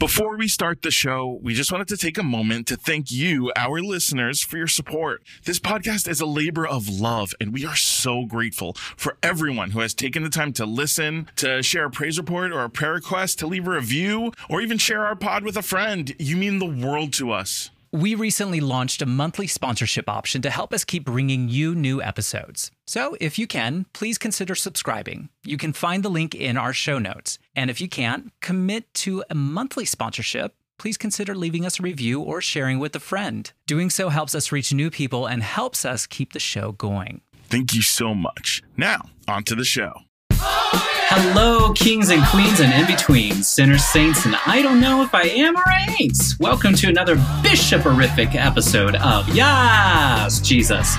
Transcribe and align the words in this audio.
Before 0.00 0.34
we 0.34 0.48
start 0.48 0.80
the 0.80 0.90
show, 0.90 1.38
we 1.42 1.52
just 1.52 1.70
wanted 1.70 1.88
to 1.88 1.96
take 1.98 2.16
a 2.16 2.22
moment 2.22 2.66
to 2.68 2.76
thank 2.78 3.12
you, 3.12 3.52
our 3.54 3.82
listeners, 3.82 4.40
for 4.40 4.56
your 4.56 4.66
support. 4.66 5.22
This 5.44 5.58
podcast 5.58 6.08
is 6.08 6.22
a 6.22 6.26
labor 6.26 6.66
of 6.66 6.88
love, 6.88 7.34
and 7.38 7.52
we 7.52 7.66
are 7.66 7.76
so 7.76 8.24
grateful 8.24 8.72
for 8.96 9.18
everyone 9.22 9.72
who 9.72 9.80
has 9.80 9.92
taken 9.92 10.22
the 10.22 10.30
time 10.30 10.54
to 10.54 10.64
listen, 10.64 11.28
to 11.36 11.62
share 11.62 11.84
a 11.84 11.90
praise 11.90 12.16
report 12.16 12.50
or 12.50 12.64
a 12.64 12.70
prayer 12.70 12.94
request, 12.94 13.38
to 13.40 13.46
leave 13.46 13.68
a 13.68 13.72
review, 13.72 14.32
or 14.48 14.62
even 14.62 14.78
share 14.78 15.04
our 15.04 15.16
pod 15.16 15.44
with 15.44 15.58
a 15.58 15.62
friend. 15.62 16.14
You 16.18 16.38
mean 16.38 16.60
the 16.60 16.86
world 16.86 17.12
to 17.14 17.30
us. 17.32 17.70
We 17.92 18.14
recently 18.14 18.60
launched 18.60 19.02
a 19.02 19.06
monthly 19.06 19.48
sponsorship 19.48 20.08
option 20.08 20.42
to 20.42 20.50
help 20.50 20.72
us 20.72 20.84
keep 20.84 21.04
bringing 21.04 21.48
you 21.48 21.74
new 21.74 22.00
episodes. 22.00 22.70
So, 22.86 23.16
if 23.20 23.36
you 23.36 23.48
can, 23.48 23.86
please 23.92 24.16
consider 24.16 24.54
subscribing. 24.54 25.28
You 25.42 25.56
can 25.56 25.72
find 25.72 26.04
the 26.04 26.08
link 26.08 26.32
in 26.32 26.56
our 26.56 26.72
show 26.72 27.00
notes. 27.00 27.40
And 27.56 27.68
if 27.68 27.80
you 27.80 27.88
can't, 27.88 28.30
commit 28.40 28.94
to 28.94 29.24
a 29.28 29.34
monthly 29.34 29.84
sponsorship. 29.84 30.54
Please 30.78 30.96
consider 30.96 31.34
leaving 31.34 31.66
us 31.66 31.80
a 31.80 31.82
review 31.82 32.20
or 32.20 32.40
sharing 32.40 32.78
with 32.78 32.94
a 32.94 33.00
friend. 33.00 33.52
Doing 33.66 33.90
so 33.90 34.08
helps 34.08 34.36
us 34.36 34.52
reach 34.52 34.72
new 34.72 34.88
people 34.88 35.26
and 35.26 35.42
helps 35.42 35.84
us 35.84 36.06
keep 36.06 36.32
the 36.32 36.38
show 36.38 36.70
going. 36.70 37.22
Thank 37.48 37.74
you 37.74 37.82
so 37.82 38.14
much. 38.14 38.62
Now, 38.76 39.10
on 39.26 39.42
to 39.44 39.56
the 39.56 39.64
show. 39.64 39.94
Oh, 40.34 40.99
Hello, 41.12 41.72
kings 41.72 42.10
and 42.10 42.24
queens 42.26 42.60
and 42.60 42.72
in 42.72 42.86
between, 42.86 43.42
sinners, 43.42 43.84
saints, 43.84 44.26
and 44.26 44.36
I 44.46 44.62
don't 44.62 44.80
know 44.80 45.02
if 45.02 45.12
I 45.12 45.22
am 45.22 45.56
or 45.56 45.64
I 45.66 45.96
ain't. 45.98 46.16
Welcome 46.38 46.72
to 46.74 46.88
another 46.88 47.16
bishoporific 47.42 48.36
episode 48.36 48.94
of 48.94 49.28
Yas 49.34 50.40
Jesus. 50.40 50.94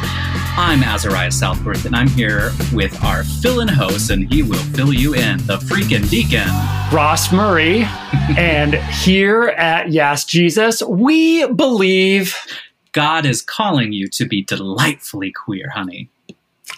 I'm 0.57 0.83
Azariah 0.83 1.31
Southworth, 1.31 1.85
and 1.85 1.95
I'm 1.95 2.09
here 2.09 2.51
with 2.73 3.01
our 3.05 3.23
fill-in 3.23 3.69
host, 3.69 4.09
and 4.09 4.29
he 4.29 4.43
will 4.43 4.61
fill 4.75 4.91
you 4.91 5.13
in, 5.13 5.37
the 5.47 5.59
freaking 5.59 6.09
deacon. 6.09 6.49
Ross 6.93 7.31
Murray. 7.31 7.83
and 8.37 8.73
here 8.73 9.43
at 9.45 9.93
Yas 9.93 10.25
Jesus, 10.25 10.83
we 10.83 11.47
believe 11.47 12.35
God 12.91 13.25
is 13.25 13.41
calling 13.41 13.93
you 13.93 14.09
to 14.09 14.25
be 14.25 14.41
delightfully 14.41 15.31
queer, 15.31 15.69
honey. 15.69 16.09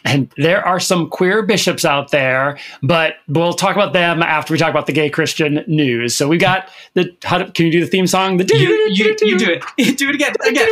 And 0.06 0.32
there 0.38 0.66
are 0.66 0.80
some 0.80 1.10
queer 1.10 1.44
bishops 1.44 1.86
out 1.86 2.12
there, 2.12 2.58
but 2.82 3.16
we'll 3.28 3.54
talk 3.54 3.76
about 3.76 3.94
them 3.94 4.22
after 4.22 4.54
we 4.54 4.58
talk 4.58 4.70
about 4.70 4.86
the 4.86 4.94
gay 4.94 5.10
Christian 5.10 5.64
news. 5.68 6.16
So 6.16 6.28
we 6.28 6.38
got 6.38 6.70
the. 6.94 7.16
How 7.24 7.38
do, 7.38 7.52
can 7.52 7.66
you 7.66 7.72
do 7.72 7.80
the 7.80 7.88
theme 7.88 8.08
song? 8.08 8.38
The 8.38 8.46
You, 8.54 8.70
you, 8.92 9.16
you 9.22 9.38
do 9.38 9.50
it. 9.50 9.64
Do 9.98 10.10
it 10.10 10.16
again. 10.16 10.34
Again. 10.46 10.68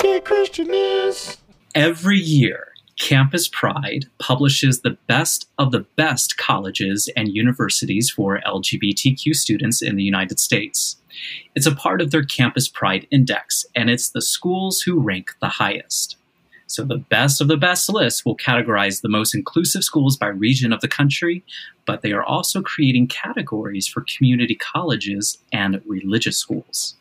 gay 0.00 0.20
Christian 0.20 0.66
news. 0.68 1.38
Every 1.74 2.18
year, 2.18 2.68
Campus 2.98 3.48
Pride 3.48 4.06
publishes 4.18 4.80
the 4.80 4.98
best 5.06 5.48
of 5.58 5.70
the 5.70 5.86
best 5.96 6.36
colleges 6.36 7.08
and 7.16 7.28
universities 7.28 8.10
for 8.10 8.40
LGBTQ 8.46 9.34
students 9.34 9.80
in 9.80 9.96
the 9.96 10.02
United 10.02 10.40
States. 10.40 10.96
It's 11.54 11.66
a 11.66 11.74
part 11.74 12.00
of 12.00 12.10
their 12.10 12.24
Campus 12.24 12.68
Pride 12.68 13.06
Index, 13.10 13.64
and 13.74 13.88
it's 13.88 14.10
the 14.10 14.22
schools 14.22 14.82
who 14.82 15.00
rank 15.00 15.30
the 15.40 15.48
highest. 15.48 16.16
So, 16.68 16.84
the 16.84 16.98
best 16.98 17.40
of 17.40 17.48
the 17.48 17.56
best 17.56 17.88
list 17.88 18.24
will 18.24 18.36
categorize 18.36 19.00
the 19.00 19.08
most 19.08 19.34
inclusive 19.34 19.82
schools 19.82 20.16
by 20.16 20.28
region 20.28 20.72
of 20.72 20.80
the 20.80 20.88
country, 20.88 21.42
but 21.86 22.02
they 22.02 22.12
are 22.12 22.22
also 22.22 22.62
creating 22.62 23.08
categories 23.08 23.86
for 23.86 24.04
community 24.16 24.54
colleges 24.54 25.38
and 25.50 25.80
religious 25.86 26.36
schools. 26.36 26.94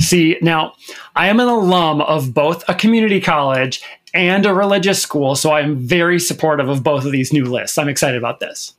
See, 0.00 0.38
now 0.40 0.72
I 1.16 1.28
am 1.28 1.38
an 1.38 1.48
alum 1.48 2.00
of 2.00 2.32
both 2.32 2.64
a 2.68 2.74
community 2.74 3.20
college 3.20 3.82
and 4.14 4.46
a 4.46 4.54
religious 4.54 5.00
school, 5.02 5.34
so 5.34 5.52
I'm 5.52 5.76
very 5.76 6.18
supportive 6.18 6.68
of 6.68 6.82
both 6.82 7.04
of 7.04 7.12
these 7.12 7.32
new 7.32 7.44
lists. 7.44 7.78
I'm 7.78 7.88
excited 7.88 8.16
about 8.16 8.40
this. 8.40 8.74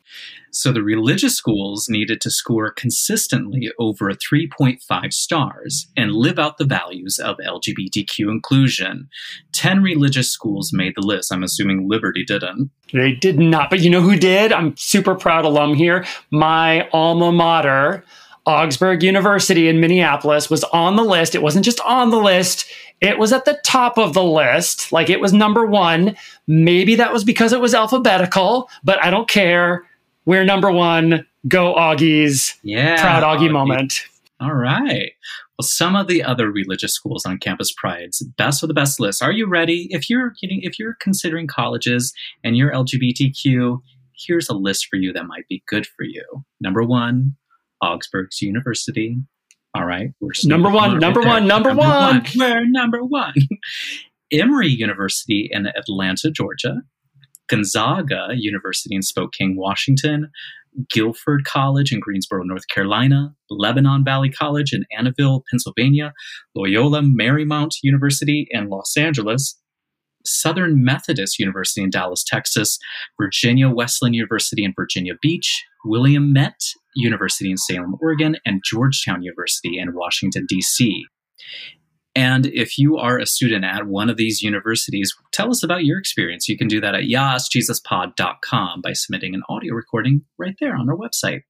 So 0.52 0.72
the 0.72 0.84
religious 0.84 1.36
schools 1.36 1.88
needed 1.90 2.22
to 2.22 2.32
score 2.32 2.72
consistently 2.72 3.72
over 3.80 4.12
3.5 4.12 5.14
stars 5.14 5.88
and 5.96 6.14
live 6.14 6.40
out 6.40 6.58
the 6.58 6.66
values 6.66 7.20
of 7.20 7.38
LGBTQ 7.38 8.30
inclusion. 8.30 9.10
10 9.54 9.84
religious 9.84 10.32
schools 10.32 10.72
made 10.74 10.94
the 10.96 11.06
list. 11.06 11.32
I'm 11.32 11.44
assuming 11.44 11.88
Liberty 11.88 12.24
didn't. 12.26 12.72
They 12.92 13.14
did 13.14 13.40
not, 13.40 13.70
but 13.70 13.82
you 13.82 13.90
know 13.90 14.02
who 14.02 14.18
did? 14.18 14.52
I'm 14.52 14.76
super 14.78 15.16
proud 15.16 15.46
alum 15.46 15.76
here. 15.76 16.06
My 16.32 16.90
alma 16.90 17.32
mater, 17.32 18.04
Augsburg 18.46 19.04
University 19.04 19.68
in 19.68 19.80
Minneapolis, 19.80 20.50
was 20.50 20.64
on 20.66 20.96
the 20.96 21.04
list. 21.04 21.36
It 21.36 21.44
wasn't 21.44 21.66
just 21.66 21.80
on 21.82 22.10
the 22.10 22.18
list, 22.18 22.66
it 23.02 23.18
was 23.18 23.32
at 23.32 23.46
the 23.46 23.60
top 23.64 23.98
of 23.98 24.14
the 24.14 24.24
list. 24.24 24.92
Like 24.92 25.10
it 25.10 25.22
was 25.22 25.32
number 25.32 25.66
one. 25.66 26.18
Maybe 26.48 26.96
that 26.96 27.14
was 27.14 27.24
because 27.24 27.54
it 27.54 27.62
was 27.62 27.74
alphabetical, 27.74 28.70
but 28.84 29.04
I 29.04 29.10
don't 29.10 29.30
care. 29.30 29.86
We're 30.26 30.46
number 30.46 30.72
one. 30.72 31.26
Go 31.48 31.74
Augies. 31.76 32.56
Yeah. 32.64 33.02
Proud 33.02 33.24
Augie 33.24 33.50
Augie. 33.50 33.52
moment. 33.52 34.02
All 34.42 34.54
right. 34.54 35.12
Well, 35.58 35.66
some 35.66 35.96
of 35.96 36.08
the 36.08 36.24
other 36.24 36.50
religious 36.52 36.94
schools 36.94 37.26
on 37.26 37.38
Campus 37.40 37.74
Pride's 37.76 38.22
best 38.38 38.64
of 38.64 38.68
the 38.68 38.74
best 38.74 39.00
list. 39.00 39.22
Are 39.22 39.32
you 39.32 39.48
ready? 39.48 39.88
If 39.90 40.10
you're 40.10 40.34
getting, 40.42 40.62
if 40.64 40.80
you're 40.80 40.96
considering 41.02 41.48
colleges 41.48 42.14
and 42.44 42.56
you're 42.56 42.72
LGBTQ, 42.72 43.80
here's 44.28 44.50
a 44.50 44.54
list 44.54 44.88
for 44.90 44.96
you 44.96 45.12
that 45.14 45.26
might 45.26 45.48
be 45.50 45.64
good 45.68 45.86
for 45.86 46.04
you. 46.04 46.24
Number 46.62 46.84
one, 46.84 47.36
Augsburg's 47.82 48.42
University. 48.42 49.18
All 49.76 49.86
right, 49.86 50.12
we're 50.20 50.32
Number 50.46 50.70
one, 50.70 50.94
right 50.94 51.00
number 51.02 51.22
there. 51.22 51.30
one, 51.30 51.48
number 51.48 51.74
one. 51.76 52.26
We're 52.36 52.66
number 52.66 53.04
one. 53.04 53.34
Emory 54.32 54.68
University 54.70 55.50
in 55.52 55.68
Atlanta, 55.68 56.32
Georgia. 56.32 56.82
Gonzaga 57.50 58.30
University 58.36 58.96
in 58.96 59.02
Spokane, 59.02 59.56
Washington. 59.58 60.30
Guilford 60.92 61.46
College 61.46 61.92
in 61.92 62.00
Greensboro, 62.00 62.44
North 62.44 62.68
Carolina, 62.68 63.34
Lebanon 63.50 64.04
Valley 64.06 64.30
College 64.30 64.72
in 64.72 64.86
Annville, 64.98 65.42
Pennsylvania, 65.50 66.14
Loyola 66.56 67.02
Marymount 67.02 67.72
University 67.82 68.48
in 68.52 68.70
Los 68.70 68.96
Angeles, 68.96 69.60
Southern 70.26 70.84
Methodist 70.84 71.40
University 71.40 71.82
in 71.82 71.90
Dallas, 71.90 72.24
Texas, 72.24 72.78
Virginia 73.20 73.70
Wesleyan 73.70 74.14
University 74.14 74.64
in 74.64 74.74
Virginia 74.76 75.14
Beach, 75.22 75.64
Willamette 75.86 76.62
University 76.96 77.50
in 77.52 77.58
Salem, 77.58 77.96
Oregon, 78.02 78.36
and 78.46 78.62
Georgetown 78.64 79.22
University 79.22 79.80
in 79.80 79.94
Washington, 79.94 80.46
D.C. 80.48 81.06
And 82.20 82.48
if 82.48 82.78
you 82.78 82.98
are 82.98 83.18
a 83.18 83.26
student 83.26 83.64
at 83.64 83.88
one 83.88 84.10
of 84.10 84.18
these 84.18 84.42
universities, 84.42 85.16
tell 85.32 85.52
us 85.52 85.64
about 85.64 85.86
your 85.86 85.98
experience. 85.98 86.50
You 86.50 86.58
can 86.58 86.68
do 86.68 86.82
that 86.82 86.94
at 86.94 87.04
yasjesuspod.com 87.04 88.82
by 88.82 88.92
submitting 88.92 89.34
an 89.34 89.44
audio 89.48 89.74
recording 89.74 90.26
right 90.38 90.58
there 90.60 90.76
on 90.76 90.90
our 90.90 90.98
website. 90.98 91.44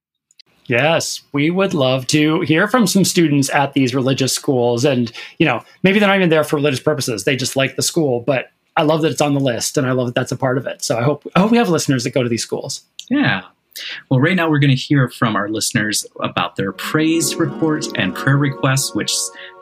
Yes, 0.68 1.24
we 1.34 1.50
would 1.50 1.74
love 1.74 2.06
to 2.08 2.42
hear 2.42 2.68
from 2.68 2.86
some 2.86 3.04
students 3.04 3.50
at 3.50 3.74
these 3.74 3.96
religious 3.96 4.32
schools. 4.32 4.86
And, 4.86 5.12
you 5.40 5.48
know, 5.48 5.64
maybe 5.82 5.98
they're 5.98 6.08
not 6.08 6.18
even 6.18 6.30
there 6.30 6.44
for 6.44 6.58
religious 6.58 6.80
purposes. 6.80 7.24
They 7.24 7.36
just 7.36 7.56
like 7.56 7.76
the 7.76 7.82
school. 7.82 8.20
But 8.20 8.52
I 8.78 8.84
love 8.84 9.02
that 9.02 9.12
it's 9.12 9.22
on 9.22 9.34
the 9.34 9.40
list 9.40 9.76
and 9.76 9.88
I 9.88 9.94
love 9.94 10.06
that 10.06 10.14
that's 10.14 10.32
a 10.32 10.38
part 10.38 10.60
of 10.60 10.68
it. 10.68 10.84
So 10.84 11.00
I 11.00 11.02
hope, 11.02 11.26
I 11.36 11.40
hope 11.40 11.50
we 11.50 11.58
have 11.58 11.70
listeners 11.70 12.04
that 12.04 12.12
go 12.12 12.22
to 12.22 12.30
these 12.30 12.44
schools. 12.44 12.84
Yeah. 13.10 13.42
Well, 14.10 14.20
right 14.20 14.36
now 14.36 14.50
we're 14.50 14.60
going 14.60 14.76
to 14.76 14.76
hear 14.76 15.10
from 15.10 15.36
our 15.36 15.50
listeners 15.50 16.06
about 16.20 16.56
their 16.56 16.72
praise 16.72 17.36
report 17.36 17.86
and 17.96 18.16
prayer 18.16 18.38
requests, 18.38 18.94
which 18.94 19.14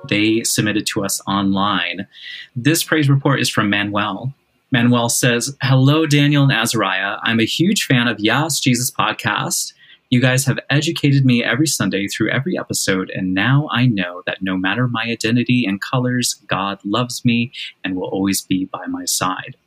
they 0.10 0.44
submitted 0.44 0.86
to 0.88 1.04
us 1.04 1.22
online. 1.28 2.08
This 2.56 2.84
praise 2.84 3.10
report 3.10 3.40
is 3.40 3.50
from 3.50 3.70
Manuel. 3.70 4.34
Manuel 4.72 5.10
says, 5.10 5.56
Hello, 5.62 6.06
Daniel 6.06 6.44
and 6.44 6.52
Azariah. 6.52 7.18
I'm 7.24 7.40
a 7.40 7.46
huge 7.46 7.86
fan 7.86 8.08
of 8.08 8.20
Yas 8.20 8.60
Jesus 8.60 8.92
podcast. 8.92 9.74
You 10.10 10.22
guys 10.22 10.46
have 10.46 10.58
educated 10.70 11.26
me 11.26 11.44
every 11.44 11.68
Sunday 11.68 12.08
through 12.08 12.32
every 12.32 12.58
episode, 12.58 13.10
and 13.10 13.34
now 13.34 13.68
I 13.74 13.88
know 13.88 14.24
that 14.26 14.42
no 14.42 14.56
matter 14.56 14.88
my 14.88 15.04
identity 15.04 15.66
and 15.66 15.82
colors, 15.82 16.36
God 16.48 16.80
loves 16.86 17.26
me 17.26 17.52
and 17.84 17.94
will 17.94 18.08
always 18.08 18.42
be 18.42 18.66
by 18.66 18.86
my 18.88 19.04
side. 19.04 19.58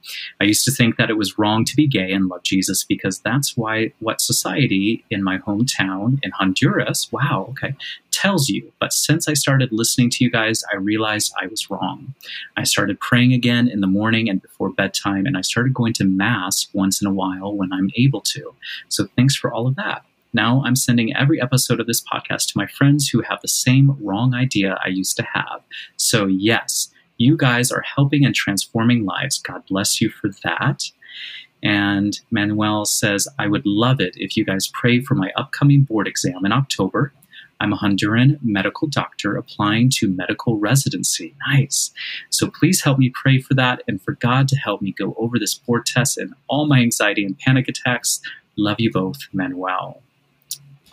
I 0.41 0.45
used 0.45 0.65
to 0.65 0.71
think 0.71 0.97
that 0.97 1.11
it 1.11 1.19
was 1.19 1.39
wrong 1.39 1.67
to 1.67 1.77
be 1.77 1.87
gay 1.87 2.11
and 2.11 2.29
love 2.29 2.43
Jesus 2.43 2.85
because 2.85 3.19
that's 3.19 3.55
why 3.55 3.93
what 3.99 4.23
society 4.23 5.05
in 5.11 5.23
my 5.23 5.37
hometown 5.37 6.19
in 6.23 6.31
Honduras, 6.31 7.13
wow, 7.13 7.49
okay, 7.51 7.75
tells 8.11 8.49
you. 8.49 8.73
But 8.81 8.95
since 8.95 9.29
I 9.29 9.35
started 9.35 9.73
listening 9.73 10.09
to 10.09 10.25
you 10.25 10.31
guys, 10.31 10.65
I 10.73 10.77
realized 10.77 11.35
I 11.39 11.49
was 11.49 11.69
wrong. 11.69 12.15
I 12.57 12.65
started 12.65 12.99
praying 12.99 13.35
again 13.35 13.69
in 13.69 13.81
the 13.81 13.87
morning 13.87 14.31
and 14.31 14.41
before 14.41 14.71
bedtime, 14.71 15.27
and 15.27 15.37
I 15.37 15.43
started 15.43 15.75
going 15.75 15.93
to 15.95 16.05
Mass 16.05 16.69
once 16.73 17.03
in 17.03 17.07
a 17.07 17.13
while 17.13 17.55
when 17.55 17.75
I'm 17.75 17.91
able 17.95 18.23
to. 18.23 18.55
So 18.89 19.07
thanks 19.17 19.37
for 19.37 19.53
all 19.53 19.67
of 19.67 19.77
that. 19.77 20.03
Now 20.33 20.63
I'm 20.65 20.77
sending 20.77 21.15
every 21.17 21.41
episode 21.43 21.81
of 21.81 21.87
this 21.87 22.03
podcast 22.03 22.49
to 22.49 22.59
my 22.59 22.67
friends 22.67 23.09
who 23.09 23.23
have 23.23 23.41
the 23.43 23.49
same 23.49 23.97
wrong 24.01 24.35
idea 24.35 24.79
I 24.85 24.89
used 24.89 25.17
to 25.17 25.27
have. 25.35 25.63
So, 25.97 26.27
yes, 26.27 26.93
you 27.19 27.37
guys 27.37 27.73
are 27.73 27.83
helping 27.83 28.25
and 28.25 28.35
transforming 28.35 29.05
lives. 29.05 29.39
God 29.39 29.65
bless 29.69 30.01
you 30.01 30.09
for 30.09 30.31
that. 30.45 30.85
And 31.63 32.19
Manuel 32.31 32.85
says, 32.85 33.29
I 33.39 33.47
would 33.47 33.67
love 33.67 34.01
it 34.01 34.15
if 34.17 34.37
you 34.37 34.45
guys 34.45 34.71
pray 34.73 35.01
for 35.01 35.15
my 35.15 35.31
upcoming 35.37 35.83
board 35.83 36.07
exam 36.07 36.45
in 36.45 36.53
October. 36.53 37.13
I'm 37.61 37.75
a 37.75 37.77
Honduran 37.77 38.39
medical 38.43 38.89
doctor 38.89 39.37
applying 39.37 39.91
to 39.97 40.09
medical 40.09 40.57
residency. 40.57 41.35
Nice. 41.47 41.91
So 42.31 42.51
please 42.51 42.83
help 42.83 42.99
me 42.99 43.13
pray 43.15 43.39
for 43.39 43.53
that 43.55 43.83
and 43.87 44.01
for 44.01 44.13
God 44.13 44.49
to 44.49 44.57
help 44.57 44.81
me 44.81 44.93
go 44.93 45.15
over 45.19 45.39
this 45.39 45.55
board 45.55 45.85
test 45.85 46.17
and 46.17 46.33
all 46.49 46.67
my 46.67 46.79
anxiety 46.81 47.25
and 47.25 47.39
panic 47.39 47.69
attacks. 47.69 48.21
Love 48.57 48.81
you 48.81 48.91
both, 48.91 49.19
Manuel. 49.35 50.03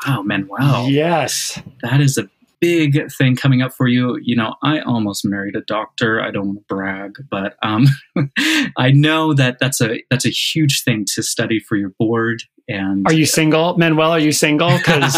Wow, 0.06 0.22
Manuel. 0.22 0.90
Yes. 0.90 1.60
That 1.82 2.02
is 2.02 2.18
a 2.18 2.30
big 2.60 3.12
thing 3.12 3.36
coming 3.36 3.62
up 3.62 3.74
for 3.74 3.88
you. 3.88 4.18
You 4.22 4.36
know, 4.36 4.56
I 4.64 4.80
almost 4.80 5.26
married 5.26 5.56
a 5.56 5.62
doctor. 5.62 6.22
I 6.22 6.32
don't 6.32 6.48
want 6.48 6.60
to 6.60 6.66
brag, 6.68 7.18
but 7.30 7.56
um, 7.62 7.88
I 8.78 8.92
know 8.92 9.34
that 9.34 9.58
that's 9.60 9.82
a 9.82 10.02
that's 10.10 10.26
a 10.26 10.30
huge 10.30 10.84
thing 10.84 11.06
to 11.14 11.24
study 11.24 11.60
for 11.60 11.76
your 11.76 11.90
board. 12.00 12.44
And 12.70 13.08
are 13.08 13.14
you 13.14 13.26
single, 13.26 13.78
Manuel? 13.78 14.12
Are 14.12 14.20
you 14.20 14.32
single? 14.32 14.70
Because 14.78 15.16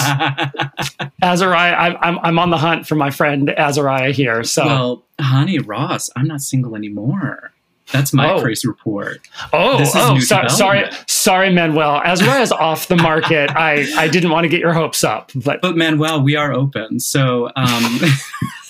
Azariah, 1.22 1.74
I, 1.74 2.08
I'm 2.08 2.20
I'm 2.20 2.40
on 2.40 2.50
the 2.50 2.58
hunt 2.58 2.88
for 2.88 2.96
my 2.96 3.10
friend 3.10 3.50
Azariah 3.50 4.12
here. 4.12 4.44
So, 4.44 4.66
well, 4.66 5.06
honey, 5.20 5.60
Ross, 5.60 6.10
I'm 6.16 6.28
not 6.28 6.42
single 6.42 6.76
anymore. 6.76 7.52
That's 7.92 8.14
my 8.14 8.34
oh. 8.34 8.42
praise 8.42 8.64
report. 8.66 9.20
Oh, 9.52 9.80
oh, 9.96 10.20
so, 10.20 10.48
sorry, 10.48 10.90
sorry, 11.08 11.52
Manuel. 11.52 12.02
Azariah 12.04 12.42
as 12.42 12.52
off 12.52 12.88
the 12.88 12.96
market. 12.96 13.50
I, 13.56 13.88
I 13.98 14.08
didn't 14.08 14.32
want 14.32 14.46
to 14.46 14.50
get 14.50 14.60
your 14.60 14.74
hopes 14.74 15.04
up, 15.04 15.32
but 15.36 15.62
but 15.62 15.76
Manuel, 15.76 16.22
we 16.22 16.36
are 16.36 16.54
open. 16.54 17.00
So 17.00 17.50
um, 17.56 18.00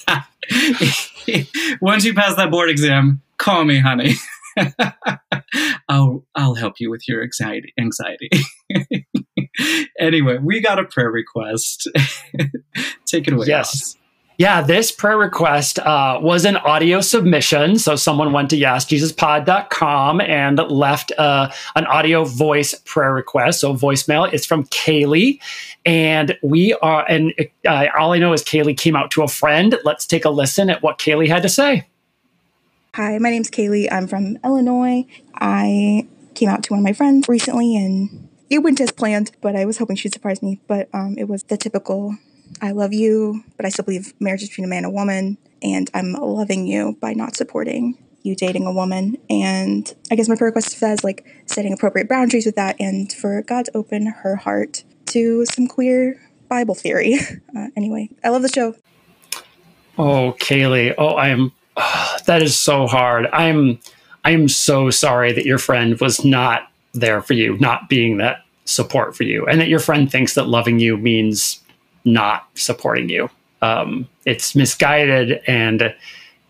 once 1.82 2.06
you 2.06 2.14
pass 2.14 2.36
that 2.36 2.50
board 2.50 2.70
exam, 2.70 3.22
call 3.38 3.66
me, 3.66 3.80
honey. 3.80 4.14
I'll 5.90 6.26
I'll 6.36 6.56
help 6.56 6.76
you 6.80 6.90
with 6.90 7.08
your 7.08 7.22
anxiety. 7.24 7.74
Anxiety. 7.80 8.30
anyway, 10.00 10.38
we 10.42 10.62
got 10.62 10.80
a 10.80 10.86
prayer 10.86 11.12
request. 11.12 11.90
Take 13.06 13.28
it 13.28 13.34
away. 13.34 13.48
Yes. 13.48 13.96
Ross. 13.96 13.99
Yeah, 14.40 14.62
this 14.62 14.90
prayer 14.90 15.18
request 15.18 15.80
uh, 15.80 16.18
was 16.22 16.46
an 16.46 16.56
audio 16.56 17.02
submission. 17.02 17.78
So 17.78 17.98
someone 17.98 18.32
went 18.32 18.50
to 18.52 18.56
yasjesuspod.com 18.56 20.22
and 20.22 20.58
left 20.72 21.12
uh, 21.18 21.52
an 21.76 21.86
audio 21.88 22.24
voice 22.24 22.74
prayer 22.86 23.14
request. 23.14 23.60
So 23.60 23.76
voicemail. 23.76 24.32
It's 24.32 24.46
from 24.46 24.64
Kaylee. 24.68 25.42
And 25.86 26.38
we 26.42 26.74
are, 26.76 27.06
and 27.10 27.34
uh, 27.68 27.88
all 28.00 28.14
I 28.14 28.18
know 28.18 28.32
is 28.32 28.42
Kaylee 28.42 28.78
came 28.78 28.96
out 28.96 29.12
to 29.12 29.24
a 29.24 29.28
friend. 29.28 29.78
Let's 29.84 30.06
take 30.06 30.24
a 30.24 30.30
listen 30.30 30.70
at 30.70 30.82
what 30.82 31.00
Kaylee 31.00 31.28
had 31.28 31.44
to 31.44 31.50
say. 31.50 31.86
Hi, 32.94 33.18
my 33.18 33.32
name's 33.32 33.50
Kaylee. 33.52 33.92
I'm 33.92 34.08
from 34.08 34.38
Illinois. 34.46 35.06
I 35.36 36.08
came 36.36 36.48
out 36.48 36.64
to 36.64 36.72
one 36.72 36.80
of 36.80 36.86
my 36.86 36.94
friends 36.94 37.28
recently 37.28 37.76
and 37.76 38.30
it 38.50 38.60
went 38.60 38.80
as 38.80 38.94
planned, 38.94 39.32
but 39.42 39.58
I 39.58 39.66
was 39.66 39.80
hoping 39.80 39.98
she'd 39.98 40.14
surprise 40.14 40.42
me. 40.42 40.62
But 40.66 40.88
um, 40.94 41.18
it 41.18 41.28
was 41.28 41.44
the 41.44 41.58
typical 41.58 42.16
I 42.62 42.72
love 42.72 42.94
you, 42.94 43.44
but 43.58 43.66
I 43.66 43.70
still 43.70 43.86
believe 43.86 44.14
marriage 44.20 44.44
is 44.44 44.50
between 44.50 44.66
a 44.66 44.70
man 44.70 44.84
and 44.84 44.94
a 44.94 44.96
woman, 44.96 45.38
and 45.62 45.90
I'm 45.94 46.14
loving 46.14 46.68
you 46.68 46.98
by 47.00 47.14
not 47.14 47.36
supporting 47.36 47.98
you 48.24 48.36
dating 48.36 48.66
a 48.66 48.74
woman. 48.74 49.18
And 49.30 49.94
I 50.12 50.16
guess 50.16 50.28
my 50.28 50.36
prayer 50.36 50.50
request 50.50 50.72
says 50.72 51.04
like 51.04 51.26
setting 51.46 51.74
appropriate 51.74 52.10
boundaries 52.10 52.46
with 52.46 52.56
that, 52.56 52.76
and 52.80 53.12
for 53.12 53.42
God 53.44 53.66
to 53.66 53.78
open 53.78 54.08
her 54.08 54.36
heart 54.36 54.84
to 55.08 55.46
some 55.46 55.68
queer 55.68 56.20
Bible 56.48 56.76
theory. 56.76 57.18
Uh, 57.58 57.68
anyway, 57.76 58.08
I 58.24 58.30
love 58.30 58.44
the 58.44 58.48
show. 58.48 58.76
Oh, 59.98 60.34
Kaylee. 60.40 60.94
Oh, 61.00 61.10
I 61.16 61.30
am. 61.30 61.52
Oh, 61.76 62.18
that 62.28 62.44
is 62.44 62.56
so 62.56 62.86
hard. 62.86 63.26
I'm. 63.34 63.80
I 64.24 64.32
am 64.32 64.48
so 64.48 64.92
sorry 64.92 65.32
that 65.34 65.46
your 65.46 65.58
friend 65.58 66.00
was 66.00 66.24
not 66.24 66.72
there 66.94 67.22
for 67.22 67.34
you, 67.34 67.58
not 67.58 67.90
being 67.90 68.18
that 68.18 68.46
support 68.66 69.16
for 69.16 69.24
you, 69.24 69.46
and 69.48 69.60
that 69.60 69.68
your 69.68 69.80
friend 69.80 70.12
thinks 70.12 70.36
that 70.36 70.48
loving 70.48 70.80
you 70.80 70.96
means 70.96 71.60
not 72.14 72.48
supporting 72.56 73.10
you. 73.10 73.30
Um, 73.62 74.08
it's 74.26 74.56
misguided 74.56 75.42
and 75.48 75.94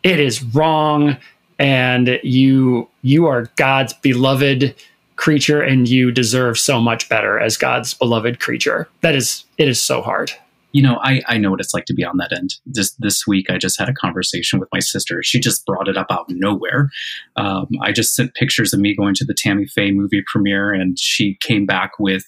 it 0.03 0.19
is 0.19 0.44
wrong. 0.44 1.17
And 1.57 2.19
you 2.23 2.88
you 3.01 3.25
are 3.25 3.50
God's 3.57 3.91
beloved 3.94 4.73
creature, 5.17 5.61
and 5.61 5.89
you 5.89 6.09
deserve 6.09 6.57
so 6.57 6.79
much 6.79 7.09
better 7.09 7.38
as 7.38 7.57
God's 7.57 7.94
beloved 7.94 8.39
creature. 8.39 8.88
That 9.01 9.13
is 9.13 9.44
it 9.57 9.67
is 9.67 9.81
so 9.81 10.01
hard 10.01 10.31
you 10.71 10.83
know, 10.83 11.00
I, 11.01 11.21
I 11.27 11.38
know 11.38 11.50
what 11.50 11.59
it's 11.59 11.73
like 11.73 11.85
to 11.85 11.94
be 11.94 12.03
on 12.03 12.17
that 12.17 12.31
end. 12.31 12.55
Just 12.75 13.00
this 13.01 13.25
week, 13.25 13.50
I 13.50 13.57
just 13.57 13.79
had 13.79 13.89
a 13.89 13.94
conversation 13.94 14.59
with 14.59 14.69
my 14.71 14.79
sister. 14.79 15.23
She 15.23 15.39
just 15.39 15.65
brought 15.65 15.88
it 15.88 15.97
up 15.97 16.07
out 16.12 16.29
of 16.29 16.35
nowhere. 16.38 16.89
Um, 17.38 17.67
I 17.81 17.91
just 17.91 18.15
sent 18.15 18.35
pictures 18.35 18.73
of 18.73 18.79
me 18.79 18.95
going 18.95 19.15
to 19.15 19.25
the 19.25 19.33
Tammy 19.33 19.65
Faye 19.65 19.91
movie 19.91 20.23
premiere, 20.27 20.71
and 20.71 21.00
she 21.00 21.35
came 21.41 21.65
back 21.65 21.94
with 21.97 22.23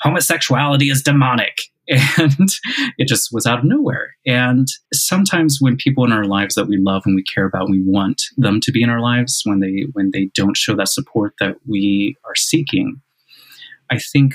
homosexuality 0.00 0.90
is 0.90 1.02
demonic. 1.02 1.58
And 1.88 2.48
it 2.98 3.08
just 3.08 3.32
was 3.32 3.46
out 3.46 3.58
of 3.58 3.64
nowhere. 3.64 4.16
And 4.26 4.68
sometimes 4.92 5.58
when 5.60 5.76
people 5.76 6.04
in 6.04 6.12
our 6.12 6.24
lives 6.24 6.54
that 6.54 6.68
we 6.68 6.76
love 6.78 7.02
and 7.04 7.14
we 7.14 7.24
care 7.24 7.44
about, 7.44 7.70
we 7.70 7.82
want 7.84 8.22
them 8.36 8.60
to 8.60 8.72
be 8.72 8.82
in 8.82 8.90
our 8.90 9.00
lives 9.00 9.42
when 9.44 9.60
they 9.60 9.86
when 9.92 10.10
they 10.12 10.26
don't 10.34 10.56
show 10.56 10.76
that 10.76 10.88
support 10.88 11.34
that 11.40 11.56
we 11.66 12.16
are 12.24 12.36
seeking. 12.36 13.00
I 13.90 13.98
think 13.98 14.34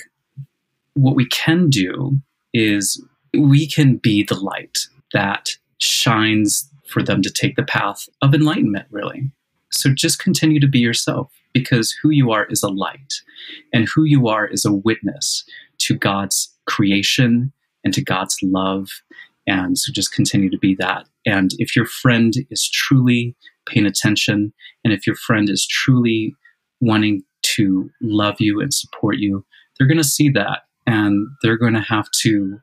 what 0.93 1.15
we 1.15 1.27
can 1.27 1.69
do 1.69 2.19
is 2.53 3.03
we 3.33 3.67
can 3.67 3.97
be 3.97 4.23
the 4.23 4.39
light 4.39 4.79
that 5.13 5.51
shines 5.79 6.69
for 6.87 7.03
them 7.03 7.21
to 7.21 7.29
take 7.29 7.55
the 7.55 7.63
path 7.63 8.07
of 8.21 8.33
enlightenment, 8.33 8.87
really. 8.89 9.29
So 9.71 9.93
just 9.93 10.19
continue 10.19 10.59
to 10.59 10.67
be 10.67 10.79
yourself 10.79 11.31
because 11.53 11.95
who 12.01 12.09
you 12.09 12.31
are 12.31 12.45
is 12.45 12.63
a 12.63 12.69
light 12.69 13.13
and 13.73 13.87
who 13.93 14.05
you 14.05 14.27
are 14.27 14.47
is 14.47 14.65
a 14.65 14.71
witness 14.71 15.43
to 15.79 15.95
God's 15.95 16.56
creation 16.67 17.51
and 17.83 17.93
to 17.93 18.03
God's 18.03 18.37
love. 18.43 18.89
And 19.47 19.77
so 19.77 19.91
just 19.91 20.13
continue 20.13 20.49
to 20.49 20.57
be 20.57 20.75
that. 20.75 21.05
And 21.25 21.51
if 21.57 21.75
your 21.75 21.85
friend 21.85 22.33
is 22.49 22.69
truly 22.69 23.35
paying 23.67 23.85
attention 23.85 24.53
and 24.83 24.93
if 24.93 25.07
your 25.07 25.15
friend 25.15 25.49
is 25.49 25.65
truly 25.65 26.35
wanting 26.79 27.23
to 27.55 27.89
love 28.01 28.35
you 28.39 28.61
and 28.61 28.73
support 28.73 29.17
you, 29.17 29.45
they're 29.77 29.87
going 29.87 29.97
to 29.97 30.03
see 30.03 30.29
that 30.29 30.61
and 30.85 31.27
they're 31.41 31.57
going 31.57 31.73
to 31.73 31.81
have 31.81 32.09
to 32.21 32.59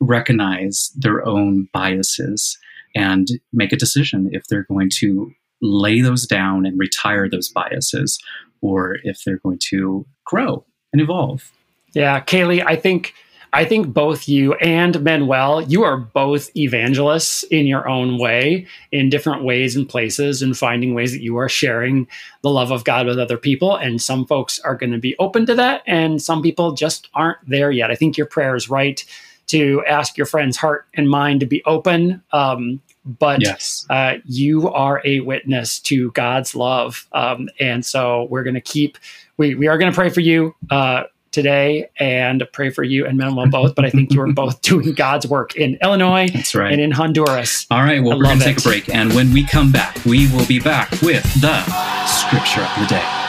recognize 0.00 0.92
their 0.96 1.26
own 1.26 1.68
biases 1.72 2.58
and 2.94 3.28
make 3.52 3.72
a 3.72 3.76
decision 3.76 4.28
if 4.32 4.44
they're 4.46 4.66
going 4.68 4.90
to 4.98 5.30
lay 5.60 6.00
those 6.00 6.26
down 6.26 6.64
and 6.64 6.78
retire 6.78 7.28
those 7.28 7.48
biases 7.48 8.18
or 8.60 8.96
if 9.02 9.22
they're 9.24 9.40
going 9.40 9.58
to 9.70 10.06
grow 10.24 10.64
and 10.92 11.00
evolve. 11.00 11.52
Yeah, 11.98 12.20
Kaylee, 12.20 12.64
I 12.64 12.76
think 12.76 13.14
I 13.52 13.64
think 13.64 13.92
both 13.94 14.28
you 14.28 14.54
and 14.54 15.02
Manuel, 15.02 15.62
you 15.62 15.82
are 15.82 15.96
both 15.96 16.54
evangelists 16.54 17.44
in 17.44 17.66
your 17.66 17.88
own 17.88 18.18
way, 18.18 18.66
in 18.92 19.08
different 19.08 19.42
ways 19.42 19.74
and 19.74 19.88
places, 19.88 20.42
and 20.42 20.56
finding 20.56 20.94
ways 20.94 21.12
that 21.12 21.22
you 21.22 21.36
are 21.38 21.48
sharing 21.48 22.06
the 22.42 22.50
love 22.50 22.70
of 22.70 22.84
God 22.84 23.06
with 23.06 23.18
other 23.18 23.38
people. 23.38 23.76
And 23.76 24.02
some 24.02 24.26
folks 24.26 24.60
are 24.60 24.76
going 24.76 24.92
to 24.92 24.98
be 24.98 25.16
open 25.18 25.46
to 25.46 25.54
that, 25.54 25.82
and 25.86 26.20
some 26.20 26.42
people 26.42 26.72
just 26.72 27.08
aren't 27.14 27.38
there 27.48 27.70
yet. 27.70 27.90
I 27.90 27.94
think 27.94 28.18
your 28.18 28.26
prayer 28.26 28.54
is 28.54 28.68
right 28.68 29.02
to 29.48 29.82
ask 29.86 30.18
your 30.18 30.26
friend's 30.26 30.58
heart 30.58 30.86
and 30.94 31.08
mind 31.08 31.40
to 31.40 31.46
be 31.46 31.64
open. 31.64 32.22
Um, 32.32 32.82
but 33.06 33.40
yes. 33.40 33.86
uh, 33.88 34.16
you 34.26 34.68
are 34.68 35.00
a 35.06 35.20
witness 35.20 35.80
to 35.80 36.10
God's 36.12 36.54
love. 36.54 37.08
Um, 37.12 37.48
and 37.58 37.84
so 37.84 38.28
we're 38.30 38.42
going 38.42 38.54
to 38.54 38.60
keep, 38.60 38.98
we, 39.38 39.54
we 39.54 39.66
are 39.66 39.78
going 39.78 39.90
to 39.90 39.96
pray 39.96 40.10
for 40.10 40.20
you 40.20 40.54
uh, 40.70 41.04
today 41.32 41.88
and 41.98 42.42
pray 42.52 42.70
for 42.70 42.82
you 42.82 43.06
and 43.06 43.18
Manuel 43.18 43.48
both. 43.48 43.74
But 43.74 43.84
I 43.84 43.90
think 43.90 44.12
you 44.12 44.20
are 44.20 44.32
both 44.32 44.60
doing 44.62 44.92
God's 44.92 45.26
work 45.26 45.56
in 45.56 45.78
Illinois 45.82 46.28
That's 46.32 46.54
right. 46.54 46.72
and 46.72 46.80
in 46.80 46.90
Honduras. 46.90 47.66
All 47.70 47.82
right. 47.82 48.02
Well, 48.02 48.14
I 48.14 48.16
we're 48.16 48.24
going 48.24 48.38
to 48.38 48.44
take 48.44 48.58
a 48.58 48.62
break. 48.62 48.88
And 48.88 49.12
when 49.14 49.32
we 49.32 49.44
come 49.44 49.72
back, 49.72 49.96
we 50.04 50.30
will 50.32 50.46
be 50.46 50.60
back 50.60 50.90
with 51.02 51.22
the 51.40 51.62
scripture 52.06 52.62
of 52.62 52.80
the 52.80 52.86
day. 52.88 53.24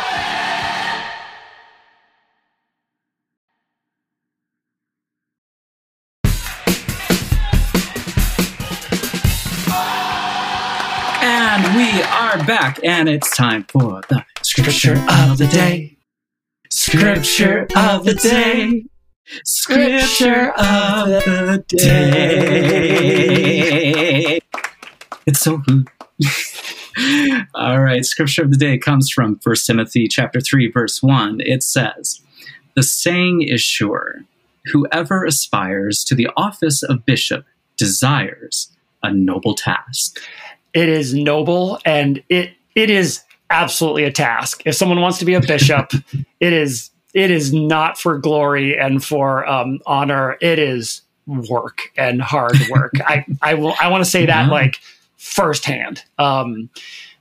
And 11.21 11.75
we 11.75 12.01
are 12.03 12.37
back, 12.45 12.79
and 12.83 13.09
it's 13.09 13.35
time 13.35 13.63
for 13.65 14.01
the 14.09 14.23
scripture 14.41 14.93
of 15.09 15.37
the 15.37 15.47
day. 15.51 15.97
Scripture 16.69 17.67
of 17.75 18.05
the 18.05 18.13
day. 18.15 18.85
Scripture 19.43 20.51
of 20.51 21.07
the 21.07 21.63
day. 21.67 23.09
It's 25.25 25.39
so 25.39 25.57
good. 25.57 25.87
All 27.55 27.81
right, 27.81 28.03
scripture 28.03 28.43
of 28.43 28.51
the 28.51 28.57
day 28.57 28.77
comes 28.77 29.09
from 29.09 29.39
1 29.41 29.55
Timothy 29.65 30.07
chapter 30.07 30.41
3 30.41 30.71
verse 30.71 31.01
1. 31.01 31.41
It 31.41 31.63
says, 31.63 32.21
"The 32.75 32.83
saying 32.83 33.43
is 33.43 33.61
sure, 33.61 34.25
whoever 34.71 35.25
aspires 35.25 36.03
to 36.05 36.15
the 36.15 36.29
office 36.35 36.83
of 36.83 37.05
bishop 37.05 37.45
desires 37.77 38.69
a 39.01 39.11
noble 39.13 39.55
task." 39.55 40.19
it 40.73 40.89
is 40.89 41.13
noble 41.13 41.79
and 41.85 42.23
it 42.29 42.51
it 42.75 42.89
is 42.89 43.21
absolutely 43.49 44.03
a 44.03 44.11
task. 44.11 44.61
If 44.65 44.75
someone 44.75 45.01
wants 45.01 45.17
to 45.19 45.25
be 45.25 45.33
a 45.33 45.41
bishop, 45.41 45.91
it 46.39 46.53
is 46.53 46.89
it 47.13 47.31
is 47.31 47.51
not 47.51 47.97
for 47.97 48.17
glory 48.17 48.77
and 48.77 49.03
for 49.03 49.47
um, 49.47 49.79
honor. 49.85 50.37
It 50.41 50.59
is 50.59 51.01
work 51.25 51.91
and 51.97 52.21
hard 52.21 52.57
work. 52.69 52.93
I 53.05 53.25
I 53.41 53.55
will 53.55 53.75
I 53.79 53.87
want 53.89 54.03
to 54.03 54.09
say 54.09 54.25
that 54.25 54.49
like 54.49 54.79
firsthand. 55.17 56.03
Um, 56.17 56.69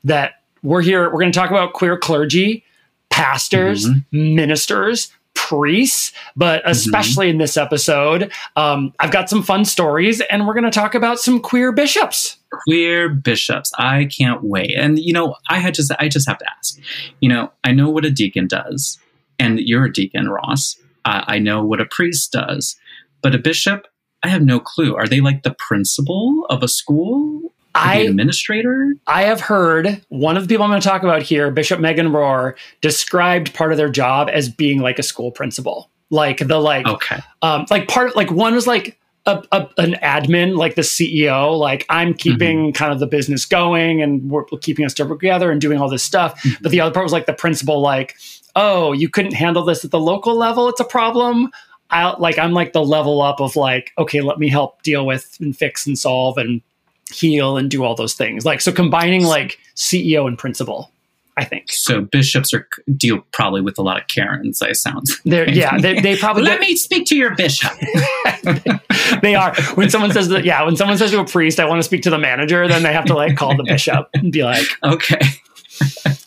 that 0.05 0.43
we're 0.63 0.83
here. 0.83 1.05
We're 1.05 1.21
going 1.21 1.33
to 1.33 1.39
talk 1.39 1.51
about 1.51 1.73
queer 1.73 1.97
clergy, 1.97 2.65
pastors, 3.11 3.87
mm-hmm. 3.87 4.35
ministers, 4.35 5.13
priests, 5.49 6.13
but 6.37 6.61
Mm-hmm. 6.63 6.71
especially 6.71 7.31
in 7.31 7.39
this 7.39 7.57
episode, 7.57 8.33
um, 8.57 8.93
I've 8.99 9.11
got 9.11 9.31
some 9.31 9.43
fun 9.43 9.65
stories, 9.65 10.21
and 10.31 10.47
we're 10.47 10.55
going 10.55 10.65
to 10.65 10.71
talk 10.71 10.95
about 10.95 11.19
some 11.19 11.41
queer 11.41 11.73
bishops. 11.73 12.37
queer 12.67 13.09
bishops. 13.09 13.73
I 13.79 14.07
can't 14.07 14.43
wait. 14.43 14.75
And 14.77 14.99
you 14.99 15.13
know, 15.13 15.37
I 15.49 15.59
had 15.59 15.75
just 15.75 15.93
I 15.99 16.09
just 16.09 16.29
have 16.29 16.39
to 16.39 16.47
ask. 16.59 16.79
You 17.21 17.29
know, 17.29 17.53
I 17.65 17.73
know 17.73 17.89
what 17.91 18.05
a 18.05 18.11
deacon 18.11 18.47
does, 18.47 18.99
and 19.39 19.59
you're 19.61 19.85
a 19.87 19.93
deacon, 19.93 20.29
Ross. 20.29 20.77
Uh, 21.05 21.25
I 21.27 21.39
know 21.39 21.65
what 21.65 21.81
a 21.81 21.87
priest 21.87 22.33
does, 22.33 22.77
but 23.23 23.35
a 23.35 23.39
bishop, 23.39 23.87
I 24.23 24.29
have 24.29 24.43
no 24.43 24.61
clue. 24.61 24.95
Are 24.97 25.07
they 25.07 25.21
like 25.21 25.43
the 25.43 25.55
principal 25.59 26.45
of 26.51 26.63
a 26.63 26.69
school? 26.69 27.53
I 27.79 27.97
administrator? 27.97 28.95
I 29.07 29.23
have 29.25 29.41
heard 29.41 30.01
one 30.09 30.37
of 30.37 30.43
the 30.45 30.49
people 30.49 30.65
I'm 30.65 30.71
going 30.71 30.81
to 30.81 30.89
talk 30.89 31.03
about 31.03 31.23
here, 31.23 31.51
Bishop 31.51 31.81
Megan 31.81 32.09
Rohrer, 32.09 32.55
described 32.81 33.55
part 33.55 33.73
of 33.73 33.79
their 33.79 33.89
job 33.89 34.29
as 34.33 34.49
being 34.49 34.81
like 34.81 34.99
a 34.99 35.03
school 35.03 35.31
principal, 35.31 35.91
like 36.11 36.39
the 36.47 36.59
like 36.59 36.87
Okay. 36.87 37.19
um, 37.43 37.67
like 37.71 37.89
part 37.89 38.17
like 38.17 38.31
one 38.31 38.55
was 38.55 38.67
like 38.67 38.99
a, 39.27 39.43
a, 39.53 39.69
an 39.77 39.93
admin, 40.03 40.57
like 40.57 40.75
the 40.75 40.83
CEO, 40.83 41.59
like 41.59 41.85
I'm 41.91 42.15
keeping 42.15 42.73
kind 42.73 42.93
of 42.93 42.99
the 42.99 43.07
business 43.07 43.45
going 43.45 44.01
and 44.03 44.31
we're 44.31 44.45
keeping 44.63 44.87
us 44.87 44.95
together 44.95 45.51
and 45.51 45.61
doing 45.61 45.79
all 45.79 45.91
this 45.91 46.03
stuff. 46.03 46.43
Mhm. 46.43 46.63
But 46.63 46.73
the 46.73 46.81
other 46.81 46.95
part 46.95 47.05
was 47.05 47.13
like 47.13 47.27
the 47.27 47.35
principal, 47.35 47.81
like, 47.83 48.17
oh, 48.57 48.93
you 48.93 49.11
couldn't 49.11 49.35
handle 49.35 49.65
this 49.65 49.85
at 49.85 49.91
the 49.91 50.01
local 50.01 50.35
level. 50.35 50.69
It's 50.69 50.81
a 50.81 50.85
problem. 50.85 51.51
I 51.91 52.17
like 52.19 52.39
I'm 52.39 52.53
like 52.53 52.73
the 52.73 52.85
level 52.85 53.21
up 53.23 53.41
of 53.41 53.55
like, 53.57 53.93
okay, 53.99 54.21
let 54.23 54.39
me 54.39 54.49
help 54.49 54.83
deal 54.83 55.05
with 55.07 55.37
and 55.41 55.57
fix 55.57 55.87
and 55.87 55.99
solve 55.99 56.39
and 56.39 56.63
heal 57.13 57.57
and 57.57 57.71
do 57.71 57.85
all 57.85 57.95
those 57.95 58.15
things. 58.15 58.45
Like 58.45 58.61
so 58.61 58.73
combining 58.73 59.25
like 59.25 59.59
CEO 59.77 60.27
and 60.27 60.39
principal, 60.39 60.91
I 61.37 61.45
think. 61.45 61.73
So 61.73 62.01
bishops 62.01 62.53
are 62.53 62.69
deal 62.97 63.25
probably 63.33 63.61
with 63.61 63.79
a 63.79 63.83
lot 63.83 64.01
of 64.01 64.09
Karens. 64.09 64.61
I 64.63 64.73
sounds 64.73 65.21
They're 65.25 65.49
yeah, 65.49 65.79
they, 65.79 66.01
they 66.01 66.17
probably 66.17 66.43
Let 66.43 66.61
me 66.61 66.77
speak 66.77 67.07
to 67.07 67.17
your 67.17 67.35
bishop. 67.35 67.73
they 69.23 69.35
are 69.35 69.55
when 69.75 69.91
someone 69.91 70.13
says 70.13 70.29
that 70.29 70.45
yeah 70.45 70.63
when 70.65 70.77
someone 70.77 70.97
says 70.99 71.11
to 71.11 71.21
a 71.21 71.25
priest 71.25 71.59
i 71.59 71.65
want 71.65 71.79
to 71.79 71.83
speak 71.83 72.03
to 72.03 72.11
the 72.11 72.19
manager 72.19 72.69
then 72.69 72.83
they 72.83 72.93
have 72.93 73.05
to 73.05 73.15
like 73.15 73.37
call 73.37 73.57
the 73.57 73.65
bishop 73.65 74.09
and 74.15 74.33
be 74.33 74.43
like 74.43 74.65
okay. 74.85 75.19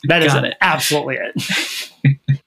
that 0.05 0.23
is 0.23 0.33
it. 0.33 0.55
absolutely 0.61 1.17
it 1.17 2.40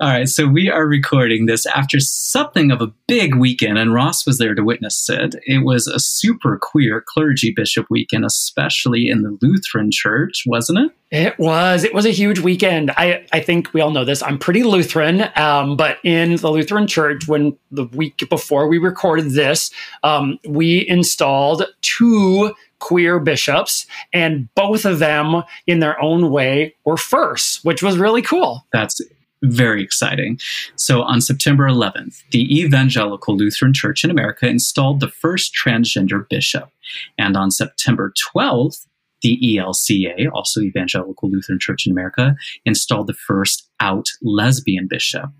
All 0.00 0.08
right, 0.08 0.28
so 0.28 0.46
we 0.46 0.70
are 0.70 0.86
recording 0.86 1.46
this 1.46 1.66
after 1.66 2.00
something 2.00 2.70
of 2.70 2.80
a 2.80 2.92
big 3.06 3.36
weekend, 3.36 3.78
and 3.78 3.92
Ross 3.92 4.26
was 4.26 4.38
there 4.38 4.54
to 4.54 4.64
witness 4.64 5.08
it. 5.08 5.36
It 5.44 5.64
was 5.64 5.86
a 5.86 5.98
super 5.98 6.58
queer 6.60 7.04
clergy 7.06 7.52
bishop 7.54 7.86
weekend, 7.90 8.24
especially 8.24 9.08
in 9.08 9.22
the 9.22 9.36
Lutheran 9.42 9.90
church, 9.92 10.44
wasn't 10.46 10.78
it? 10.78 10.92
it 11.10 11.36
was 11.40 11.82
it 11.82 11.92
was 11.92 12.06
a 12.06 12.10
huge 12.10 12.38
weekend 12.38 12.92
i 12.92 13.26
i 13.32 13.40
think 13.40 13.74
we 13.74 13.80
all 13.80 13.90
know 13.90 14.04
this 14.04 14.22
i'm 14.22 14.38
pretty 14.38 14.62
lutheran 14.62 15.28
um, 15.34 15.76
but 15.76 15.98
in 16.04 16.36
the 16.36 16.48
lutheran 16.48 16.86
church 16.86 17.26
when 17.26 17.58
the 17.72 17.82
week 17.86 18.22
before 18.30 18.68
we 18.68 18.78
recorded 18.78 19.32
this 19.32 19.72
um, 20.04 20.38
we 20.46 20.88
installed 20.88 21.64
two 21.82 22.54
queer 22.80 23.20
bishops 23.20 23.86
and 24.12 24.52
both 24.54 24.84
of 24.84 24.98
them 24.98 25.42
in 25.66 25.78
their 25.78 26.00
own 26.02 26.30
way 26.30 26.74
were 26.84 26.96
first, 26.96 27.64
which 27.64 27.82
was 27.82 27.96
really 27.96 28.22
cool 28.22 28.66
That's 28.72 29.00
very 29.42 29.82
exciting. 29.82 30.38
So 30.76 31.02
on 31.02 31.20
September 31.20 31.66
11th, 31.66 32.22
the 32.30 32.60
Evangelical 32.60 33.36
Lutheran 33.36 33.72
Church 33.72 34.04
in 34.04 34.10
America 34.10 34.46
installed 34.46 35.00
the 35.00 35.08
first 35.08 35.54
transgender 35.54 36.28
bishop. 36.28 36.70
And 37.18 37.36
on 37.36 37.50
September 37.50 38.12
12th, 38.34 38.86
the 39.22 39.38
ELCA, 39.42 40.30
also 40.32 40.60
Evangelical 40.60 41.30
Lutheran 41.30 41.58
Church 41.58 41.86
in 41.86 41.92
America, 41.92 42.36
installed 42.64 43.06
the 43.06 43.14
first 43.14 43.68
out 43.80 44.08
lesbian 44.22 44.86
bishop. 44.88 45.30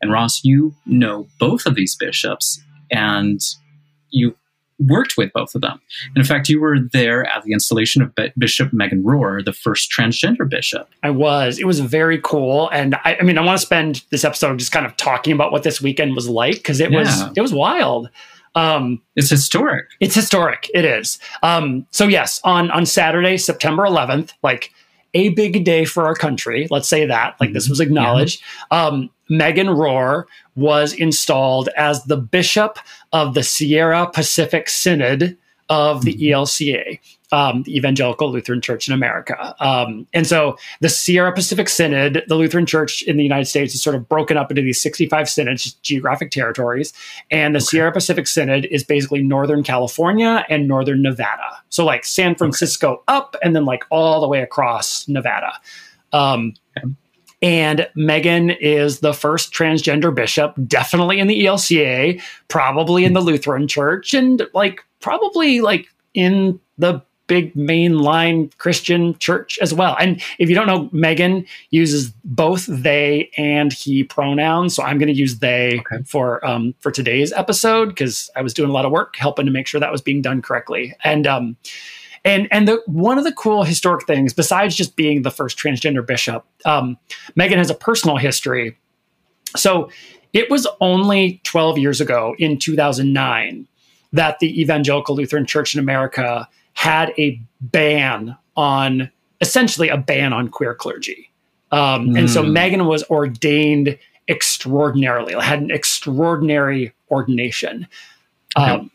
And 0.00 0.12
Ross, 0.12 0.44
you 0.44 0.74
know 0.86 1.26
both 1.38 1.66
of 1.66 1.74
these 1.74 1.96
bishops 1.96 2.60
and 2.90 3.40
you 4.10 4.36
worked 4.78 5.16
with 5.16 5.32
both 5.32 5.54
of 5.54 5.60
them. 5.60 5.80
And 6.08 6.16
in 6.16 6.24
fact, 6.24 6.48
you 6.48 6.60
were 6.60 6.78
there 6.92 7.24
at 7.26 7.42
the 7.44 7.52
installation 7.52 8.02
of 8.02 8.14
Bi- 8.14 8.32
Bishop 8.36 8.72
Megan 8.72 9.02
Rohrer, 9.04 9.44
the 9.44 9.52
first 9.52 9.90
transgender 9.96 10.48
bishop. 10.48 10.88
I 11.02 11.10
was. 11.10 11.58
It 11.58 11.64
was 11.66 11.80
very 11.80 12.18
cool, 12.22 12.68
and 12.70 12.94
I, 13.04 13.16
I 13.20 13.22
mean, 13.22 13.38
I 13.38 13.42
want 13.42 13.58
to 13.60 13.64
spend 13.64 14.02
this 14.10 14.24
episode 14.24 14.58
just 14.58 14.72
kind 14.72 14.84
of 14.86 14.96
talking 14.96 15.32
about 15.32 15.52
what 15.52 15.62
this 15.62 15.80
weekend 15.80 16.14
was 16.14 16.28
like 16.28 16.56
because 16.56 16.80
it 16.80 16.90
Yeah. 16.90 16.98
was 17.00 17.22
it 17.36 17.40
was 17.40 17.52
wild. 17.52 18.08
Um, 18.56 19.02
It's 19.16 19.30
historic. 19.30 19.86
it's 20.00 20.14
historic. 20.14 20.70
It 20.74 20.84
is. 20.84 21.18
Um, 21.42 21.86
so 21.90 22.06
yes, 22.06 22.40
on 22.44 22.70
on 22.70 22.86
Saturday, 22.86 23.36
September 23.36 23.82
11th, 23.84 24.30
like 24.42 24.70
a 25.14 25.30
big 25.30 25.64
day 25.64 25.84
for 25.84 26.06
our 26.06 26.14
country. 26.14 26.66
Let's 26.70 26.88
say 26.88 27.06
that. 27.06 27.36
Like 27.40 27.52
this 27.52 27.68
was 27.68 27.80
acknowledged. 27.80 28.42
Um, 28.70 29.10
Megan 29.28 29.68
Rohrer 29.68 30.24
was 30.56 30.92
installed 30.92 31.68
as 31.76 32.04
the 32.04 32.16
bishop 32.16 32.78
of 33.12 33.34
the 33.34 33.42
Sierra 33.42 34.08
Pacific 34.10 34.68
Synod 34.68 35.36
of 35.68 36.04
the 36.04 36.14
ELCA, 36.14 36.98
um, 37.34 37.64
the 37.64 37.76
Evangelical 37.76 38.30
Lutheran 38.30 38.60
Church 38.60 38.86
in 38.86 38.94
America. 38.94 39.56
Um, 39.58 40.06
and 40.12 40.24
so 40.24 40.56
the 40.80 40.88
Sierra 40.88 41.32
Pacific 41.32 41.68
Synod, 41.68 42.22
the 42.28 42.36
Lutheran 42.36 42.64
Church 42.64 43.02
in 43.02 43.16
the 43.16 43.24
United 43.24 43.46
States, 43.46 43.74
is 43.74 43.82
sort 43.82 43.96
of 43.96 44.08
broken 44.08 44.36
up 44.36 44.52
into 44.52 44.62
these 44.62 44.80
65 44.80 45.28
synods, 45.28 45.72
geographic 45.82 46.30
territories. 46.30 46.92
And 47.32 47.56
the 47.56 47.60
Sierra 47.60 47.90
Pacific 47.90 48.28
Synod 48.28 48.66
is 48.66 48.84
basically 48.84 49.20
Northern 49.20 49.64
California 49.64 50.46
and 50.48 50.68
Northern 50.68 51.02
Nevada. 51.02 51.60
So 51.70 51.84
like 51.84 52.04
San 52.04 52.36
Francisco 52.36 53.02
up 53.08 53.34
and 53.42 53.56
then 53.56 53.64
like 53.64 53.82
all 53.90 54.20
the 54.20 54.28
way 54.28 54.40
across 54.40 55.08
Nevada. 55.08 55.54
Um, 56.12 56.54
and 57.42 57.88
Megan 57.96 58.50
is 58.50 59.00
the 59.00 59.12
first 59.12 59.52
transgender 59.52 60.14
bishop, 60.14 60.54
definitely 60.68 61.18
in 61.18 61.26
the 61.26 61.44
ELCA, 61.46 62.22
probably 62.46 63.04
in 63.04 63.12
the 63.12 63.20
Lutheran 63.20 63.66
Church, 63.66 64.14
and 64.14 64.46
like 64.54 64.84
probably 65.00 65.60
like 65.60 65.88
in 66.14 66.60
the 66.78 67.02
big 67.26 67.54
mainline 67.54 68.56
Christian 68.58 69.18
church 69.18 69.58
as 69.62 69.72
well. 69.72 69.96
And 69.98 70.22
if 70.38 70.48
you 70.48 70.54
don't 70.54 70.66
know, 70.66 70.88
Megan 70.92 71.46
uses 71.70 72.12
both 72.24 72.66
they 72.66 73.30
and 73.36 73.72
he 73.72 74.04
pronouns. 74.04 74.74
So 74.74 74.82
I'm 74.82 74.98
going 74.98 75.12
to 75.12 75.18
use 75.18 75.38
they 75.38 75.80
Okay. 75.80 76.02
for 76.06 76.44
um, 76.46 76.74
for 76.80 76.90
today's 76.90 77.32
episode 77.32 77.88
because 77.88 78.30
I 78.36 78.42
was 78.42 78.52
doing 78.54 78.70
a 78.70 78.72
lot 78.72 78.84
of 78.84 78.92
work 78.92 79.16
helping 79.16 79.46
to 79.46 79.52
make 79.52 79.66
sure 79.66 79.80
that 79.80 79.92
was 79.92 80.02
being 80.02 80.22
done 80.22 80.42
correctly. 80.42 80.94
And 81.02 81.26
um, 81.26 81.56
and 82.24 82.48
and 82.50 82.68
the 82.68 82.82
one 82.86 83.18
of 83.18 83.24
the 83.24 83.32
cool 83.32 83.64
historic 83.64 84.06
things, 84.06 84.32
besides 84.32 84.74
just 84.76 84.96
being 84.96 85.22
the 85.22 85.30
first 85.30 85.58
transgender 85.58 86.06
bishop, 86.06 86.44
um, 86.64 86.96
Megan 87.36 87.58
has 87.58 87.70
a 87.70 87.74
personal 87.74 88.16
history. 88.16 88.76
So 89.56 89.90
it 90.32 90.50
was 90.50 90.66
only 90.80 91.40
12 91.44 91.78
years 91.78 92.00
ago 92.00 92.34
in 92.38 92.58
2009 92.58 93.68
that 94.12 94.38
the 94.40 94.60
Evangelical 94.60 95.14
Lutheran 95.14 95.46
Church 95.46 95.74
in 95.74 95.80
America 95.80 96.48
had 96.74 97.12
a 97.18 97.40
ban 97.60 98.36
on 98.56 99.10
essentially 99.40 99.88
a 99.88 99.96
ban 99.96 100.32
on 100.32 100.48
queer 100.48 100.74
clergy. 100.74 101.30
Um, 101.70 102.14
And 102.16 102.30
so 102.30 102.42
Mm. 102.42 102.52
Megan 102.52 102.84
was 102.86 103.02
ordained 103.10 103.98
extraordinarily, 104.28 105.34
had 105.34 105.60
an 105.60 105.70
extraordinary 105.70 106.92
ordination. 107.10 107.86
Okay. 108.56 108.88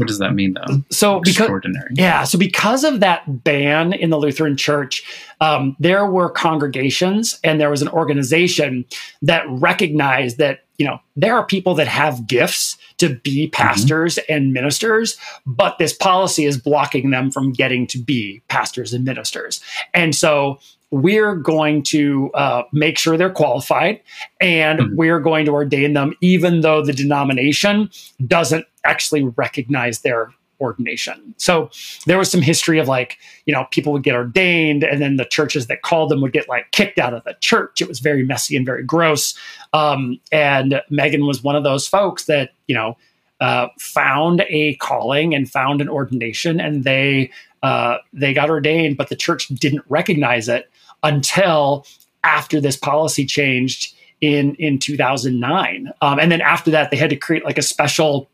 What 0.00 0.08
does 0.08 0.18
that 0.18 0.34
mean, 0.34 0.54
though? 0.54 0.82
so 0.90 1.20
because 1.20 1.50
yeah, 1.92 2.24
so 2.24 2.38
because 2.38 2.84
of 2.84 3.00
that 3.00 3.44
ban 3.44 3.92
in 3.92 4.08
the 4.08 4.16
Lutheran 4.18 4.56
Church, 4.56 5.02
um, 5.42 5.76
there 5.78 6.06
were 6.06 6.30
congregations 6.30 7.38
and 7.44 7.60
there 7.60 7.68
was 7.68 7.82
an 7.82 7.88
organization 7.88 8.86
that 9.20 9.44
recognized 9.48 10.38
that 10.38 10.60
you 10.78 10.86
know 10.86 10.98
there 11.16 11.34
are 11.34 11.44
people 11.44 11.74
that 11.74 11.86
have 11.88 12.26
gifts 12.26 12.78
to 12.96 13.14
be 13.16 13.48
pastors 13.48 14.18
and 14.28 14.52
ministers, 14.54 15.18
but 15.46 15.76
this 15.78 15.92
policy 15.92 16.46
is 16.46 16.56
blocking 16.56 17.10
them 17.10 17.30
from 17.30 17.52
getting 17.52 17.86
to 17.88 17.98
be 17.98 18.40
pastors 18.48 18.94
and 18.94 19.04
ministers, 19.04 19.60
and 19.92 20.14
so. 20.14 20.58
We're 20.92 21.36
going 21.36 21.84
to 21.84 22.32
uh, 22.34 22.62
make 22.72 22.98
sure 22.98 23.16
they're 23.16 23.30
qualified 23.30 24.00
and 24.40 24.80
Mhm. 24.80 24.96
we're 24.96 25.20
going 25.20 25.44
to 25.44 25.52
ordain 25.52 25.92
them, 25.92 26.14
even 26.20 26.62
though 26.62 26.84
the 26.84 26.92
denomination 26.92 27.90
doesn't 28.26 28.66
actually 28.84 29.24
recognize 29.24 30.00
their 30.00 30.32
ordination. 30.60 31.34
So 31.38 31.70
there 32.06 32.18
was 32.18 32.30
some 32.30 32.42
history 32.42 32.78
of 32.78 32.86
like, 32.86 33.18
you 33.46 33.54
know, 33.54 33.66
people 33.70 33.92
would 33.92 34.02
get 34.02 34.14
ordained 34.14 34.84
and 34.84 35.00
then 35.00 35.16
the 35.16 35.24
churches 35.24 35.66
that 35.68 35.82
called 35.82 36.10
them 36.10 36.20
would 36.20 36.32
get 36.32 36.48
like 36.48 36.70
kicked 36.72 36.98
out 36.98 37.14
of 37.14 37.24
the 37.24 37.34
church. 37.40 37.80
It 37.80 37.88
was 37.88 37.98
very 37.98 38.24
messy 38.24 38.56
and 38.56 38.66
very 38.66 38.84
gross. 38.84 39.34
Um, 39.72 40.20
and 40.30 40.82
Megan 40.90 41.26
was 41.26 41.42
one 41.42 41.56
of 41.56 41.64
those 41.64 41.88
folks 41.88 42.26
that, 42.26 42.50
you 42.66 42.74
know, 42.74 42.96
uh, 43.40 43.68
found 43.78 44.44
a 44.50 44.74
calling 44.76 45.34
and 45.34 45.50
found 45.50 45.80
an 45.80 45.88
ordination 45.88 46.60
and 46.60 46.84
they 46.84 47.30
uh, 47.62 47.98
they 48.12 48.32
got 48.32 48.48
ordained, 48.48 48.96
but 48.96 49.08
the 49.08 49.16
church 49.16 49.48
didn't 49.48 49.84
recognize 49.88 50.48
it 50.48 50.70
until 51.02 51.86
after 52.24 52.60
this 52.60 52.76
policy 52.76 53.24
changed 53.24 53.94
in 54.20 54.54
in 54.56 54.78
2009. 54.78 55.90
Um, 56.02 56.18
and 56.18 56.30
then 56.30 56.40
after 56.40 56.70
that, 56.70 56.90
they 56.90 56.96
had 56.96 57.10
to 57.10 57.16
create 57.16 57.44
like 57.44 57.58
a 57.58 57.62
special 57.62 58.30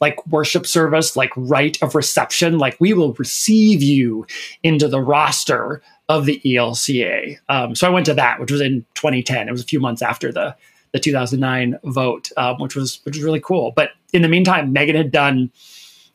like 0.00 0.24
worship 0.26 0.66
service, 0.66 1.16
like 1.16 1.30
rite 1.36 1.82
of 1.82 1.94
reception, 1.94 2.58
like 2.58 2.76
we 2.80 2.92
will 2.92 3.14
receive 3.14 3.82
you 3.82 4.26
into 4.62 4.88
the 4.88 5.00
roster 5.00 5.82
of 6.08 6.24
the 6.24 6.40
ELCA. 6.44 7.36
Um, 7.48 7.74
so 7.74 7.86
I 7.86 7.90
went 7.90 8.06
to 8.06 8.14
that, 8.14 8.40
which 8.40 8.50
was 8.50 8.60
in 8.60 8.84
2010. 8.94 9.48
It 9.48 9.52
was 9.52 9.62
a 9.62 9.66
few 9.66 9.80
months 9.80 10.02
after 10.02 10.32
the 10.32 10.56
the 10.92 10.98
2009 10.98 11.78
vote, 11.84 12.30
um, 12.36 12.58
which 12.58 12.74
was 12.74 13.00
which 13.04 13.16
was 13.16 13.24
really 13.24 13.40
cool. 13.40 13.72
But 13.76 13.90
in 14.12 14.22
the 14.22 14.28
meantime, 14.28 14.72
Megan 14.72 14.96
had 14.96 15.10
done 15.10 15.50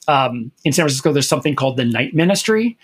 um, 0.07 0.51
in 0.63 0.73
San 0.73 0.83
Francisco. 0.83 1.13
There's 1.13 1.27
something 1.27 1.55
called 1.55 1.77
the 1.77 1.85
Night 1.85 2.15
Ministry, 2.15 2.77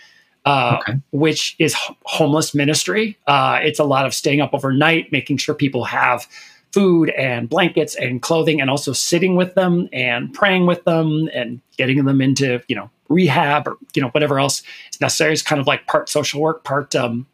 uh, 0.46 0.78
okay. 0.82 1.00
which 1.12 1.56
is 1.60 1.76
homeless 2.04 2.54
ministry. 2.54 3.18
Uh, 3.28 3.60
it's 3.62 3.80
a 3.80 3.84
lot 3.84 4.06
of 4.06 4.14
staying 4.14 4.42
up 4.42 4.54
overnight, 4.54 5.12
making 5.12 5.38
sure 5.38 5.56
people 5.56 5.84
have 5.86 6.28
food 6.72 7.10
and 7.12 7.50
blankets 7.50 7.96
and 7.96 8.22
clothing, 8.22 8.62
and 8.62 8.70
also 8.70 8.94
sitting 8.94 9.36
with 9.36 9.56
them 9.56 9.90
and 9.92 10.34
praying 10.34 10.66
with 10.66 10.84
them 10.84 11.30
and 11.34 11.62
getting 11.78 12.04
them 12.06 12.22
into 12.22 12.62
you 12.68 12.76
know 12.76 12.90
rehab 13.10 13.68
or 13.68 13.78
you 13.96 14.02
know 14.02 14.10
whatever 14.10 14.40
else 14.40 14.64
is 14.92 15.02
necessary. 15.02 15.34
is 15.34 15.42
kind 15.42 15.60
of 15.60 15.68
like 15.68 15.88
part 15.88 16.10
social 16.10 16.42
work, 16.42 16.64
part 16.64 16.96
um, 16.96 17.26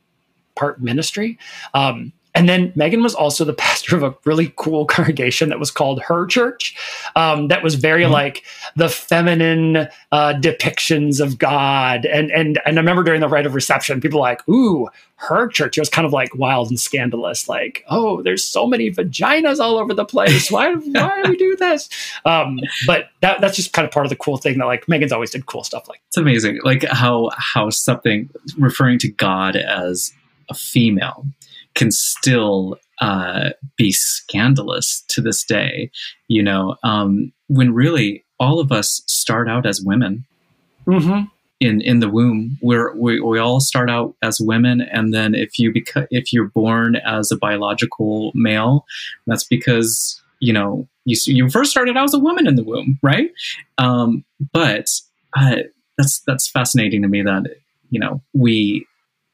part 0.56 0.82
ministry. 0.82 1.38
Um, 1.74 2.14
and 2.36 2.50
then 2.50 2.74
Megan 2.76 3.02
was 3.02 3.16
also 3.16 3.46
the 3.46 3.54
pastor 3.66 3.96
of 3.96 4.04
a 4.04 4.16
really 4.26 4.54
cool 4.58 4.86
congregation 4.86 5.50
that 5.50 5.60
was 5.60 5.72
called 5.72 6.02
Her 6.02 6.26
Church, 6.28 6.76
um, 7.16 7.48
that 7.48 7.64
was 7.64 7.76
very 7.76 8.04
mm-hmm. 8.04 8.12
like 8.12 8.44
the 8.76 8.90
feminine 8.90 9.88
uh, 10.12 10.34
depictions 10.34 11.20
of 11.20 11.38
God. 11.38 12.06
And 12.06 12.30
and 12.32 12.60
and 12.66 12.78
I 12.78 12.82
remember 12.82 13.04
during 13.04 13.22
the 13.22 13.30
rite 13.30 13.46
of 13.46 13.56
reception, 13.56 14.02
people 14.02 14.20
were 14.20 14.28
like, 14.28 14.48
"Ooh, 14.50 14.90
Her 15.16 15.48
Church." 15.48 15.78
It 15.78 15.82
was 15.82 15.90
kind 15.90 16.06
of 16.06 16.12
like 16.12 16.36
wild 16.36 16.70
and 16.70 16.80
scandalous. 16.80 17.48
Like, 17.48 17.84
"Oh, 17.90 18.22
there's 18.22 18.44
so 18.44 18.68
many 18.68 18.92
vaginas 18.92 19.60
all 19.60 19.78
over 19.78 19.94
the 19.94 20.06
place. 20.06 20.52
Why 20.52 20.74
why 20.74 21.22
do 21.24 21.30
we 21.32 21.38
do 21.38 21.56
this?" 21.56 21.90
Um, 22.26 22.60
but 22.86 23.10
that 23.22 23.40
that's 23.40 23.56
just 23.56 23.72
kind 23.72 23.86
of 23.86 23.92
part 23.92 24.06
of 24.06 24.10
the 24.10 24.18
cool 24.18 24.38
thing 24.38 24.58
that 24.58 24.66
like 24.66 24.90
Megan's 24.90 25.14
always 25.14 25.32
did 25.32 25.46
cool 25.46 25.64
stuff 25.64 25.88
like. 25.88 26.02
It's 26.10 26.18
amazing, 26.18 26.60
like 26.64 26.84
how 26.84 27.32
how 27.38 27.70
something 27.70 28.30
referring 28.58 29.00
to 29.00 29.08
God 29.08 29.56
as 29.56 30.12
a 30.50 30.54
female 30.54 31.26
can 31.76 31.92
still 31.92 32.78
uh, 33.02 33.50
be 33.78 33.92
scandalous 33.92 35.04
to 35.10 35.22
this 35.22 35.44
day. 35.44 35.92
You 36.28 36.42
know, 36.42 36.76
um, 36.84 37.32
when 37.48 37.74
really 37.74 38.26
all 38.40 38.60
of 38.60 38.72
us 38.72 39.02
start 39.08 39.50
out 39.50 39.66
as 39.66 39.82
women. 39.82 40.26
Mm-hmm. 40.88 41.26
In, 41.62 41.82
in 41.82 42.00
the 42.00 42.10
womb, 42.10 42.58
we're, 42.62 42.94
we 42.96 43.22
we 43.22 43.40
all 43.40 43.62
start 43.62 43.90
out 43.90 44.14
as 44.22 44.42
women, 44.42 44.82
and 44.82 45.14
then 45.14 45.34
if 45.34 45.58
you 45.58 45.72
beca- 45.72 46.08
if 46.12 46.34
you're 46.34 46.50
born 46.50 46.98
as 46.98 47.32
a 47.32 47.38
biological 47.38 48.34
male, 48.36 48.86
that's 49.26 49.46
because 49.46 50.22
you 50.42 50.52
know 50.52 50.86
you 51.06 51.18
you 51.26 51.50
first 51.50 51.72
started 51.72 51.96
out 51.96 52.04
as 52.04 52.14
a 52.14 52.20
woman 52.20 52.46
in 52.46 52.56
the 52.56 52.64
womb, 52.64 53.00
right? 53.02 53.32
Um, 53.78 54.26
but 54.52 54.90
uh, 55.38 55.56
that's 55.98 56.20
that's 56.28 56.50
fascinating 56.50 57.02
to 57.04 57.08
me 57.08 57.22
that 57.22 57.56
you 57.90 58.02
know 58.02 58.22
we 58.34 58.86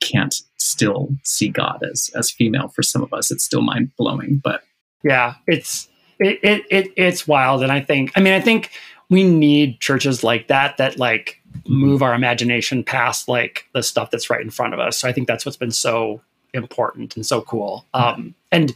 can't 0.01 0.36
still 0.58 1.10
see 1.24 1.50
God 1.50 1.84
as 1.89 2.10
as 2.15 2.29
female 2.29 2.67
for 2.67 2.84
some 2.84 3.01
of 3.01 3.13
us. 3.13 3.31
It's 3.31 3.43
still 3.43 3.62
mind 3.62 3.91
blowing, 3.98 4.41
but 4.43 4.63
yeah, 5.03 5.36
it's 5.48 5.88
it, 6.20 6.39
it 6.43 6.65
it 6.70 6.91
it's 6.98 7.27
wild, 7.27 7.63
and 7.63 7.72
I 7.72 7.79
think 7.79 8.12
I 8.15 8.20
mean 8.20 8.34
I 8.34 8.41
think 8.41 8.72
we 9.10 9.24
need 9.24 9.79
churches 9.79 10.24
like 10.24 10.48
that 10.48 10.77
that 10.77 10.98
like 10.98 11.39
move 11.67 12.01
our 12.01 12.13
imagination 12.13 12.84
past 12.84 13.27
like 13.27 13.65
the 13.74 13.84
stuff 13.84 14.10
that's 14.12 14.29
right 14.29 14.41
in 14.41 14.50
front 14.50 14.74
of 14.74 14.79
us. 14.79 14.98
So 14.98 15.08
I 15.08 15.12
think 15.12 15.27
that's 15.27 15.46
what's 15.46 15.58
been 15.58 15.72
so 15.72 16.22
important 16.53 17.15
and 17.15 17.25
so 17.25 17.41
cool. 17.41 17.86
Um, 17.93 18.36
and 18.51 18.74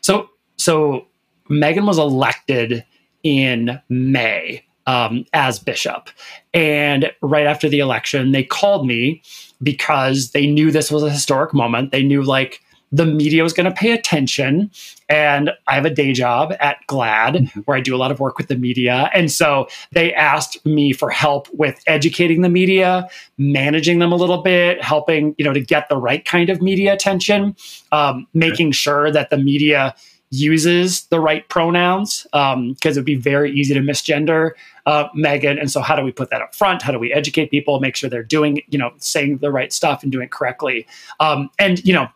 so 0.00 0.30
so 0.56 1.06
Megan 1.48 1.86
was 1.86 1.98
elected 1.98 2.84
in 3.22 3.80
May 3.88 4.64
um, 4.86 5.24
as 5.32 5.58
bishop, 5.58 6.10
and 6.52 7.10
right 7.22 7.46
after 7.46 7.68
the 7.68 7.78
election, 7.78 8.32
they 8.32 8.44
called 8.44 8.86
me 8.86 9.22
because 9.62 10.30
they 10.30 10.46
knew 10.46 10.70
this 10.70 10.90
was 10.90 11.02
a 11.02 11.10
historic 11.10 11.54
moment. 11.54 11.92
They 11.92 12.02
knew 12.02 12.22
like 12.22 12.60
the 12.92 13.06
media 13.06 13.42
was 13.42 13.52
going 13.52 13.66
to 13.66 13.72
pay 13.72 13.92
attention. 13.92 14.70
And 15.08 15.50
I 15.66 15.74
have 15.74 15.84
a 15.84 15.90
day 15.90 16.12
job 16.12 16.52
at 16.60 16.78
GLAAD 16.88 17.34
mm-hmm. 17.36 17.60
where 17.60 17.76
I 17.76 17.80
do 17.80 17.94
a 17.94 17.98
lot 17.98 18.10
of 18.10 18.20
work 18.20 18.36
with 18.36 18.48
the 18.48 18.56
media. 18.56 19.10
And 19.14 19.30
so 19.30 19.68
they 19.92 20.12
asked 20.14 20.64
me 20.66 20.92
for 20.92 21.10
help 21.10 21.48
with 21.52 21.80
educating 21.86 22.42
the 22.42 22.48
media, 22.48 23.08
managing 23.38 24.00
them 24.00 24.12
a 24.12 24.16
little 24.16 24.42
bit, 24.42 24.82
helping, 24.82 25.34
you 25.38 25.44
know, 25.44 25.52
to 25.52 25.60
get 25.60 25.88
the 25.88 25.96
right 25.96 26.24
kind 26.24 26.50
of 26.50 26.60
media 26.60 26.92
attention, 26.92 27.54
um, 27.92 28.26
making 28.34 28.72
sure 28.72 29.10
that 29.10 29.30
the 29.30 29.38
media 29.38 29.94
uses 30.30 31.06
the 31.06 31.20
right 31.20 31.48
pronouns 31.48 32.22
because 32.32 32.54
um, 32.54 32.76
it 32.82 32.94
would 32.94 33.04
be 33.04 33.16
very 33.16 33.52
easy 33.52 33.74
to 33.74 33.80
misgender 33.80 34.52
uh, 34.86 35.08
Megan. 35.14 35.58
And 35.58 35.70
so, 35.70 35.80
how 35.80 35.96
do 35.96 36.02
we 36.02 36.12
put 36.12 36.30
that 36.30 36.40
up 36.40 36.54
front? 36.54 36.82
How 36.82 36.92
do 36.92 36.98
we 36.98 37.12
educate 37.12 37.50
people, 37.50 37.80
make 37.80 37.96
sure 37.96 38.08
they're 38.08 38.22
doing, 38.22 38.62
you 38.68 38.78
know, 38.78 38.92
saying 38.98 39.38
the 39.38 39.50
right 39.50 39.72
stuff 39.72 40.02
and 40.02 40.12
doing 40.12 40.24
it 40.24 40.30
correctly? 40.30 40.86
Um, 41.18 41.50
and, 41.58 41.84
you 41.84 41.92
know, 41.92 42.08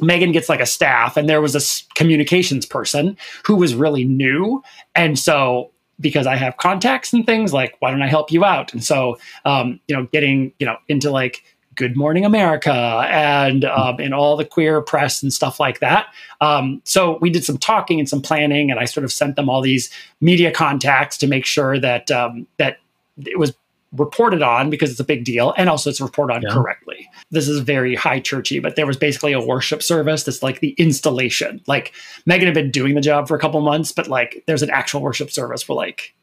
Megan 0.00 0.32
gets 0.32 0.48
like 0.48 0.60
a 0.60 0.66
staff, 0.66 1.16
and 1.16 1.28
there 1.28 1.40
was 1.40 1.54
a 1.54 1.94
communications 1.94 2.66
person 2.66 3.16
who 3.44 3.56
was 3.56 3.74
really 3.74 4.04
new. 4.04 4.62
And 4.94 5.18
so, 5.18 5.70
because 6.00 6.26
I 6.26 6.36
have 6.36 6.56
contacts 6.56 7.12
and 7.12 7.24
things, 7.24 7.52
like, 7.52 7.76
why 7.78 7.90
don't 7.90 8.02
I 8.02 8.08
help 8.08 8.32
you 8.32 8.44
out? 8.44 8.72
And 8.72 8.82
so, 8.82 9.18
um, 9.44 9.80
you 9.86 9.94
know, 9.94 10.08
getting, 10.12 10.52
you 10.58 10.66
know, 10.66 10.76
into 10.88 11.10
like, 11.10 11.44
Good 11.74 11.96
Morning 11.96 12.24
America 12.24 12.72
and 13.10 13.64
um, 13.64 13.96
and 13.98 14.14
all 14.14 14.36
the 14.36 14.44
queer 14.44 14.80
press 14.80 15.22
and 15.22 15.32
stuff 15.32 15.58
like 15.58 15.80
that. 15.80 16.06
Um, 16.40 16.80
so 16.84 17.18
we 17.20 17.30
did 17.30 17.44
some 17.44 17.58
talking 17.58 17.98
and 17.98 18.08
some 18.08 18.22
planning, 18.22 18.70
and 18.70 18.80
I 18.80 18.84
sort 18.84 19.04
of 19.04 19.12
sent 19.12 19.36
them 19.36 19.48
all 19.48 19.60
these 19.60 19.90
media 20.20 20.50
contacts 20.50 21.16
to 21.18 21.26
make 21.26 21.44
sure 21.44 21.78
that 21.78 22.10
um, 22.10 22.46
that 22.58 22.78
it 23.18 23.38
was 23.38 23.54
reported 23.96 24.42
on 24.42 24.70
because 24.70 24.90
it's 24.90 25.00
a 25.00 25.04
big 25.04 25.24
deal, 25.24 25.54
and 25.56 25.68
also 25.68 25.90
it's 25.90 26.00
reported 26.00 26.34
on 26.34 26.42
yeah. 26.42 26.50
correctly. 26.50 27.08
This 27.30 27.48
is 27.48 27.60
very 27.60 27.94
high 27.94 28.20
churchy, 28.20 28.58
but 28.58 28.76
there 28.76 28.86
was 28.86 28.96
basically 28.96 29.32
a 29.32 29.40
worship 29.40 29.82
service 29.82 30.24
that's 30.24 30.42
like 30.42 30.60
the 30.60 30.70
installation. 30.78 31.60
Like 31.66 31.92
Megan 32.26 32.46
had 32.46 32.54
been 32.54 32.70
doing 32.70 32.94
the 32.94 33.00
job 33.00 33.28
for 33.28 33.36
a 33.36 33.40
couple 33.40 33.60
months, 33.60 33.92
but 33.92 34.08
like 34.08 34.42
there's 34.46 34.62
an 34.62 34.70
actual 34.70 35.00
worship 35.00 35.30
service 35.30 35.68
where 35.68 35.76
like 35.76 36.14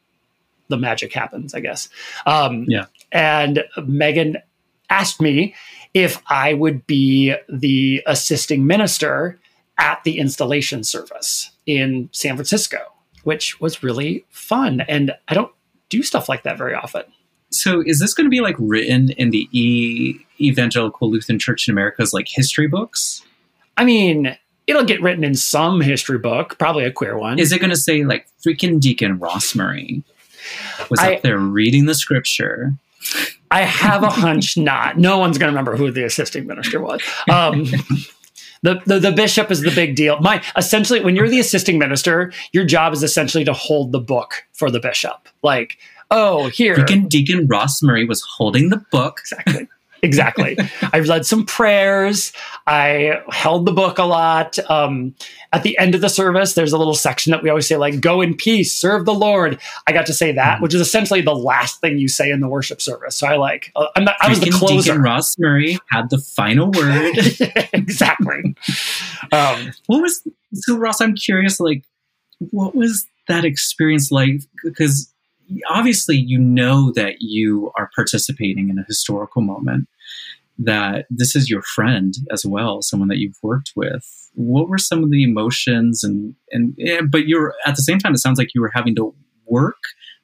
the 0.72 0.78
magic 0.78 1.14
happens, 1.14 1.54
I 1.54 1.60
guess. 1.60 1.90
Um, 2.26 2.66
yeah. 2.68 2.86
And 3.12 3.64
Megan 3.86 4.38
asked 4.92 5.22
me 5.22 5.56
if 5.94 6.22
I 6.28 6.54
would 6.54 6.86
be 6.86 7.34
the 7.50 8.04
assisting 8.06 8.68
minister 8.68 9.40
at 9.78 10.04
the 10.04 10.20
installation 10.20 10.84
service 10.84 11.52
in 11.66 12.10
San 12.12 12.36
Francisco, 12.36 12.80
which 13.24 13.60
was 13.60 13.82
really 13.82 14.26
fun. 14.30 14.82
And 14.82 15.14
I 15.28 15.34
don't 15.34 15.52
do 15.90 16.04
stuff 16.04 16.30
like 16.30 16.44
that 16.44 16.58
very 16.58 16.76
often. 16.76 17.04
So, 17.50 17.84
is 17.86 18.00
this 18.00 18.14
going 18.14 18.26
to 18.26 18.30
be 18.30 18.40
like 18.40 18.56
written 18.60 19.10
in 19.12 19.32
the 19.32 19.50
e- 19.52 20.20
Evangelical 20.40 21.12
Lutheran 21.12 21.38
Church 21.38 21.68
in 21.68 21.74
America's 21.74 22.14
like 22.14 22.28
history 22.30 22.68
books? 22.68 23.24
I 23.76 23.84
mean, 23.84 24.38
it'll 24.68 24.86
get 24.86 25.02
written 25.02 25.26
in 25.26 25.36
some 25.36 25.82
history 25.82 26.18
book, 26.18 26.58
probably 26.58 26.86
a 26.86 26.92
queer 26.92 27.18
one. 27.18 27.40
Is 27.40 27.52
it 27.52 27.60
going 27.60 27.72
to 27.72 27.78
say 27.78 28.06
like 28.06 28.28
freaking 28.46 28.80
Deacon 28.80 29.20
Ross 29.20 29.54
Murray 29.54 30.04
was 30.90 31.00
I, 31.00 31.16
up 31.16 31.24
there 31.24 31.38
reading 31.38 31.88
the 31.88 31.96
scripture? 31.96 32.74
I 33.52 33.62
have 33.62 34.04
a 34.04 34.10
hunch 34.10 34.58
not. 34.58 34.98
No 34.98 35.18
one's 35.18 35.38
going 35.38 35.52
to 35.52 35.52
remember 35.52 35.76
who 35.76 35.92
the 35.92 36.06
assisting 36.06 36.48
minister 36.48 36.82
was. 36.82 37.02
Um, 37.30 37.66
the, 38.64 38.82
the, 38.86 39.00
the 39.00 39.12
bishop 39.12 39.52
is 39.52 39.62
the 39.62 39.72
big 39.72 39.96
deal. 39.96 40.20
My 40.20 40.44
essentially, 40.58 41.02
when 41.02 41.16
you're 41.16 41.30
the 41.30 41.40
assisting 41.40 41.78
minister, 41.78 42.32
your 42.54 42.66
job 42.66 42.94
is 42.94 43.04
essentially 43.04 43.44
to 43.46 43.54
hold 43.54 43.92
the 43.92 44.00
book 44.00 44.46
for 44.54 44.72
the 44.72 44.80
bishop. 44.80 45.30
Like, 45.44 45.78
oh, 46.10 46.48
here, 46.48 46.76
Deacon 46.76 47.08
Deacon 47.08 47.48
Ross 47.48 47.84
Murray 47.84 48.06
was 48.06 48.22
holding 48.22 48.70
the 48.70 48.84
book. 48.92 49.20
Exactly 49.20 49.68
exactly. 50.02 50.58
I've 50.94 51.06
led 51.06 51.26
some 51.26 51.46
prayers. 51.46 52.32
I 52.68 53.22
held 53.30 53.66
the 53.66 53.72
book 53.72 53.98
a 53.98 54.04
lot. 54.04 54.58
Um, 54.70 55.16
at 55.54 55.64
the 55.64 55.78
end 55.78 55.96
of 55.96 56.02
the 56.02 56.10
service, 56.10 56.54
there's 56.54 56.74
a 56.74 56.78
little 56.78 56.94
section 56.94 57.32
that 57.32 57.44
we 57.44 57.50
always 57.50 57.68
say, 57.68 57.78
like, 57.78 58.02
go 58.02 58.22
in 58.22 58.36
peace, 58.36 58.74
serve 58.74 59.06
the 59.06 59.14
Lord. 59.14 59.60
I 59.88 59.92
got 59.92 60.06
to 60.08 60.14
say 60.14 60.32
that, 60.32 60.56
mm-hmm. 60.56 60.64
which 60.64 60.74
is 60.74 60.82
essentially 60.82 61.22
the 61.22 61.36
last 61.36 61.82
thing 61.82 61.98
you 61.98 62.08
say 62.08 62.30
in 62.30 62.40
the 62.40 62.48
worship 62.48 62.82
service. 62.82 63.16
So 63.16 63.28
I 63.28 63.38
like, 63.38 63.72
uh, 63.76 63.88
I'm 63.96 64.04
not, 64.04 64.16
I 64.22 64.30
was 64.30 64.40
the 64.40 64.50
closer. 64.50 64.92
Deacon 64.92 65.02
Ross 65.02 65.38
Murray 65.38 65.78
had 65.90 66.10
the 66.10 66.20
final 66.20 66.72
word. 66.76 67.16
exactly. 67.74 68.56
Um, 69.32 69.72
what 69.88 70.02
was, 70.02 70.28
so 70.54 70.78
Ross, 70.78 71.02
I'm 71.02 71.16
curious, 71.16 71.60
like, 71.60 71.84
what 72.50 72.76
was 72.76 73.06
that 73.28 73.46
experience 73.46 74.12
like? 74.12 74.42
Because 74.64 75.11
obviously 75.70 76.18
you 76.18 76.40
know 76.40 76.92
that 76.92 77.16
you 77.20 77.72
are 77.78 77.90
participating 77.96 78.70
in 78.70 78.80
a 78.80 78.84
historical 78.84 79.42
moment 79.42 79.88
that 80.58 81.06
this 81.10 81.36
is 81.36 81.50
your 81.50 81.62
friend 81.62 82.14
as 82.32 82.46
well 82.46 82.82
someone 82.82 83.10
that 83.10 83.18
you've 83.18 83.38
worked 83.42 83.72
with. 83.76 84.30
What 84.34 84.70
were 84.70 84.78
some 84.78 85.04
of 85.04 85.12
the 85.12 85.24
emotions 85.24 86.04
and 86.04 86.36
and, 86.52 86.78
and 86.78 87.12
but 87.12 87.28
you're 87.28 87.54
at 87.66 87.76
the 87.76 87.82
same 87.82 88.00
time 88.00 88.14
it 88.14 88.20
sounds 88.20 88.38
like 88.38 88.54
you 88.54 88.62
were 88.62 88.72
having 88.74 88.96
to 88.96 89.14
work 89.46 89.82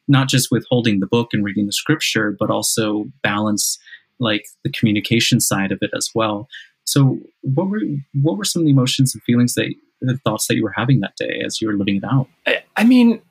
not 0.07 0.29
just 0.29 0.49
with 0.51 0.65
holding 0.69 0.99
the 0.99 1.07
book 1.07 1.29
and 1.33 1.43
reading 1.43 1.65
the 1.65 1.73
scripture 1.73 2.35
but 2.39 2.49
also 2.49 3.05
balance 3.23 3.77
like 4.19 4.45
the 4.63 4.71
communication 4.71 5.39
side 5.39 5.71
of 5.71 5.79
it 5.81 5.91
as 5.95 6.09
well. 6.15 6.47
So 6.85 7.19
what 7.41 7.69
were 7.69 7.81
what 8.13 8.37
were 8.37 8.45
some 8.45 8.61
of 8.61 8.65
the 8.65 8.71
emotions 8.71 9.13
and 9.13 9.23
feelings 9.23 9.55
that 9.55 9.73
the 10.01 10.17
thoughts 10.17 10.47
that 10.47 10.55
you 10.55 10.63
were 10.63 10.73
having 10.75 10.99
that 10.99 11.15
day 11.17 11.41
as 11.45 11.59
you 11.59 11.67
were 11.67 11.75
living 11.75 11.97
it 11.97 12.03
out? 12.03 12.27
I, 12.45 12.63
I 12.77 12.83
mean 12.83 13.21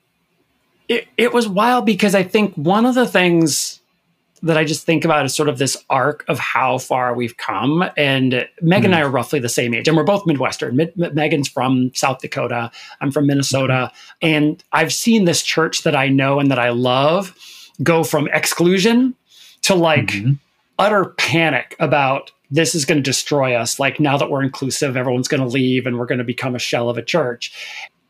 it, 0.89 1.09
it 1.17 1.33
was 1.33 1.49
wild 1.49 1.87
because 1.87 2.15
I 2.15 2.23
think 2.23 2.55
one 2.55 2.87
of 2.87 2.95
the 2.95 3.07
things 3.07 3.81
that 4.43 4.57
I 4.57 4.65
just 4.65 4.85
think 4.85 5.05
about 5.05 5.25
is 5.25 5.35
sort 5.35 5.49
of 5.49 5.59
this 5.59 5.77
arc 5.89 6.25
of 6.29 6.39
how 6.39 6.79
far 6.79 7.15
we've 7.15 7.37
come. 7.37 7.85
And 7.97 8.47
Megan 8.61 8.91
mm. 8.91 8.95
and 8.95 8.95
I 8.95 9.01
are 9.03 9.11
roughly 9.11 9.39
the 9.39 9.49
same 9.49 9.75
age, 9.75 9.89
and 9.89 9.97
we're 9.97 10.05
both 10.05 10.27
Midwestern. 10.27 10.77
Mid- 10.77 10.97
Megan's 10.97 11.49
from 11.49 11.93
South 11.95 12.21
Dakota. 12.21 12.71
I'm 13.01 13.11
from 13.11 13.27
Minnesota. 13.27 13.91
And 14.21 14.63
I've 14.73 14.93
seen 14.93 15.25
this 15.25 15.43
church 15.43 15.83
that 15.83 15.97
I 15.97 16.09
know 16.09 16.39
and 16.39 16.51
that 16.51 16.59
I 16.59 16.71
love 16.71 17.35
go 17.83 18.05
from 18.05 18.29
exclusion 18.33 19.15
to 19.63 19.75
like 19.75 20.09
mm-hmm. 20.09 20.33
utter 20.79 21.07
panic 21.17 21.75
about 21.79 22.31
this 22.51 22.75
is 22.75 22.85
going 22.85 22.99
to 22.99 23.03
destroy 23.03 23.55
us. 23.55 23.81
Like 23.81 23.99
now 23.99 24.17
that 24.17 24.31
we're 24.31 24.43
inclusive, 24.43 24.97
everyone's 24.97 25.29
going 25.29 25.43
to 25.43 25.49
leave 25.49 25.87
and 25.87 25.99
we're 25.99 26.07
going 26.07 26.19
to 26.19 26.25
become 26.25 26.55
a 26.55 26.61
shell 26.61 26.89
of 26.89 26.97
a 26.97 27.03
church. 27.03 27.53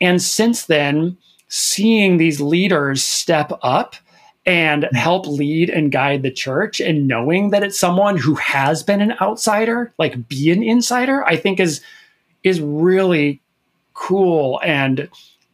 And 0.01 0.21
since 0.21 0.67
then, 0.67 1.17
seeing 1.49 2.17
these 2.17 2.41
leaders 2.41 3.03
step 3.03 3.53
up 3.63 3.97
and 4.45 4.85
hmm. 4.85 4.97
help 4.97 5.27
lead 5.27 5.71
and 5.71 5.93
guide 5.93 6.23
the 6.23 6.31
church 6.31 6.81
and 6.81 7.09
knowing 7.09 7.51
that 7.51 7.63
it's 7.63 7.79
someone 7.79 8.17
who 8.17 8.35
has 8.35 8.83
been 8.83 9.01
an 9.01 9.15
outsider 9.21 9.93
like 9.99 10.29
be 10.29 10.51
an 10.51 10.63
insider 10.63 11.25
i 11.25 11.37
think 11.37 11.61
is 11.61 11.81
is 12.43 12.61
really 12.61 13.41
cool 13.95 14.61
and 14.63 15.09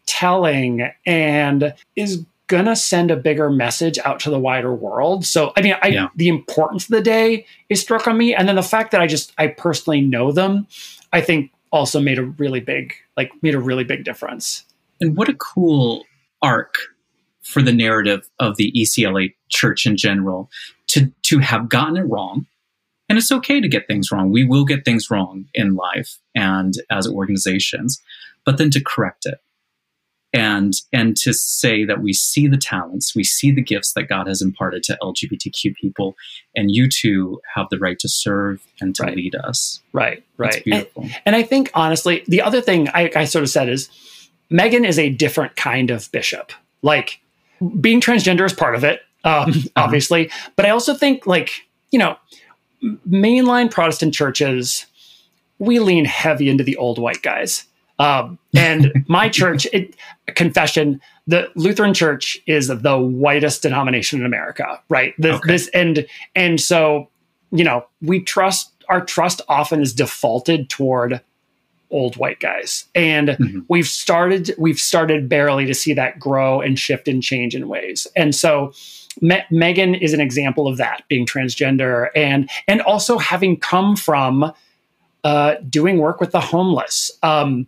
telling 0.07 0.91
and 1.07 1.75
is 1.97 2.25
gonna 2.49 2.77
send 2.77 3.11
a 3.11 3.17
bigger 3.17 3.49
message 3.49 3.99
out 4.05 4.21
to 4.21 4.29
the 4.29 4.39
wider 4.39 4.75
world. 4.75 5.25
So 5.25 5.53
i 5.57 5.63
mean 5.63 5.75
I, 5.81 5.89
yeah. 5.89 6.09
the 6.17 6.29
importance 6.29 6.85
of 6.85 6.91
the 6.91 7.01
day 7.01 7.47
is 7.71 7.81
struck 7.81 8.07
on 8.07 8.19
me. 8.19 8.35
And 8.35 8.47
then 8.47 8.57
the 8.57 8.63
fact 8.63 8.91
that 8.91 9.01
i 9.01 9.07
just 9.07 9.33
i 9.39 9.47
personally 9.47 10.03
know 10.03 10.33
them 10.33 10.67
i 11.13 11.21
think 11.21 11.51
also 11.71 11.99
made 11.99 12.19
a 12.19 12.25
really 12.25 12.61
big 12.61 12.93
like 13.17 13.31
made 13.43 13.55
a 13.55 13.61
really 13.61 13.85
big 13.85 14.05
difference 14.05 14.65
and 15.03 15.17
what 15.17 15.29
a 15.29 15.35
cool 15.35 16.05
arc 16.41 16.77
for 17.43 17.61
the 17.61 17.73
narrative 17.73 18.31
of 18.38 18.57
the 18.57 18.73
ECLA 18.73 19.35
church 19.49 19.85
in 19.85 19.97
general 19.97 20.49
to, 20.87 21.12
to 21.23 21.41
have 21.41 21.69
gotten 21.69 21.97
it 21.97 22.03
wrong. 22.03 22.47
And 23.09 23.19
it's 23.19 23.33
okay 23.33 23.61
to 23.61 23.69
get 23.69 23.88
things 23.88 24.11
wrong. 24.12 24.31
We 24.31 24.45
will 24.45 24.65
get 24.65 24.85
things 24.85 25.11
wrong 25.11 25.47
in 25.53 25.75
life 25.75 26.19
and 26.35 26.73
as 26.88 27.07
organizations, 27.07 28.01
but 28.47 28.59
then 28.59 28.71
to 28.71 28.83
correct 28.83 29.27
it 29.27 29.41
and 30.33 30.75
and 30.93 31.17
to 31.17 31.33
say 31.33 31.85
that 31.85 32.01
we 32.01 32.12
see 32.12 32.47
the 32.47 32.57
talents 32.57 33.15
we 33.15 33.25
see 33.25 33.51
the 33.51 33.62
gifts 33.62 33.93
that 33.93 34.05
god 34.05 34.27
has 34.27 34.41
imparted 34.41 34.83
to 34.83 34.97
lgbtq 35.03 35.75
people 35.75 36.15
and 36.57 36.71
you 36.71 36.88
two 36.88 37.41
have 37.55 37.67
the 37.71 37.79
right 37.79 37.99
to 37.99 38.09
serve 38.09 38.67
and 38.81 38.95
to 38.95 39.03
right. 39.03 39.17
lead 39.17 39.35
us 39.35 39.81
right 39.93 40.25
right 40.37 40.62
and, 40.67 40.87
and, 41.27 41.37
i 41.37 41.43
think 41.43 41.71
honestly 41.75 42.25
the 42.29 42.41
other 42.41 42.61
thing 42.61 42.88
I, 42.95 43.11
I 43.15 43.25
sort 43.25 43.43
of 43.43 43.51
said 43.51 43.69
is 43.69 43.91
megan 44.53 44.85
is 44.85 44.99
a 44.99 45.11
different 45.11 45.57
kind 45.57 45.91
of 45.91 46.11
bishop 46.12 46.53
like 46.83 47.21
being 47.81 48.01
transgender 48.01 48.45
is 48.45 48.53
part 48.53 48.75
of 48.75 48.85
it, 48.85 49.01
um, 49.25 49.33
uh-huh. 49.51 49.61
obviously. 49.77 50.31
But 50.57 50.67
I 50.67 50.71
also 50.71 50.95
think, 50.95 51.27
like, 51.27 51.67
you 51.91 51.99
know, 51.99 52.17
mainline 53.09 53.71
Protestant 53.71 54.15
churches, 54.15 54.87
we 55.59 55.79
lean 55.79 56.05
heavy 56.05 56.49
into 56.49 56.65
the 56.65 56.77
old 56.77 56.99
white 56.99 57.23
guys. 57.23 57.65
Um, 57.99 58.38
and 58.57 59.05
my 59.09 59.29
church, 59.29 59.67
it, 59.73 59.95
confession, 60.35 61.01
the 61.27 61.49
Lutheran 61.55 61.95
Church 61.95 62.38
is 62.47 62.67
the 62.69 62.99
whitest 62.99 63.62
denomination 63.62 64.21
in 64.21 64.27
America, 64.27 64.81
right? 64.88 65.15
This, 65.19 65.37
okay. 65.37 65.53
this 65.53 65.69
and 65.69 66.07
and 66.35 66.61
so 66.61 67.09
you 67.53 67.62
know 67.62 67.87
we 68.01 68.21
trust 68.21 68.73
our 68.88 69.05
trust 69.05 69.41
often 69.49 69.81
is 69.83 69.93
defaulted 69.93 70.69
toward 70.69 71.21
old 71.93 72.17
white 72.17 72.41
guys. 72.41 72.87
And 72.95 73.29
mm-hmm. 73.29 73.61
we've 73.69 73.87
started 73.87 74.55
we've 74.59 74.79
started 74.79 75.29
barely 75.29 75.67
to 75.67 75.75
see 75.75 75.95
that 75.95 76.19
grow 76.19 76.61
and 76.61 76.79
shift 76.79 77.07
and 77.07 77.23
change 77.23 77.55
in 77.55 77.69
ways. 77.69 78.07
And 78.17 78.35
so 78.35 78.73
Me- 79.21 79.45
megan 79.51 79.95
is 79.95 80.15
an 80.15 80.23
example 80.23 80.67
of 80.67 80.79
that 80.79 81.03
being 81.07 81.27
transgender 81.27 82.09
and 82.17 82.49
and 82.67 82.81
also 82.81 83.19
having 83.19 83.59
come 83.59 83.95
from 83.95 84.51
uh, 85.23 85.57
doing 85.69 85.99
work 85.99 86.19
with 86.19 86.33
the 86.33 86.41
homeless 86.41 87.11
um, 87.23 87.67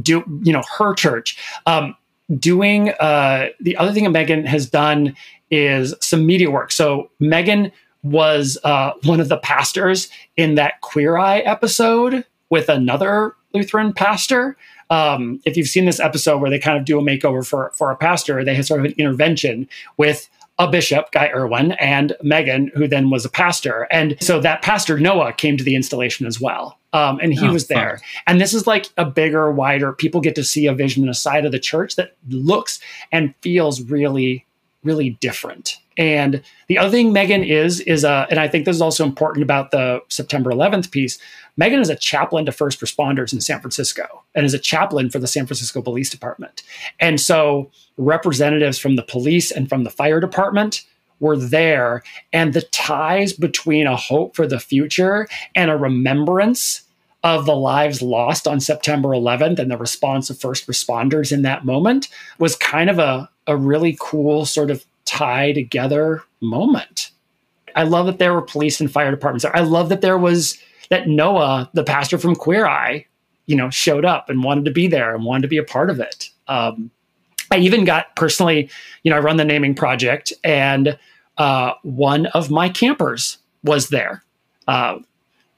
do 0.00 0.24
you 0.42 0.50
know 0.50 0.62
her 0.78 0.94
church 0.94 1.36
um, 1.66 1.94
doing 2.38 2.88
uh, 3.00 3.48
the 3.60 3.76
other 3.76 3.92
thing 3.92 4.04
that 4.04 4.10
megan 4.10 4.46
has 4.46 4.68
done 4.68 5.14
is 5.50 5.94
some 6.00 6.24
media 6.24 6.50
work. 6.50 6.72
So 6.72 7.10
megan 7.20 7.70
was 8.02 8.58
uh, 8.64 8.92
one 9.04 9.20
of 9.20 9.28
the 9.28 9.36
pastors 9.36 10.08
in 10.36 10.56
that 10.56 10.80
queer 10.80 11.18
eye 11.18 11.40
episode 11.40 12.24
with 12.50 12.68
another 12.68 13.34
Lutheran 13.54 13.92
pastor. 13.92 14.56
Um, 14.90 15.40
if 15.44 15.56
you've 15.56 15.68
seen 15.68 15.86
this 15.86 16.00
episode 16.00 16.38
where 16.38 16.50
they 16.50 16.58
kind 16.58 16.78
of 16.78 16.84
do 16.84 16.98
a 16.98 17.02
makeover 17.02 17.46
for 17.46 17.72
for 17.74 17.90
a 17.90 17.96
pastor, 17.96 18.44
they 18.44 18.54
had 18.54 18.66
sort 18.66 18.80
of 18.80 18.86
an 18.86 18.94
intervention 18.98 19.68
with 19.96 20.28
a 20.58 20.70
bishop, 20.70 21.10
Guy 21.12 21.30
Erwin, 21.34 21.72
and 21.72 22.14
Megan, 22.22 22.70
who 22.74 22.86
then 22.86 23.10
was 23.10 23.24
a 23.24 23.30
pastor. 23.30 23.88
And 23.90 24.16
so 24.20 24.40
that 24.40 24.62
pastor 24.62 24.98
Noah 24.98 25.32
came 25.32 25.56
to 25.56 25.64
the 25.64 25.74
installation 25.74 26.26
as 26.26 26.40
well. 26.40 26.78
Um, 26.92 27.18
and 27.22 27.32
he 27.32 27.46
oh, 27.46 27.52
was 27.52 27.68
there. 27.68 27.98
Fun. 27.98 28.06
And 28.26 28.40
this 28.40 28.52
is 28.52 28.66
like 28.66 28.90
a 28.98 29.04
bigger, 29.04 29.50
wider, 29.50 29.92
people 29.92 30.20
get 30.20 30.34
to 30.34 30.44
see 30.44 30.66
a 30.66 30.74
vision 30.74 31.02
and 31.02 31.10
a 31.10 31.14
side 31.14 31.46
of 31.46 31.52
the 31.52 31.58
church 31.58 31.96
that 31.96 32.14
looks 32.28 32.80
and 33.10 33.34
feels 33.40 33.80
really, 33.82 34.44
really 34.84 35.10
different. 35.20 35.78
And 35.96 36.42
the 36.68 36.78
other 36.78 36.90
thing 36.90 37.12
Megan 37.12 37.44
is, 37.44 37.80
is, 37.80 38.04
uh, 38.04 38.26
and 38.30 38.38
I 38.38 38.48
think 38.48 38.64
this 38.64 38.76
is 38.76 38.82
also 38.82 39.04
important 39.04 39.42
about 39.42 39.70
the 39.70 40.00
September 40.08 40.50
11th 40.50 40.90
piece, 40.90 41.18
Megan 41.56 41.80
is 41.80 41.90
a 41.90 41.96
chaplain 41.96 42.46
to 42.46 42.52
first 42.52 42.80
responders 42.80 43.32
in 43.32 43.40
San 43.40 43.60
Francisco 43.60 44.24
and 44.34 44.46
is 44.46 44.54
a 44.54 44.58
chaplain 44.58 45.10
for 45.10 45.18
the 45.18 45.26
San 45.26 45.46
Francisco 45.46 45.82
Police 45.82 46.10
Department. 46.10 46.62
And 46.98 47.20
so 47.20 47.70
representatives 47.96 48.78
from 48.78 48.96
the 48.96 49.02
police 49.02 49.50
and 49.50 49.68
from 49.68 49.84
the 49.84 49.90
fire 49.90 50.20
department 50.20 50.84
were 51.20 51.36
there. 51.36 52.02
And 52.32 52.52
the 52.52 52.62
ties 52.62 53.32
between 53.32 53.86
a 53.86 53.96
hope 53.96 54.34
for 54.34 54.46
the 54.46 54.60
future 54.60 55.28
and 55.54 55.70
a 55.70 55.76
remembrance 55.76 56.82
of 57.22 57.46
the 57.46 57.54
lives 57.54 58.02
lost 58.02 58.48
on 58.48 58.60
September 58.60 59.10
11th 59.10 59.58
and 59.58 59.70
the 59.70 59.76
response 59.76 60.28
of 60.28 60.38
first 60.38 60.66
responders 60.66 61.30
in 61.30 61.42
that 61.42 61.64
moment 61.64 62.08
was 62.38 62.56
kind 62.56 62.90
of 62.90 62.98
a, 62.98 63.30
a 63.46 63.56
really 63.56 63.96
cool 64.00 64.44
sort 64.44 64.70
of 64.70 64.84
tie 65.12 65.52
together 65.52 66.22
moment. 66.40 67.10
I 67.76 67.82
love 67.82 68.06
that 68.06 68.18
there 68.18 68.32
were 68.32 68.42
police 68.42 68.80
and 68.80 68.90
fire 68.90 69.10
departments. 69.10 69.44
I 69.44 69.60
love 69.60 69.90
that 69.90 70.00
there 70.00 70.18
was 70.18 70.58
that 70.88 71.06
Noah, 71.06 71.70
the 71.74 71.84
pastor 71.84 72.18
from 72.18 72.34
Queer 72.34 72.66
Eye, 72.66 73.06
you 73.46 73.56
know, 73.56 73.70
showed 73.70 74.04
up 74.04 74.30
and 74.30 74.42
wanted 74.42 74.64
to 74.64 74.70
be 74.70 74.86
there 74.86 75.14
and 75.14 75.24
wanted 75.24 75.42
to 75.42 75.48
be 75.48 75.58
a 75.58 75.64
part 75.64 75.90
of 75.90 76.00
it. 76.00 76.30
Um, 76.48 76.90
I 77.50 77.58
even 77.58 77.84
got 77.84 78.14
personally, 78.16 78.70
you 79.02 79.10
know, 79.10 79.16
I 79.16 79.20
run 79.20 79.36
the 79.36 79.44
naming 79.44 79.74
project, 79.74 80.32
and 80.42 80.98
uh, 81.36 81.72
one 81.82 82.26
of 82.26 82.50
my 82.50 82.68
campers 82.70 83.38
was 83.62 83.88
there 83.88 84.22
uh, 84.66 84.98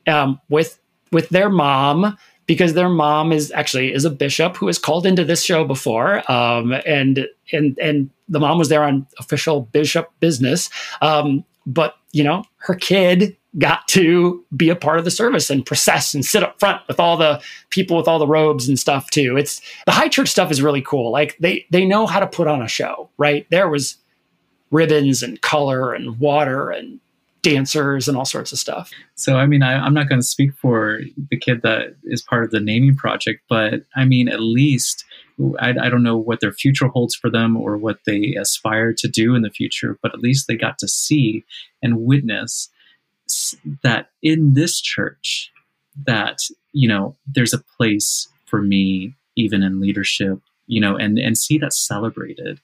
um, 0.09 0.40
with 0.49 0.79
with 1.12 1.29
their 1.29 1.49
mom 1.49 2.19
because 2.47 2.75
their 2.75 2.89
mom 2.89 3.33
is 3.33 3.51
actually 3.53 3.93
is 3.93 4.05
a 4.05 4.11
bishop 4.11 4.57
who 4.57 4.67
has 4.67 4.79
called 4.79 5.07
into 5.07 5.25
this 5.25 5.43
show 5.43 5.65
before, 5.65 6.31
um, 6.31 6.73
and 6.87 7.27
and 7.53 7.79
and 7.79 8.11
the 8.29 8.41
mom 8.41 8.59
was 8.59 8.69
there 8.69 8.83
on 8.83 9.07
official 9.19 9.63
bishop 9.73 10.11
business. 10.21 10.71
Um, 11.01 11.45
but 11.67 11.97
you 12.13 12.25
know, 12.25 12.45
her 12.59 12.75
kid 12.75 13.37
got 13.59 13.87
to 13.89 14.45
be 14.57 14.69
a 14.69 14.77
part 14.77 14.99
of 14.99 15.05
the 15.05 15.11
service 15.11 15.49
and 15.49 15.65
process 15.65 16.13
and 16.15 16.25
sit 16.25 16.43
up 16.43 16.59
front 16.59 16.83
with 16.89 16.99
all 16.99 17.17
the 17.17 17.41
people 17.71 17.97
with 17.97 18.09
all 18.09 18.19
the 18.19 18.27
robes 18.27 18.69
and 18.69 18.79
stuff 18.79 19.11
too. 19.11 19.37
It's 19.37 19.61
the 19.87 19.93
high 19.93 20.09
church 20.09 20.29
stuff 20.29 20.51
is 20.51 20.63
really 20.63 20.83
cool. 20.83 21.11
Like 21.11 21.37
they 21.39 21.67
they 21.71 21.85
know 21.85 22.07
how 22.07 22.21
to 22.21 22.27
put 22.27 22.49
on 22.49 22.63
a 22.63 22.69
show, 22.69 23.11
right? 23.17 23.47
There 23.51 23.69
was 23.69 23.97
ribbons 24.71 25.23
and 25.23 25.41
color 25.41 25.93
and 25.93 26.19
water 26.19 26.71
and 26.71 27.01
dancers 27.45 28.09
and 28.09 28.17
all 28.17 28.25
sorts 28.25 28.53
of 28.53 28.59
stuff. 28.59 28.91
So, 29.15 29.37
I 29.37 29.47
mean, 29.47 29.63
I, 29.63 29.87
am 29.87 29.95
not 29.95 30.09
going 30.09 30.21
to 30.21 30.27
speak 30.27 30.53
for 30.55 31.01
the 31.31 31.37
kid 31.37 31.63
that 31.63 31.95
is 32.05 32.23
part 32.23 32.45
of 32.45 32.51
the 32.51 32.61
naming 32.61 32.97
project, 32.97 33.43
but 33.49 33.85
I 33.95 34.05
mean, 34.05 34.29
at 34.29 34.41
least 34.41 35.05
I, 35.61 35.71
I, 35.71 35.89
don't 35.89 36.03
know 36.03 36.17
what 36.17 36.41
their 36.41 36.53
future 36.53 36.89
holds 36.89 37.15
for 37.15 37.31
them 37.31 37.57
or 37.57 37.77
what 37.77 37.99
they 38.07 38.35
aspire 38.35 38.93
to 38.95 39.09
do 39.09 39.35
in 39.35 39.43
the 39.43 39.51
future, 39.51 39.99
but 40.03 40.15
at 40.15 40.21
least 40.21 40.47
they 40.47 40.57
got 40.57 40.79
to 40.79 40.89
see 40.89 41.45
and 41.83 42.03
witness 42.03 42.69
that 43.83 44.11
in 44.23 44.55
this 44.55 44.81
church 44.81 45.53
that 46.07 46.39
you 46.73 46.89
know 46.89 47.17
there's 47.27 47.55
a 47.55 47.63
place 47.77 48.29
for 48.45 48.61
me 48.61 49.15
even 49.37 49.63
in 49.63 49.81
leadership 49.81 50.41
you 50.67 50.81
know 50.81 50.97
and 50.97 51.19
and 51.19 51.39
see 51.39 51.57
that 51.57 51.73
celebrated 51.73 52.61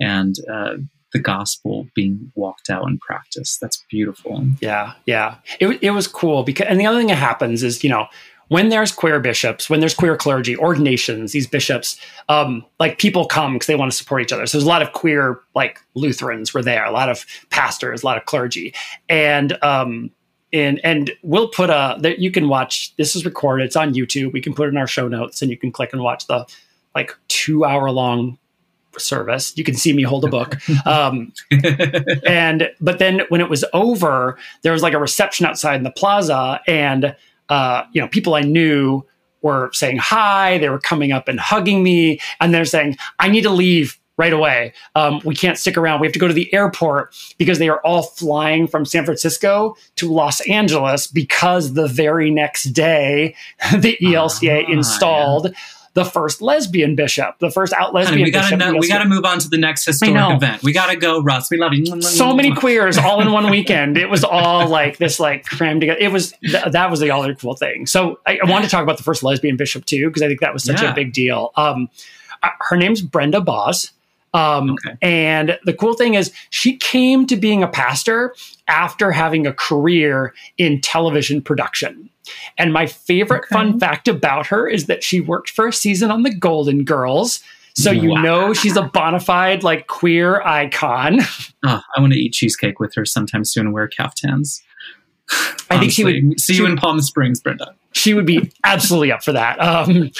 and 0.00 0.36
uh, 0.50 0.74
the 1.14 1.18
gospel 1.18 1.86
being 1.94 2.30
walked 2.34 2.68
out 2.68 2.86
in 2.86 2.98
practice 2.98 3.56
that's 3.56 3.82
beautiful 3.88 4.46
yeah 4.60 4.92
yeah 5.06 5.36
it, 5.60 5.78
it 5.80 5.92
was 5.92 6.06
cool 6.06 6.42
because 6.42 6.66
and 6.68 6.78
the 6.78 6.84
other 6.86 6.98
thing 6.98 7.06
that 7.06 7.16
happens 7.16 7.62
is 7.62 7.82
you 7.82 7.88
know 7.88 8.06
when 8.48 8.68
there's 8.68 8.92
queer 8.92 9.20
bishops, 9.20 9.70
when 9.70 9.80
there's 9.80 9.94
queer 9.94 10.16
clergy, 10.16 10.56
ordinations, 10.56 11.32
these 11.32 11.46
bishops, 11.46 11.98
um, 12.28 12.64
like 12.78 12.98
people 12.98 13.24
come 13.24 13.54
because 13.54 13.66
they 13.66 13.74
want 13.74 13.90
to 13.90 13.96
support 13.96 14.22
each 14.22 14.32
other. 14.32 14.46
So 14.46 14.58
there's 14.58 14.66
a 14.66 14.68
lot 14.68 14.82
of 14.82 14.92
queer, 14.92 15.40
like 15.54 15.80
Lutherans 15.94 16.52
were 16.52 16.62
there, 16.62 16.84
a 16.84 16.90
lot 16.90 17.08
of 17.08 17.24
pastors, 17.50 18.02
a 18.02 18.06
lot 18.06 18.18
of 18.18 18.26
clergy, 18.26 18.74
and 19.08 19.56
um, 19.62 20.10
and 20.52 20.80
and 20.84 21.10
we'll 21.22 21.48
put 21.48 21.70
a 21.70 21.96
that 22.00 22.18
you 22.18 22.30
can 22.30 22.48
watch. 22.48 22.94
This 22.96 23.16
is 23.16 23.24
recorded. 23.24 23.64
It's 23.64 23.76
on 23.76 23.94
YouTube. 23.94 24.32
We 24.32 24.40
can 24.40 24.54
put 24.54 24.66
it 24.66 24.70
in 24.70 24.76
our 24.76 24.86
show 24.86 25.08
notes, 25.08 25.42
and 25.42 25.50
you 25.50 25.56
can 25.56 25.72
click 25.72 25.92
and 25.92 26.02
watch 26.02 26.26
the 26.26 26.46
like 26.94 27.16
two 27.28 27.64
hour 27.64 27.90
long 27.90 28.38
service. 29.00 29.56
You 29.56 29.64
can 29.64 29.74
see 29.74 29.92
me 29.92 30.02
hold 30.02 30.24
a 30.24 30.28
book. 30.28 30.56
Um, 30.86 31.32
and 32.26 32.70
but 32.80 32.98
then 32.98 33.22
when 33.28 33.40
it 33.40 33.48
was 33.48 33.64
over, 33.72 34.36
there 34.62 34.72
was 34.72 34.82
like 34.82 34.92
a 34.92 34.98
reception 34.98 35.46
outside 35.46 35.76
in 35.76 35.82
the 35.82 35.90
plaza, 35.90 36.60
and 36.66 37.16
uh, 37.48 37.84
you 37.92 38.00
know, 38.00 38.08
people 38.08 38.34
I 38.34 38.42
knew 38.42 39.04
were 39.40 39.70
saying 39.72 39.98
hi. 39.98 40.58
They 40.58 40.68
were 40.68 40.78
coming 40.78 41.12
up 41.12 41.26
and 41.26 41.40
hugging 41.40 41.82
me, 41.82 42.20
and 42.40 42.52
they're 42.52 42.64
saying, 42.64 42.96
"I 43.18 43.28
need 43.28 43.42
to 43.42 43.50
leave." 43.50 43.98
Right 44.16 44.32
away. 44.32 44.72
Um, 44.94 45.20
we 45.24 45.34
can't 45.34 45.58
stick 45.58 45.76
around. 45.76 45.98
We 45.98 46.06
have 46.06 46.12
to 46.12 46.20
go 46.20 46.28
to 46.28 46.34
the 46.34 46.52
airport 46.54 47.12
because 47.36 47.58
they 47.58 47.68
are 47.68 47.80
all 47.80 48.04
flying 48.04 48.68
from 48.68 48.84
San 48.84 49.04
Francisco 49.04 49.76
to 49.96 50.08
Los 50.08 50.40
Angeles 50.42 51.08
because 51.08 51.72
the 51.72 51.88
very 51.88 52.30
next 52.30 52.66
day 52.66 53.34
the 53.76 53.98
ELCA 54.00 54.66
ah, 54.68 54.70
installed 54.70 55.46
yeah 55.46 55.83
the 55.94 56.04
first 56.04 56.42
lesbian 56.42 56.96
bishop, 56.96 57.38
the 57.38 57.50
first 57.50 57.72
out 57.72 57.94
lesbian 57.94 58.22
we 58.22 58.30
gotta 58.30 58.56
bishop. 58.56 58.58
Know, 58.58 58.78
we 58.78 58.88
got 58.88 59.02
to 59.02 59.08
move 59.08 59.24
on 59.24 59.38
to 59.38 59.48
the 59.48 59.56
next 59.56 59.86
historic 59.86 60.14
event. 60.14 60.62
We 60.62 60.72
got 60.72 60.90
to 60.90 60.96
go, 60.96 61.22
Russ. 61.22 61.50
We 61.50 61.56
love 61.56 61.72
you. 61.72 62.02
So 62.02 62.34
many 62.34 62.52
queers 62.52 62.98
all 62.98 63.20
in 63.20 63.30
one 63.30 63.48
weekend. 63.48 63.96
It 63.96 64.10
was 64.10 64.24
all 64.24 64.68
like 64.68 64.98
this, 64.98 65.20
like 65.20 65.46
crammed 65.46 65.80
together. 65.80 66.00
It 66.00 66.10
was 66.10 66.32
th- 66.42 66.72
that 66.72 66.90
was 66.90 66.98
the 66.98 67.12
other 67.12 67.34
cool 67.36 67.54
thing. 67.54 67.86
So 67.86 68.18
I, 68.26 68.40
I 68.44 68.50
wanted 68.50 68.64
to 68.64 68.70
talk 68.70 68.82
about 68.82 68.96
the 68.96 69.04
first 69.04 69.22
lesbian 69.22 69.56
bishop 69.56 69.84
too 69.84 70.08
because 70.08 70.22
I 70.22 70.26
think 70.28 70.40
that 70.40 70.52
was 70.52 70.64
such 70.64 70.82
yeah. 70.82 70.90
a 70.90 70.94
big 70.94 71.12
deal. 71.12 71.52
Um, 71.56 71.88
uh, 72.42 72.50
her 72.60 72.76
name's 72.76 73.00
Brenda 73.00 73.40
Bos. 73.40 73.92
Um, 74.32 74.70
okay. 74.70 74.98
And 75.00 75.58
the 75.64 75.72
cool 75.72 75.94
thing 75.94 76.14
is, 76.14 76.32
she 76.50 76.76
came 76.76 77.24
to 77.28 77.36
being 77.36 77.62
a 77.62 77.68
pastor 77.68 78.34
after 78.66 79.12
having 79.12 79.46
a 79.46 79.52
career 79.52 80.34
in 80.58 80.80
television 80.80 81.40
production. 81.40 82.10
And 82.58 82.72
my 82.72 82.86
favorite 82.86 83.44
okay. 83.44 83.54
fun 83.54 83.78
fact 83.78 84.08
about 84.08 84.46
her 84.46 84.66
is 84.66 84.86
that 84.86 85.02
she 85.02 85.20
worked 85.20 85.50
for 85.50 85.68
a 85.68 85.72
season 85.72 86.10
on 86.10 86.22
The 86.22 86.34
Golden 86.34 86.84
Girls. 86.84 87.42
So 87.76 87.90
you 87.90 88.10
wow. 88.10 88.22
know 88.22 88.52
she's 88.54 88.76
a 88.76 88.82
bona 88.82 89.18
fide 89.18 89.62
like 89.62 89.86
queer 89.88 90.40
icon. 90.42 91.20
Oh, 91.66 91.80
I 91.96 92.00
want 92.02 92.12
to 92.12 92.18
eat 92.18 92.34
cheesecake 92.34 92.78
with 92.78 92.94
her 92.94 93.06
sometime 93.06 93.42
soon 93.42 93.64
and 93.64 93.72
wear 93.72 93.88
caftans. 93.88 94.62
I 95.70 95.78
think 95.78 95.92
she 95.92 96.04
would 96.04 96.38
see 96.38 96.56
you 96.56 96.66
in 96.66 96.76
Palm 96.76 97.00
Springs, 97.00 97.40
Brenda. 97.40 97.74
She 97.94 98.12
would 98.12 98.26
be 98.26 98.52
absolutely 98.64 99.12
up 99.12 99.22
for 99.22 99.32
that. 99.32 99.60
Um, 99.60 100.10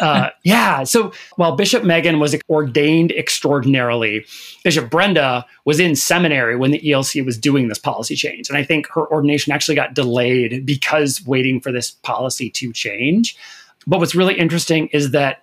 uh, 0.00 0.30
yeah. 0.44 0.84
So 0.84 1.12
while 1.36 1.56
Bishop 1.56 1.82
Megan 1.82 2.18
was 2.18 2.36
ordained 2.48 3.10
extraordinarily, 3.12 4.24
Bishop 4.64 4.90
Brenda 4.90 5.46
was 5.64 5.80
in 5.80 5.96
seminary 5.96 6.56
when 6.56 6.70
the 6.70 6.80
ELC 6.80 7.24
was 7.24 7.38
doing 7.38 7.68
this 7.68 7.78
policy 7.78 8.16
change, 8.16 8.48
and 8.48 8.58
I 8.58 8.64
think 8.64 8.86
her 8.88 9.06
ordination 9.10 9.52
actually 9.52 9.74
got 9.74 9.94
delayed 9.94 10.66
because 10.66 11.24
waiting 11.26 11.60
for 11.60 11.72
this 11.72 11.90
policy 11.90 12.50
to 12.50 12.72
change. 12.72 13.36
But 13.86 13.98
what's 13.98 14.14
really 14.14 14.38
interesting 14.38 14.88
is 14.88 15.10
that 15.10 15.42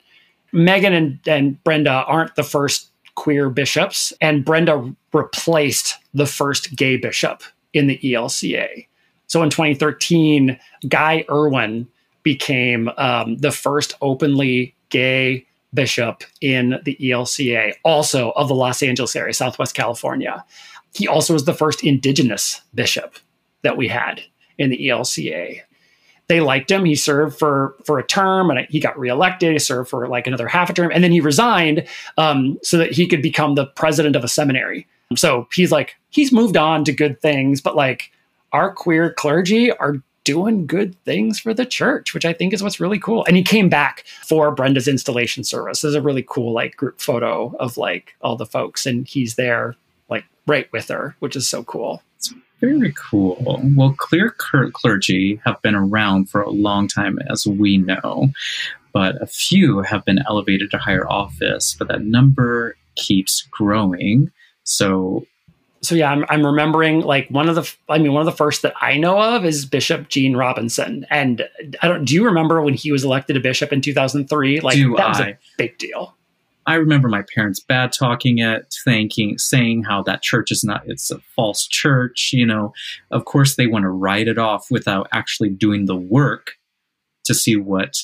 Megan 0.51 0.93
and, 0.93 1.19
and 1.27 1.63
Brenda 1.63 1.91
aren't 1.91 2.35
the 2.35 2.43
first 2.43 2.89
queer 3.15 3.49
bishops, 3.49 4.13
and 4.21 4.45
Brenda 4.45 4.93
replaced 5.13 5.95
the 6.13 6.25
first 6.25 6.75
gay 6.75 6.97
bishop 6.97 7.43
in 7.73 7.87
the 7.87 7.99
ELCA. 7.99 8.87
So 9.29 9.41
in 9.43 9.49
2013, 9.49 10.59
Guy 10.89 11.23
Erwin 11.29 11.87
became 12.23 12.89
um, 12.97 13.37
the 13.37 13.51
first 13.51 13.93
openly 14.01 14.75
gay 14.89 15.45
bishop 15.73 16.23
in 16.41 16.79
the 16.83 16.97
ELCA, 16.99 17.73
also 17.85 18.31
of 18.31 18.47
the 18.47 18.55
Los 18.55 18.83
Angeles 18.83 19.15
area, 19.15 19.33
Southwest 19.33 19.75
California. 19.75 20.43
He 20.95 21.07
also 21.07 21.33
was 21.33 21.45
the 21.45 21.53
first 21.53 21.83
indigenous 21.83 22.61
bishop 22.73 23.15
that 23.61 23.77
we 23.77 23.87
had 23.87 24.21
in 24.57 24.71
the 24.71 24.87
ELCA. 24.87 25.61
They 26.27 26.41
liked 26.41 26.71
him. 26.71 26.85
He 26.85 26.95
served 26.95 27.37
for 27.37 27.75
for 27.85 27.97
a 27.99 28.05
term, 28.05 28.49
and 28.49 28.67
he 28.69 28.79
got 28.79 28.97
reelected. 28.97 29.51
He 29.51 29.59
served 29.59 29.89
for 29.89 30.07
like 30.07 30.27
another 30.27 30.47
half 30.47 30.69
a 30.69 30.73
term, 30.73 30.91
and 30.91 31.03
then 31.03 31.11
he 31.11 31.21
resigned 31.21 31.87
um, 32.17 32.59
so 32.63 32.77
that 32.77 32.91
he 32.91 33.07
could 33.07 33.21
become 33.21 33.55
the 33.55 33.65
president 33.65 34.15
of 34.15 34.23
a 34.23 34.27
seminary. 34.27 34.87
So 35.15 35.47
he's 35.53 35.71
like 35.71 35.95
he's 36.09 36.31
moved 36.31 36.57
on 36.57 36.83
to 36.85 36.91
good 36.91 37.19
things, 37.21 37.61
but 37.61 37.75
like 37.75 38.11
our 38.51 38.73
queer 38.73 39.13
clergy 39.13 39.71
are 39.71 39.95
doing 40.23 40.67
good 40.67 40.95
things 41.05 41.39
for 41.39 41.53
the 41.53 41.65
church, 41.65 42.13
which 42.13 42.25
I 42.25 42.33
think 42.33 42.53
is 42.53 42.61
what's 42.61 42.79
really 42.79 42.99
cool. 42.99 43.25
And 43.25 43.35
he 43.35 43.41
came 43.41 43.67
back 43.69 44.05
for 44.23 44.51
Brenda's 44.51 44.87
installation 44.87 45.43
service. 45.43 45.81
There's 45.81 45.95
a 45.95 46.01
really 46.01 46.25
cool 46.27 46.53
like 46.53 46.75
group 46.75 47.01
photo 47.01 47.55
of 47.59 47.77
like 47.77 48.15
all 48.21 48.35
the 48.35 48.45
folks, 48.45 48.85
and 48.85 49.07
he's 49.07 49.35
there 49.35 49.75
like 50.09 50.25
right 50.45 50.71
with 50.71 50.87
her, 50.89 51.15
which 51.19 51.35
is 51.35 51.47
so 51.47 51.63
cool. 51.63 52.03
It's 52.17 52.33
very 52.59 52.93
cool. 52.95 53.61
Well, 53.75 53.95
queer 53.97 54.35
clergy 54.37 55.41
have 55.45 55.61
been 55.61 55.75
around 55.75 56.29
for 56.29 56.41
a 56.41 56.51
long 56.51 56.87
time, 56.87 57.17
as 57.29 57.47
we 57.47 57.77
know, 57.77 58.29
but 58.93 59.21
a 59.21 59.27
few 59.27 59.81
have 59.81 60.05
been 60.05 60.19
elevated 60.27 60.69
to 60.71 60.77
higher 60.77 61.09
office, 61.09 61.75
but 61.79 61.87
that 61.87 62.01
number 62.01 62.75
keeps 62.95 63.47
growing. 63.49 64.31
So 64.63 65.25
so 65.81 65.95
yeah, 65.95 66.11
I'm, 66.11 66.25
I'm 66.29 66.45
remembering 66.45 67.01
like 67.01 67.29
one 67.29 67.47
of 67.47 67.55
the, 67.55 67.71
I 67.87 67.97
mean, 67.97 68.13
one 68.13 68.21
of 68.21 68.25
the 68.25 68.35
first 68.35 68.61
that 68.63 68.73
I 68.81 68.97
know 68.97 69.19
of 69.19 69.45
is 69.45 69.65
Bishop 69.65 70.09
Gene 70.09 70.35
Robinson. 70.35 71.05
And 71.09 71.47
I 71.81 71.87
don't, 71.87 72.05
do 72.05 72.15
you 72.15 72.25
remember 72.25 72.61
when 72.61 72.73
he 72.73 72.91
was 72.91 73.03
elected 73.03 73.37
a 73.37 73.39
bishop 73.39 73.71
in 73.71 73.81
2003? 73.81 74.59
Like 74.61 74.75
do 74.75 74.95
that 74.95 75.09
was 75.09 75.19
a 75.19 75.37
big 75.57 75.77
deal. 75.77 76.15
I 76.65 76.75
remember 76.75 77.07
my 77.07 77.23
parents 77.33 77.59
bad 77.59 77.93
talking 77.93 78.39
it, 78.39 78.75
thanking, 78.85 79.37
saying 79.37 79.83
how 79.83 80.03
that 80.03 80.21
church 80.21 80.51
is 80.51 80.63
not, 80.63 80.83
it's 80.85 81.09
a 81.09 81.19
false 81.35 81.65
church. 81.65 82.31
You 82.33 82.45
know, 82.45 82.73
of 83.11 83.25
course 83.25 83.55
they 83.55 83.67
want 83.67 83.83
to 83.83 83.89
write 83.89 84.27
it 84.27 84.37
off 84.37 84.67
without 84.69 85.07
actually 85.11 85.49
doing 85.49 85.85
the 85.85 85.95
work 85.95 86.51
to 87.25 87.33
see 87.33 87.55
what 87.55 87.95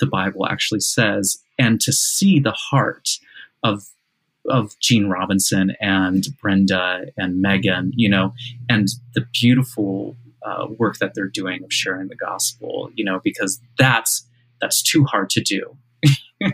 the 0.00 0.06
Bible 0.06 0.46
actually 0.46 0.80
says 0.80 1.38
and 1.58 1.80
to 1.82 1.92
see 1.92 2.40
the 2.40 2.52
heart 2.52 3.08
of 3.62 3.84
of 4.48 4.78
Gene 4.80 5.08
Robinson 5.08 5.76
and 5.80 6.26
Brenda 6.40 7.06
and 7.16 7.40
Megan, 7.40 7.92
you 7.94 8.08
know, 8.08 8.32
and 8.68 8.88
the 9.14 9.26
beautiful 9.32 10.16
uh, 10.42 10.66
work 10.78 10.98
that 10.98 11.14
they're 11.14 11.28
doing 11.28 11.62
of 11.62 11.72
sharing 11.72 12.08
the 12.08 12.16
gospel, 12.16 12.90
you 12.94 13.04
know, 13.04 13.20
because 13.22 13.60
that's 13.78 14.26
that's 14.60 14.82
too 14.82 15.04
hard 15.04 15.30
to 15.30 15.40
do. 15.40 15.76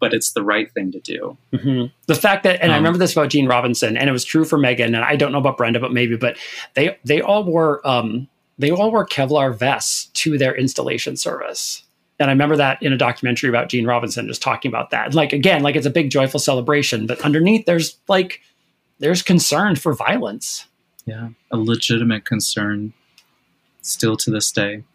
but 0.00 0.12
it's 0.12 0.32
the 0.32 0.42
right 0.42 0.70
thing 0.72 0.92
to 0.92 1.00
do. 1.00 1.38
Mm-hmm. 1.52 1.86
The 2.08 2.14
fact 2.14 2.42
that, 2.42 2.60
and 2.60 2.70
um, 2.70 2.74
I 2.74 2.76
remember 2.76 2.98
this 2.98 3.12
about 3.12 3.30
Gene 3.30 3.46
Robinson, 3.46 3.96
and 3.96 4.06
it 4.06 4.12
was 4.12 4.24
true 4.24 4.44
for 4.44 4.58
Megan, 4.58 4.94
and 4.94 5.02
I 5.02 5.16
don't 5.16 5.32
know 5.32 5.38
about 5.38 5.56
Brenda, 5.56 5.80
but 5.80 5.92
maybe, 5.92 6.16
but 6.16 6.36
they 6.74 6.98
they 7.04 7.22
all 7.22 7.42
wore 7.42 7.86
um, 7.88 8.28
they 8.58 8.70
all 8.70 8.90
wore 8.90 9.06
Kevlar 9.06 9.56
vests 9.56 10.06
to 10.22 10.36
their 10.36 10.54
installation 10.54 11.16
service. 11.16 11.83
And 12.20 12.30
I 12.30 12.32
remember 12.32 12.56
that 12.56 12.82
in 12.82 12.92
a 12.92 12.96
documentary 12.96 13.48
about 13.48 13.68
Gene 13.68 13.86
Robinson, 13.86 14.28
just 14.28 14.42
talking 14.42 14.70
about 14.70 14.90
that. 14.90 15.14
Like 15.14 15.32
again, 15.32 15.62
like 15.62 15.76
it's 15.76 15.86
a 15.86 15.90
big 15.90 16.10
joyful 16.10 16.40
celebration, 16.40 17.06
but 17.06 17.20
underneath 17.22 17.66
there's 17.66 17.96
like 18.08 18.40
there's 19.00 19.22
concern 19.22 19.76
for 19.76 19.94
violence. 19.94 20.66
Yeah, 21.06 21.30
a 21.50 21.56
legitimate 21.56 22.24
concern 22.24 22.92
still 23.82 24.16
to 24.18 24.30
this 24.30 24.50
day. 24.52 24.82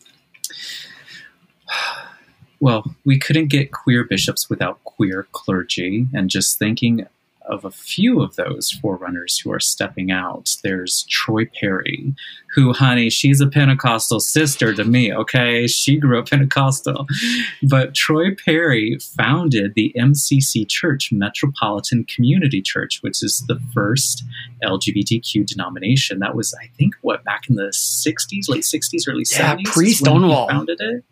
Well, 2.61 2.93
we 3.05 3.17
couldn't 3.17 3.47
get 3.47 3.71
queer 3.71 4.03
bishops 4.03 4.49
without 4.49 4.83
queer 4.83 5.29
clergy, 5.31 6.07
and 6.13 6.29
just 6.29 6.59
thinking 6.59 7.07
of 7.49 7.65
a 7.65 7.71
few 7.71 8.21
of 8.21 8.35
those 8.35 8.71
forerunners 8.71 9.39
who 9.39 9.51
are 9.51 9.59
stepping 9.59 10.11
out. 10.11 10.55
There's 10.63 11.03
Troy 11.09 11.45
Perry, 11.59 12.13
who, 12.53 12.73
honey, 12.73 13.09
she's 13.09 13.41
a 13.41 13.47
Pentecostal 13.47 14.19
sister 14.19 14.73
to 14.73 14.83
me, 14.83 15.13
okay? 15.13 15.67
She 15.67 15.97
grew 15.97 16.19
up 16.19 16.29
Pentecostal. 16.29 17.07
But 17.63 17.95
Troy 17.95 18.35
Perry 18.35 18.97
founded 18.99 19.73
the 19.75 19.93
MCC 19.97 20.67
Church, 20.69 21.11
Metropolitan 21.11 22.05
Community 22.05 22.61
Church, 22.61 22.99
which 23.01 23.23
is 23.23 23.43
the 23.47 23.59
first 23.73 24.23
LGBTQ 24.63 25.45
denomination. 25.45 26.19
That 26.19 26.35
was, 26.35 26.53
I 26.53 26.69
think, 26.77 26.95
what, 27.01 27.23
back 27.23 27.49
in 27.49 27.55
the 27.55 27.71
60s, 27.73 28.47
late 28.47 28.63
60s, 28.63 29.07
early 29.07 29.25
yeah, 29.31 29.55
70s? 29.55 29.63
Pre 29.65 29.91
Stonewall. 29.91 30.47
founded 30.47 30.79
it. 30.79 31.03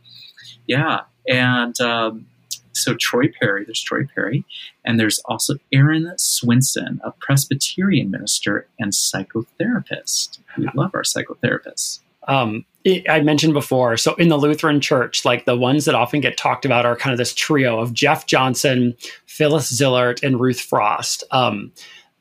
Yeah. 0.67 1.01
And, 1.27 1.79
um, 1.81 2.27
so 2.77 2.95
Troy 2.95 3.31
Perry, 3.39 3.65
there's 3.65 3.81
Troy 3.81 4.07
Perry, 4.13 4.45
and 4.85 4.99
there's 4.99 5.19
also 5.25 5.55
Erin 5.71 6.13
Swenson, 6.17 7.01
a 7.03 7.11
Presbyterian 7.11 8.11
minister 8.11 8.67
and 8.79 8.91
psychotherapist. 8.91 10.39
We 10.57 10.69
love 10.73 10.91
our 10.93 11.03
psychotherapists. 11.03 11.99
Um, 12.27 12.65
I 13.09 13.21
mentioned 13.21 13.53
before, 13.53 13.97
so 13.97 14.15
in 14.15 14.29
the 14.29 14.37
Lutheran 14.37 14.79
Church, 14.79 15.25
like 15.25 15.45
the 15.45 15.57
ones 15.57 15.85
that 15.85 15.95
often 15.95 16.21
get 16.21 16.37
talked 16.37 16.65
about 16.65 16.85
are 16.85 16.95
kind 16.95 17.11
of 17.11 17.17
this 17.17 17.33
trio 17.33 17.79
of 17.79 17.93
Jeff 17.93 18.25
Johnson, 18.25 18.95
Phyllis 19.25 19.71
Zillhart, 19.71 20.23
and 20.23 20.39
Ruth 20.39 20.59
Frost. 20.59 21.23
Um, 21.31 21.71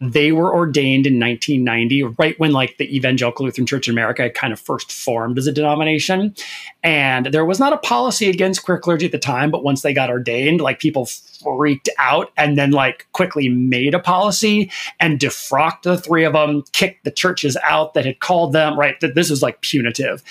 they 0.01 0.31
were 0.31 0.55
ordained 0.55 1.07
in 1.07 1.19
1990, 1.19 2.03
right 2.19 2.39
when 2.39 2.53
like 2.53 2.77
the 2.77 2.95
Evangelical 2.95 3.47
Lutheran 3.47 3.67
Church 3.67 3.89
in 3.89 3.95
America 3.95 4.29
kind 4.29 4.53
of 4.53 4.61
first 4.61 4.93
formed 4.93 5.39
as 5.39 5.47
a 5.47 5.53
denomination. 5.53 6.35
And 6.83 7.27
there 7.27 7.47
was 7.47 7.59
not 7.59 7.73
a 7.73 7.79
policy 7.79 8.29
against 8.29 8.63
queer 8.63 8.79
clergy 8.79 9.07
at 9.07 9.13
the 9.13 9.19
time, 9.19 9.51
but 9.51 9.65
once 9.65 9.81
they 9.81 9.95
got 9.95 10.11
ordained, 10.11 10.61
like 10.61 10.81
people 10.81 11.07
freaked 11.07 11.89
out 11.99 12.31
and 12.37 12.59
then 12.59 12.73
like 12.73 13.07
quickly 13.13 13.49
made 13.49 13.95
a 13.95 13.99
policy 13.99 14.71
and 15.01 15.19
defrocked 15.19 15.83
the 15.83 15.97
three 15.97 16.25
of 16.25 16.35
them, 16.35 16.63
kicked 16.73 17.05
the 17.05 17.11
churches 17.11 17.57
out 17.65 17.95
that 17.95 18.05
had 18.05 18.21
called 18.21 18.53
them, 18.53 18.79
right? 18.79 19.01
That 19.01 19.15
this 19.15 19.31
was 19.31 19.43
like 19.43 19.63
punitive 19.63 20.23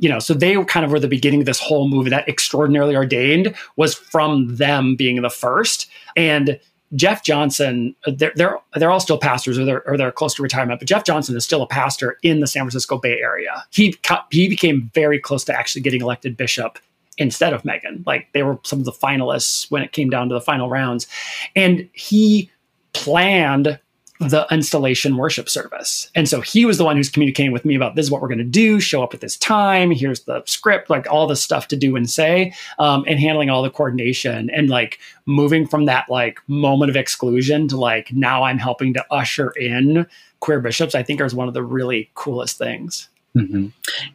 you 0.00 0.08
know, 0.08 0.20
so 0.20 0.32
they 0.32 0.62
kind 0.64 0.86
of 0.86 0.92
were 0.92 1.00
the 1.00 1.08
beginning 1.08 1.40
of 1.40 1.46
this 1.46 1.58
whole 1.58 1.88
movement 1.88 2.10
that 2.10 2.28
extraordinarily 2.28 2.94
ordained 2.94 3.52
was 3.76 3.94
from 3.94 4.54
them 4.54 4.94
being 4.94 5.20
the 5.20 5.28
first. 5.28 5.90
And 6.14 6.60
Jeff 6.94 7.22
Johnson, 7.22 7.94
uh, 8.06 8.12
they're, 8.16 8.32
they're, 8.34 8.58
they're 8.74 8.90
all 8.90 9.00
still 9.00 9.18
pastors 9.18 9.58
or 9.58 9.64
they're, 9.64 9.86
or 9.88 9.96
they're 9.96 10.12
close 10.12 10.34
to 10.34 10.42
retirement, 10.42 10.80
but 10.80 10.88
Jeff 10.88 11.04
Johnson 11.04 11.36
is 11.36 11.44
still 11.44 11.62
a 11.62 11.66
pastor 11.66 12.18
in 12.22 12.40
the 12.40 12.46
San 12.46 12.62
Francisco 12.62 12.98
Bay 12.98 13.18
Area. 13.20 13.64
He, 13.70 13.94
he 14.30 14.48
became 14.48 14.90
very 14.94 15.18
close 15.18 15.44
to 15.44 15.54
actually 15.56 15.82
getting 15.82 16.00
elected 16.00 16.36
bishop 16.36 16.78
instead 17.18 17.52
of 17.52 17.64
Megan. 17.64 18.04
Like 18.06 18.28
they 18.32 18.42
were 18.42 18.58
some 18.62 18.78
of 18.78 18.84
the 18.84 18.92
finalists 18.92 19.70
when 19.70 19.82
it 19.82 19.92
came 19.92 20.08
down 20.08 20.28
to 20.28 20.34
the 20.34 20.40
final 20.40 20.70
rounds. 20.70 21.06
And 21.54 21.88
he 21.92 22.50
planned 22.92 23.78
the 24.20 24.46
installation 24.50 25.16
worship 25.16 25.48
service. 25.48 26.10
And 26.14 26.28
so 26.28 26.40
he 26.40 26.64
was 26.64 26.78
the 26.78 26.84
one 26.84 26.96
who's 26.96 27.08
communicating 27.08 27.52
with 27.52 27.64
me 27.64 27.76
about 27.76 27.94
this 27.94 28.06
is 28.06 28.10
what 28.10 28.20
we're 28.20 28.28
going 28.28 28.38
to 28.38 28.44
do, 28.44 28.80
show 28.80 29.02
up 29.02 29.14
at 29.14 29.20
this 29.20 29.36
time, 29.36 29.90
here's 29.90 30.20
the 30.24 30.42
script, 30.44 30.90
like 30.90 31.06
all 31.10 31.26
the 31.26 31.36
stuff 31.36 31.68
to 31.68 31.76
do 31.76 31.94
and 31.94 32.10
say, 32.10 32.52
um, 32.78 33.04
and 33.06 33.20
handling 33.20 33.50
all 33.50 33.62
the 33.62 33.70
coordination 33.70 34.50
and 34.50 34.68
like 34.68 34.98
moving 35.26 35.66
from 35.66 35.84
that 35.84 36.08
like 36.08 36.40
moment 36.48 36.90
of 36.90 36.96
exclusion 36.96 37.68
to 37.68 37.76
like 37.76 38.12
now 38.12 38.42
I'm 38.42 38.58
helping 38.58 38.92
to 38.94 39.06
usher 39.10 39.50
in 39.50 40.06
queer 40.40 40.60
bishops, 40.60 40.94
I 40.94 41.02
think 41.02 41.20
is 41.20 41.34
one 41.34 41.48
of 41.48 41.54
the 41.54 41.62
really 41.62 42.10
coolest 42.14 42.58
things. 42.58 43.08
Mm-hmm. 43.36 43.66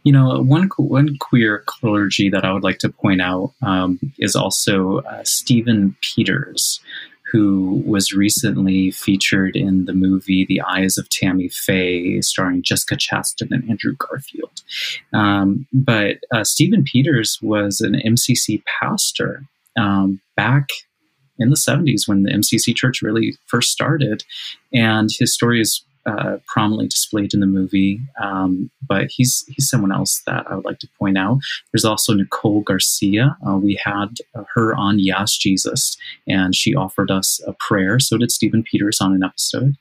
You 0.03 0.11
know, 0.11 0.41
one 0.41 0.69
one 0.77 1.17
queer 1.19 1.63
clergy 1.65 2.29
that 2.29 2.43
I 2.43 2.51
would 2.51 2.63
like 2.63 2.79
to 2.79 2.89
point 2.89 3.21
out 3.21 3.53
um, 3.61 3.99
is 4.17 4.35
also 4.35 4.99
uh, 4.99 5.23
Stephen 5.23 5.95
Peters, 6.01 6.81
who 7.33 7.81
was 7.83 8.13
recently 8.13 8.91
featured 8.91 9.55
in 9.55 9.85
the 9.85 9.93
movie 9.93 10.45
The 10.45 10.61
Eyes 10.61 10.99
of 10.99 11.09
Tammy 11.09 11.49
Faye, 11.49 12.21
starring 12.21 12.61
Jessica 12.61 12.95
Chastain 12.95 13.49
and 13.49 13.67
Andrew 13.67 13.95
Garfield. 13.97 14.61
Um, 15.13 15.65
but 15.73 16.17
uh, 16.31 16.43
Stephen 16.43 16.83
Pieters 16.83 17.41
was 17.41 17.81
an 17.81 17.95
MCC 18.05 18.61
pastor 18.79 19.43
um, 19.75 20.21
back 20.37 20.69
in 21.39 21.49
the 21.49 21.55
70s 21.55 22.07
when 22.07 22.21
the 22.21 22.31
MCC 22.31 22.75
church 22.75 23.01
really 23.01 23.35
first 23.47 23.71
started. 23.71 24.23
And 24.71 25.09
his 25.11 25.33
story 25.33 25.59
is 25.59 25.83
uh, 26.05 26.37
prominently 26.47 26.87
displayed 26.87 27.33
in 27.33 27.39
the 27.39 27.45
movie. 27.45 27.99
Um, 28.21 28.69
but 28.87 29.07
he's 29.09 29.43
he's 29.47 29.69
someone 29.69 29.91
else 29.91 30.21
that 30.27 30.45
I 30.49 30.55
would 30.55 30.65
like 30.65 30.79
to 30.79 30.89
point 30.99 31.17
out. 31.17 31.39
There's 31.71 31.85
also 31.85 32.13
Nicole 32.13 32.61
Garcia. 32.61 33.37
Uh, 33.47 33.57
we 33.57 33.79
had 33.83 34.17
her 34.53 34.75
on 34.75 34.99
Yas 34.99 35.37
Jesus, 35.37 35.97
and 36.27 36.55
she 36.55 36.75
offered 36.75 37.11
us 37.11 37.39
a 37.47 37.53
prayer. 37.53 37.99
So 37.99 38.17
did 38.17 38.31
Stephen 38.31 38.63
Pieters 38.63 39.01
on 39.01 39.13
an 39.13 39.23
episode. 39.23 39.75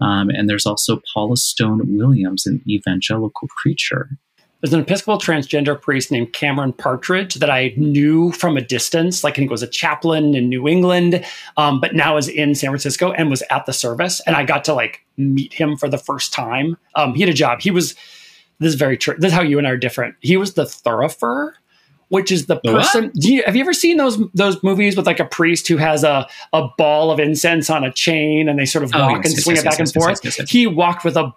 Um, 0.00 0.28
and 0.28 0.48
there's 0.48 0.66
also 0.66 1.00
Paula 1.12 1.36
Stone 1.36 1.96
Williams, 1.96 2.46
an 2.46 2.62
evangelical 2.68 3.48
preacher. 3.60 4.10
There's 4.64 4.72
an 4.72 4.80
Episcopal 4.80 5.18
transgender 5.18 5.78
priest 5.78 6.10
named 6.10 6.32
Cameron 6.32 6.72
Partridge 6.72 7.34
that 7.34 7.50
I 7.50 7.74
knew 7.76 8.32
from 8.32 8.56
a 8.56 8.62
distance. 8.62 9.22
Like 9.22 9.34
I 9.34 9.36
think 9.36 9.50
was 9.50 9.62
a 9.62 9.66
chaplain 9.66 10.34
in 10.34 10.48
New 10.48 10.66
England, 10.66 11.22
um, 11.58 11.82
but 11.82 11.94
now 11.94 12.16
is 12.16 12.28
in 12.28 12.54
San 12.54 12.70
Francisco 12.70 13.12
and 13.12 13.28
was 13.28 13.42
at 13.50 13.66
the 13.66 13.74
service. 13.74 14.22
And 14.26 14.34
I 14.36 14.42
got 14.42 14.64
to 14.64 14.72
like 14.72 15.04
meet 15.18 15.52
him 15.52 15.76
for 15.76 15.86
the 15.86 15.98
first 15.98 16.32
time. 16.32 16.78
Um, 16.94 17.12
he 17.12 17.20
had 17.20 17.28
a 17.28 17.34
job. 17.34 17.60
He 17.60 17.70
was. 17.70 17.94
This 18.58 18.70
is 18.70 18.76
very 18.76 18.96
true. 18.96 19.16
This 19.18 19.32
is 19.32 19.34
how 19.34 19.42
you 19.42 19.58
and 19.58 19.66
I 19.66 19.70
are 19.72 19.76
different. 19.76 20.14
He 20.20 20.38
was 20.38 20.54
the 20.54 20.64
thurifer, 20.64 21.52
which 22.08 22.32
is 22.32 22.46
the 22.46 22.56
person. 22.60 23.12
You, 23.16 23.42
have 23.44 23.56
you 23.56 23.60
ever 23.60 23.74
seen 23.74 23.98
those 23.98 24.18
those 24.32 24.62
movies 24.62 24.96
with 24.96 25.04
like 25.04 25.20
a 25.20 25.26
priest 25.26 25.68
who 25.68 25.76
has 25.76 26.04
a 26.04 26.26
a 26.54 26.68
ball 26.78 27.10
of 27.10 27.20
incense 27.20 27.68
on 27.68 27.84
a 27.84 27.92
chain 27.92 28.48
and 28.48 28.58
they 28.58 28.64
sort 28.64 28.84
of 28.84 28.94
walk 28.94 29.10
oh, 29.10 29.16
yes, 29.16 29.26
and 29.26 29.34
yes, 29.34 29.44
swing 29.44 29.56
yes, 29.56 29.62
it 29.62 29.68
back 29.68 29.78
and 29.78 29.92
forth? 29.92 30.48
He 30.48 30.66
walked 30.66 31.04
with 31.04 31.18
a 31.18 31.34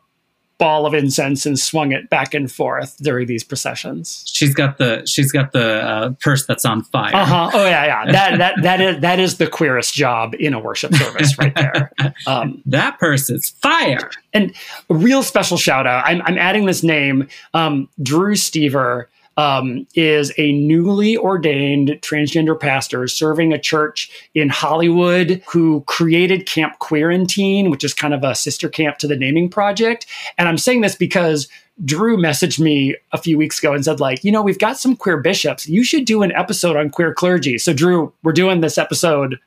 ball 0.58 0.86
of 0.86 0.94
incense 0.94 1.46
and 1.46 1.60
swung 1.60 1.92
it 1.92 2.10
back 2.10 2.34
and 2.34 2.52
forth 2.52 2.98
during 2.98 3.28
these 3.28 3.44
processions. 3.44 4.24
She's 4.28 4.54
got 4.54 4.78
the 4.78 5.06
she's 5.06 5.32
got 5.32 5.52
the 5.52 5.84
uh, 5.84 6.10
purse 6.22 6.46
that's 6.46 6.66
on 6.66 6.84
fire. 6.84 7.16
Uh 7.16 7.26
huh. 7.26 7.50
Oh 7.54 7.66
yeah, 7.66 7.86
yeah. 7.86 8.12
That 8.18 8.38
that 8.38 8.62
that 8.64 8.82
is 8.82 9.02
that 9.02 9.20
is 9.20 9.38
the 9.38 9.48
queerest 9.48 9.94
job 9.94 10.34
in 10.40 10.54
a 10.54 10.60
worship 10.60 10.94
service 10.96 11.38
right 11.38 11.54
there. 11.56 11.92
Um, 12.26 12.62
that 12.66 13.00
purse 13.00 13.30
is 13.30 13.50
fire. 13.62 14.10
And 14.34 14.54
a 14.90 14.96
real 14.96 15.24
special 15.24 15.58
shout 15.58 15.86
out. 15.86 16.04
I'm 16.06 16.22
I'm 16.24 16.38
adding 16.38 16.66
this 16.66 16.84
name. 16.84 17.28
Um, 17.54 17.90
Drew 18.02 18.34
Stever 18.34 19.06
um, 19.38 19.88
is 19.94 20.34
a 20.38 20.52
newly 20.54 21.16
ordained 21.16 21.90
transgender 22.02 22.60
pastor 22.60 23.08
serving 23.08 23.54
a 23.54 23.60
church 23.60 24.12
in 24.34 24.50
Hollywood 24.50 25.42
who 25.48 25.82
created 25.88 26.48
Camp 26.48 26.80
Queerantine, 26.80 27.70
which 27.70 27.84
is 27.84 27.94
kind 27.94 28.14
of 28.14 28.24
a 28.24 28.36
sister 28.36 28.68
camp 28.68 28.98
to 28.98 29.08
the 29.08 29.16
Naming 29.16 29.50
Project. 29.50 30.08
And 30.38 30.50
I'm 30.50 30.58
saying 30.58 30.82
this 30.82 30.96
because 30.96 31.48
Drew 31.86 32.18
messaged 32.18 32.60
me 32.60 32.96
a 33.12 33.20
few 33.20 33.38
weeks 33.38 33.60
ago 33.60 33.74
and 33.74 33.86
said, 33.86 34.00
like, 34.00 34.24
you 34.24 34.32
know, 34.32 34.42
we've 34.42 34.58
got 34.58 34.78
some 34.78 34.96
queer 34.96 35.18
bishops. 35.18 35.68
You 35.68 35.84
should 35.84 36.06
do 36.06 36.24
an 36.24 36.32
episode 36.32 36.76
on 36.76 36.90
queer 36.90 37.14
clergy. 37.14 37.60
So, 37.60 37.72
Drew, 37.72 38.12
we're 38.24 38.32
doing 38.34 38.62
this 38.62 38.80
episode 38.80 39.40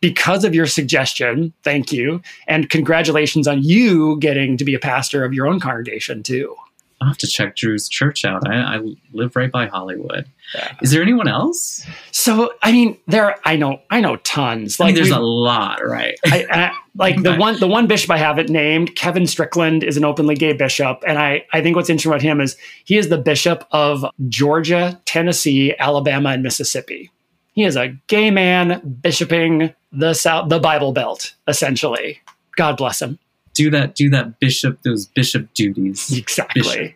because 0.00 0.44
of 0.44 0.54
your 0.54 0.66
suggestion. 0.66 1.54
Thank 1.64 1.90
you. 1.90 2.20
And 2.46 2.68
congratulations 2.68 3.48
on 3.48 3.62
you 3.62 4.18
getting 4.20 4.58
to 4.58 4.64
be 4.64 4.74
a 4.74 4.78
pastor 4.78 5.24
of 5.24 5.32
your 5.32 5.46
own 5.46 5.60
congregation, 5.60 6.22
too. 6.22 6.54
I'll 7.00 7.08
have 7.08 7.18
to 7.18 7.26
check 7.28 7.54
Drew's 7.54 7.88
church 7.88 8.24
out. 8.24 8.48
I, 8.48 8.76
I 8.76 8.80
live 9.12 9.36
right 9.36 9.52
by 9.52 9.66
Hollywood. 9.66 10.26
Yeah. 10.54 10.74
Is 10.82 10.90
there 10.90 11.02
anyone 11.02 11.28
else? 11.28 11.86
So 12.10 12.52
I 12.62 12.72
mean, 12.72 12.98
there 13.06 13.36
I 13.44 13.56
know 13.56 13.80
I 13.90 14.00
know 14.00 14.16
tons. 14.16 14.80
Like 14.80 14.86
I 14.86 14.88
mean, 14.88 14.94
there's 14.96 15.10
a 15.10 15.20
lot, 15.20 15.84
right? 15.84 16.18
I, 16.26 16.46
I, 16.50 16.72
like 16.96 17.22
the 17.22 17.36
one 17.38 17.60
the 17.60 17.68
one 17.68 17.86
bishop 17.86 18.10
I 18.10 18.16
have 18.16 18.38
it 18.38 18.48
named 18.48 18.96
Kevin 18.96 19.26
Strickland 19.26 19.84
is 19.84 19.96
an 19.96 20.04
openly 20.04 20.34
gay 20.34 20.54
bishop, 20.54 21.04
and 21.06 21.18
I 21.18 21.44
I 21.52 21.62
think 21.62 21.76
what's 21.76 21.90
interesting 21.90 22.10
about 22.10 22.22
him 22.22 22.40
is 22.40 22.56
he 22.84 22.96
is 22.96 23.08
the 23.08 23.18
bishop 23.18 23.64
of 23.70 24.04
Georgia, 24.28 25.00
Tennessee, 25.04 25.74
Alabama, 25.78 26.30
and 26.30 26.42
Mississippi. 26.42 27.10
He 27.52 27.64
is 27.64 27.76
a 27.76 27.88
gay 28.08 28.30
man 28.30 28.98
bishoping 29.02 29.74
the 29.92 30.14
South 30.14 30.48
the 30.48 30.58
Bible 30.58 30.92
Belt 30.92 31.34
essentially. 31.46 32.20
God 32.56 32.76
bless 32.76 33.00
him 33.00 33.20
do 33.58 33.70
that 33.70 33.96
do 33.96 34.08
that 34.08 34.38
bishop 34.38 34.80
those 34.84 35.06
bishop 35.06 35.52
duties. 35.52 36.10
Exactly. 36.16 36.62
Bishop. 36.62 36.94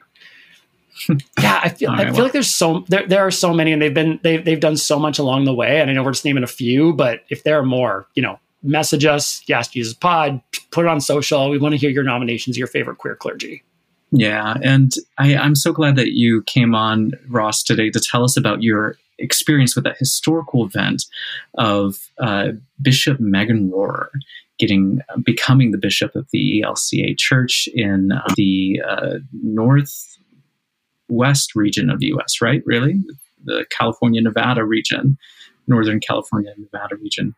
yeah 1.41 1.61
i 1.65 1.69
feel, 1.69 1.91
I 1.91 2.05
feel 2.05 2.13
well. 2.13 2.23
like 2.23 2.33
there's 2.33 2.55
so 2.55 2.85
there, 2.89 3.05
there 3.09 3.27
are 3.27 3.33
so 3.33 3.53
many 3.53 3.73
and 3.73 3.83
they've 3.83 3.93
been 3.93 4.21
they've, 4.23 4.45
they've 4.45 4.61
done 4.61 4.77
so 4.77 5.01
much 5.01 5.19
along 5.19 5.47
the 5.47 5.53
way 5.53 5.81
and 5.81 5.91
i 5.91 5.93
know 5.93 6.05
we're 6.05 6.13
just 6.13 6.25
naming 6.25 6.45
a 6.45 6.49
few 6.49 6.93
but 6.93 7.25
if 7.29 7.43
there 7.43 7.59
are 7.59 7.65
more 7.65 8.07
you 8.15 8.23
know 8.23 8.39
message 8.63 9.05
us 9.05 9.43
yas 9.49 9.67
jesus 9.67 9.95
pod 9.95 10.41
put 10.71 10.85
it 10.87 10.89
on 10.89 11.01
social. 11.01 11.51
We 11.51 11.59
want 11.59 11.73
to 11.73 11.77
hear 11.77 11.91
your 11.91 12.05
nominations 12.05 12.57
your 12.57 12.69
favorite 12.69 12.99
queer 12.99 13.17
clergy. 13.17 13.65
Yeah 14.13 14.55
and 14.63 14.93
I, 15.19 15.37
i'm 15.37 15.57
so 15.57 15.73
glad 15.73 15.97
that 15.97 16.13
you 16.13 16.43
came 16.43 16.73
on 16.75 17.13
ross 17.29 17.65
today 17.65 17.91
to 17.91 17.99
tell 17.99 18.23
us 18.23 18.37
about 18.37 18.63
your 18.63 18.97
experience 19.19 19.75
with 19.75 19.85
that 19.85 19.97
historical 19.99 20.65
event 20.65 21.07
of 21.59 22.09
uh, 22.19 22.49
bishop 22.81 23.19
megan 23.19 23.71
rohrer 23.73 24.09
getting 24.63 25.01
becoming 25.25 25.73
the 25.73 25.79
bishop 25.79 26.15
of 26.15 26.29
the 26.33 26.63
ELCA 26.65 27.19
Church 27.19 27.69
in 27.75 28.13
uh, 28.13 28.23
the 28.37 28.81
uh, 28.89 29.15
northwest 29.43 30.07
region 31.57 31.91
of 31.91 31.99
the 31.99 32.07
U.S. 32.07 32.41
Right? 32.41 32.63
Really, 32.65 33.03
the 33.45 33.67
California 33.71 34.21
Nevada 34.23 34.65
region, 34.65 35.19
Northern 35.67 35.99
California 35.99 36.55
Nevada 36.57 36.95
region, 36.95 37.35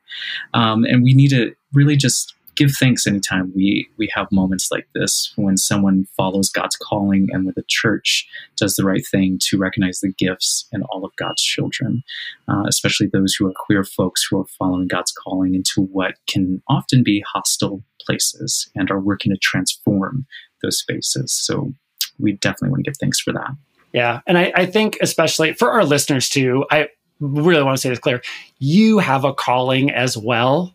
um, 0.53 0.85
and 0.85 1.03
we 1.03 1.15
need 1.15 1.31
to 1.31 1.55
really 1.73 1.97
just 1.97 2.35
give 2.55 2.73
thanks 2.73 3.07
anytime 3.07 3.53
we 3.55 3.89
we 3.97 4.09
have 4.15 4.31
moments 4.31 4.71
like 4.71 4.89
this 4.95 5.33
when 5.37 5.57
someone 5.57 6.07
follows 6.17 6.51
God's 6.51 6.77
calling 6.77 7.29
and 7.33 7.45
when 7.45 7.55
the 7.57 7.65
church 7.69 8.27
does 8.57 8.75
the 8.75 8.85
right 8.85 9.07
thing 9.07 9.39
to 9.49 9.59
recognize 9.59 10.01
the 10.01 10.13
gifts 10.13 10.69
in 10.73 10.83
all 10.85 11.05
of 11.05 11.15
God's 11.17 11.43
children, 11.43 12.03
uh, 12.49 12.65
especially 12.67 13.07
those 13.07 13.35
who 13.35 13.47
are 13.47 13.55
queer 13.55 13.85
folks 13.85 14.27
who 14.29 14.41
are 14.41 14.47
following 14.59 14.89
God's 14.89 15.13
calling 15.13 15.55
into 15.55 15.83
what 15.83 16.15
can 16.27 16.63
often 16.69 17.03
be 17.03 17.25
hostile 17.33 17.83
places 18.01 18.71
and 18.75 18.91
are 18.91 19.01
working 19.01 19.33
to 19.33 19.39
transform 19.39 20.27
those 20.63 20.79
spaces. 20.79 21.33
So 21.33 21.73
we 22.19 22.33
definitely 22.33 22.71
want 22.71 22.85
to 22.85 22.91
give 22.91 22.99
thanks 22.99 23.21
for 23.21 23.33
that. 23.33 23.51
Yeah, 23.93 24.21
and 24.27 24.37
I, 24.37 24.53
I 24.55 24.67
think 24.67 24.99
especially 25.01 25.53
for 25.53 25.71
our 25.71 25.85
listeners 25.85 26.29
too, 26.29 26.65
I 26.71 26.89
really 27.21 27.63
want 27.63 27.77
to 27.77 27.81
say 27.81 27.91
this 27.91 27.99
clear. 27.99 28.23
You 28.59 28.99
have 28.99 29.25
a 29.25 29.33
calling 29.33 29.91
as 29.91 30.17
well 30.17 30.74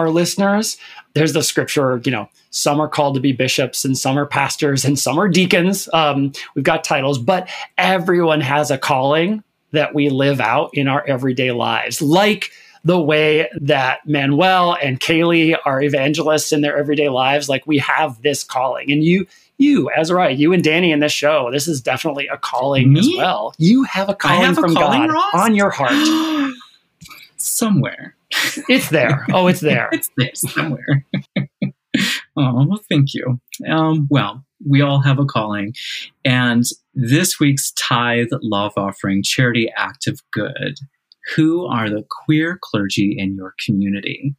our 0.00 0.10
listeners. 0.10 0.78
There's 1.14 1.32
the 1.32 1.42
scripture, 1.42 2.00
you 2.04 2.10
know, 2.10 2.28
some 2.50 2.80
are 2.80 2.88
called 2.88 3.14
to 3.14 3.20
be 3.20 3.32
bishops 3.32 3.84
and 3.84 3.96
some 3.96 4.18
are 4.18 4.26
pastors 4.26 4.84
and 4.84 4.98
some 4.98 5.18
are 5.18 5.28
deacons. 5.28 5.88
Um, 5.92 6.32
we've 6.54 6.64
got 6.64 6.82
titles, 6.82 7.18
but 7.18 7.48
everyone 7.78 8.40
has 8.40 8.70
a 8.70 8.78
calling 8.78 9.44
that 9.72 9.94
we 9.94 10.08
live 10.08 10.40
out 10.40 10.70
in 10.74 10.88
our 10.88 11.06
everyday 11.06 11.52
lives, 11.52 12.02
like 12.02 12.50
the 12.82 13.00
way 13.00 13.48
that 13.60 14.00
Manuel 14.06 14.76
and 14.82 14.98
Kaylee 14.98 15.56
are 15.64 15.82
evangelists 15.82 16.52
in 16.52 16.62
their 16.62 16.76
everyday 16.76 17.08
lives. 17.08 17.48
Like 17.48 17.66
we 17.66 17.78
have 17.78 18.20
this 18.22 18.42
calling, 18.42 18.90
and 18.90 19.04
you, 19.04 19.26
you, 19.58 19.90
Ezra, 19.94 20.30
you 20.30 20.52
and 20.52 20.64
Danny 20.64 20.90
in 20.90 21.00
this 21.00 21.12
show, 21.12 21.50
this 21.52 21.68
is 21.68 21.80
definitely 21.80 22.26
a 22.26 22.38
calling 22.38 22.94
Me? 22.94 23.00
as 23.00 23.10
well. 23.16 23.54
You 23.58 23.84
have 23.84 24.08
a 24.08 24.14
calling 24.14 24.40
have 24.40 24.56
from 24.56 24.72
a 24.72 24.74
calling, 24.74 25.06
God 25.06 25.12
Ross? 25.12 25.34
on 25.34 25.54
your 25.54 25.70
heart. 25.70 25.92
Somewhere. 27.36 28.16
It's 28.68 28.90
there. 28.90 29.26
Oh, 29.32 29.46
it's 29.46 29.60
there. 29.60 29.88
it's 29.92 30.10
there 30.16 30.34
somewhere. 30.34 31.04
oh, 32.36 32.66
well, 32.66 32.80
thank 32.88 33.14
you. 33.14 33.40
Um, 33.68 34.06
well, 34.10 34.44
we 34.66 34.80
all 34.80 35.00
have 35.00 35.18
a 35.18 35.24
calling. 35.24 35.74
And 36.24 36.64
this 36.94 37.40
week's 37.40 37.72
tithe 37.72 38.28
love 38.42 38.72
offering 38.76 39.22
charity 39.22 39.70
act 39.76 40.06
of 40.06 40.20
good 40.32 40.78
Who 41.34 41.66
are 41.66 41.88
the 41.88 42.04
queer 42.24 42.58
clergy 42.60 43.14
in 43.16 43.36
your 43.36 43.54
community? 43.64 44.34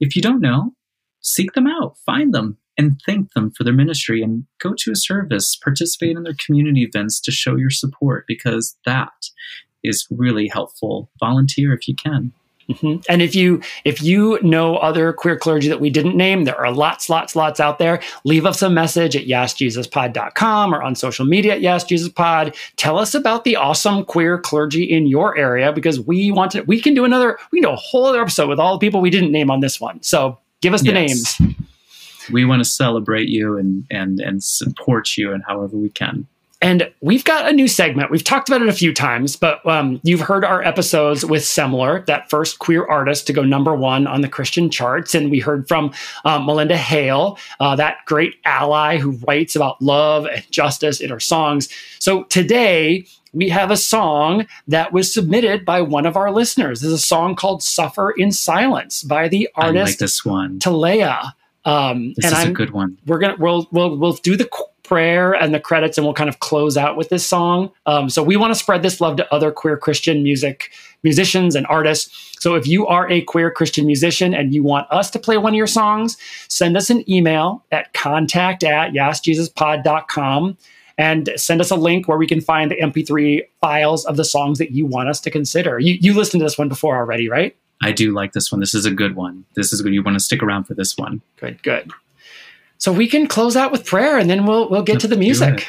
If 0.00 0.16
you 0.16 0.22
don't 0.22 0.40
know, 0.40 0.72
seek 1.20 1.52
them 1.52 1.66
out, 1.66 1.96
find 2.04 2.32
them, 2.32 2.58
and 2.78 3.00
thank 3.06 3.32
them 3.32 3.50
for 3.50 3.64
their 3.64 3.72
ministry 3.72 4.22
and 4.22 4.44
go 4.60 4.74
to 4.78 4.92
a 4.92 4.96
service, 4.96 5.56
participate 5.56 6.16
in 6.16 6.22
their 6.22 6.36
community 6.44 6.82
events 6.82 7.20
to 7.20 7.32
show 7.32 7.56
your 7.56 7.70
support 7.70 8.24
because 8.28 8.76
that 8.84 9.30
is 9.82 10.06
really 10.10 10.48
helpful. 10.48 11.10
Volunteer 11.18 11.72
if 11.72 11.88
you 11.88 11.94
can. 11.94 12.32
Mm-hmm. 12.68 13.00
And 13.08 13.22
if 13.22 13.34
you 13.34 13.62
if 13.84 14.02
you 14.02 14.40
know 14.42 14.76
other 14.76 15.12
queer 15.12 15.36
clergy 15.36 15.68
that 15.68 15.80
we 15.80 15.88
didn't 15.88 16.16
name, 16.16 16.44
there 16.44 16.58
are 16.58 16.72
lots, 16.72 17.08
lots, 17.08 17.36
lots 17.36 17.60
out 17.60 17.78
there. 17.78 18.00
Leave 18.24 18.44
us 18.44 18.60
a 18.60 18.68
message 18.68 19.14
at 19.14 19.26
yasjesuspod.com 19.26 20.74
or 20.74 20.82
on 20.82 20.94
social 20.96 21.24
media 21.24 21.54
at 21.54 21.60
yasjesuspod. 21.60 22.56
Tell 22.76 22.98
us 22.98 23.14
about 23.14 23.44
the 23.44 23.56
awesome 23.56 24.04
queer 24.04 24.38
clergy 24.38 24.82
in 24.82 25.06
your 25.06 25.36
area 25.36 25.72
because 25.72 26.00
we 26.00 26.32
want 26.32 26.50
to. 26.52 26.62
We 26.62 26.80
can 26.80 26.94
do 26.94 27.04
another. 27.04 27.38
We 27.52 27.60
can 27.60 27.70
do 27.70 27.72
a 27.72 27.76
whole 27.76 28.04
other 28.04 28.20
episode 28.20 28.48
with 28.48 28.58
all 28.58 28.72
the 28.76 28.84
people 28.84 29.00
we 29.00 29.10
didn't 29.10 29.32
name 29.32 29.50
on 29.50 29.60
this 29.60 29.80
one. 29.80 30.02
So 30.02 30.38
give 30.60 30.74
us 30.74 30.82
the 30.82 30.92
yes. 30.92 31.40
names. 31.40 31.56
We 32.32 32.44
want 32.44 32.60
to 32.60 32.68
celebrate 32.68 33.28
you 33.28 33.56
and 33.56 33.86
and 33.90 34.18
and 34.18 34.42
support 34.42 35.16
you 35.16 35.32
in 35.32 35.42
however 35.42 35.76
we 35.76 35.90
can. 35.90 36.26
And 36.62 36.90
we've 37.02 37.24
got 37.24 37.48
a 37.48 37.52
new 37.52 37.68
segment. 37.68 38.10
We've 38.10 38.24
talked 38.24 38.48
about 38.48 38.62
it 38.62 38.68
a 38.68 38.72
few 38.72 38.94
times, 38.94 39.36
but 39.36 39.64
um, 39.66 40.00
you've 40.02 40.20
heard 40.20 40.42
our 40.42 40.62
episodes 40.62 41.24
with 41.24 41.42
Semler, 41.42 42.04
that 42.06 42.30
first 42.30 42.58
queer 42.58 42.86
artist 42.86 43.26
to 43.26 43.34
go 43.34 43.42
number 43.42 43.74
one 43.74 44.06
on 44.06 44.22
the 44.22 44.28
Christian 44.28 44.70
charts. 44.70 45.14
And 45.14 45.30
we 45.30 45.38
heard 45.38 45.68
from 45.68 45.92
um, 46.24 46.46
Melinda 46.46 46.76
Hale, 46.76 47.38
uh, 47.60 47.76
that 47.76 47.98
great 48.06 48.36
ally 48.46 48.96
who 48.96 49.12
writes 49.28 49.54
about 49.54 49.82
love 49.82 50.24
and 50.26 50.50
justice 50.50 51.00
in 51.00 51.10
her 51.10 51.20
songs. 51.20 51.68
So 51.98 52.24
today, 52.24 53.06
we 53.34 53.50
have 53.50 53.70
a 53.70 53.76
song 53.76 54.46
that 54.66 54.94
was 54.94 55.12
submitted 55.12 55.66
by 55.66 55.82
one 55.82 56.06
of 56.06 56.16
our 56.16 56.32
listeners. 56.32 56.80
There's 56.80 56.92
a 56.94 56.98
song 56.98 57.36
called 57.36 57.62
Suffer 57.62 58.12
in 58.12 58.32
Silence 58.32 59.02
by 59.02 59.28
the 59.28 59.50
artist 59.56 59.76
I 59.76 59.90
like 59.90 59.98
this 59.98 60.24
one. 60.24 60.58
Talea. 60.58 61.32
Um, 61.66 62.14
this 62.14 62.24
and 62.24 62.32
is 62.32 62.38
I'm, 62.38 62.50
a 62.50 62.54
good 62.54 62.70
one. 62.70 62.96
We're 63.06 63.18
gonna 63.18 63.36
we'll 63.38 63.66
we'll 63.72 63.98
we'll 63.98 64.12
do 64.14 64.36
the 64.36 64.48
prayer 64.86 65.32
and 65.32 65.54
the 65.54 65.60
credits, 65.60 65.98
and 65.98 66.06
we'll 66.06 66.14
kind 66.14 66.28
of 66.28 66.40
close 66.40 66.76
out 66.76 66.96
with 66.96 67.08
this 67.08 67.26
song. 67.26 67.70
Um, 67.86 68.08
so 68.08 68.22
we 68.22 68.36
want 68.36 68.52
to 68.52 68.58
spread 68.58 68.82
this 68.82 69.00
love 69.00 69.16
to 69.16 69.34
other 69.34 69.50
queer 69.50 69.76
Christian 69.76 70.22
music 70.22 70.70
musicians 71.02 71.54
and 71.54 71.66
artists. 71.68 72.36
So 72.40 72.54
if 72.54 72.66
you 72.66 72.86
are 72.86 73.08
a 73.10 73.22
queer 73.22 73.50
Christian 73.50 73.86
musician 73.86 74.34
and 74.34 74.54
you 74.54 74.62
want 74.62 74.90
us 74.90 75.10
to 75.10 75.18
play 75.18 75.38
one 75.38 75.52
of 75.52 75.56
your 75.56 75.66
songs, 75.66 76.16
send 76.48 76.76
us 76.76 76.90
an 76.90 77.08
email 77.10 77.64
at 77.72 77.92
contact 77.92 78.64
at 78.64 78.92
yasjesuspod.com 78.92 80.56
and 80.98 81.30
send 81.36 81.60
us 81.60 81.70
a 81.70 81.76
link 81.76 82.08
where 82.08 82.18
we 82.18 82.26
can 82.26 82.40
find 82.40 82.70
the 82.70 82.76
MP3 82.76 83.42
files 83.60 84.04
of 84.06 84.16
the 84.16 84.24
songs 84.24 84.58
that 84.58 84.70
you 84.72 84.86
want 84.86 85.08
us 85.08 85.20
to 85.20 85.30
consider. 85.30 85.78
You, 85.78 85.98
you 86.00 86.14
listened 86.14 86.40
to 86.40 86.44
this 86.44 86.58
one 86.58 86.68
before 86.68 86.96
already, 86.96 87.28
right? 87.28 87.56
I 87.82 87.92
do 87.92 88.12
like 88.12 88.32
this 88.32 88.50
one. 88.50 88.60
This 88.60 88.74
is 88.74 88.86
a 88.86 88.90
good 88.90 89.16
one. 89.16 89.44
This 89.54 89.72
is 89.72 89.82
good. 89.82 89.92
You 89.92 90.02
want 90.02 90.16
to 90.16 90.24
stick 90.24 90.42
around 90.42 90.64
for 90.64 90.74
this 90.74 90.96
one. 90.96 91.20
Good, 91.36 91.62
good. 91.62 91.90
So 92.78 92.92
we 92.92 93.08
can 93.08 93.26
close 93.26 93.56
out 93.56 93.72
with 93.72 93.84
prayer 93.84 94.18
and 94.18 94.28
then 94.28 94.46
we'll 94.46 94.68
we'll 94.68 94.82
get 94.82 94.94
Let's 94.94 95.02
to 95.02 95.08
the 95.08 95.16
music. 95.16 95.68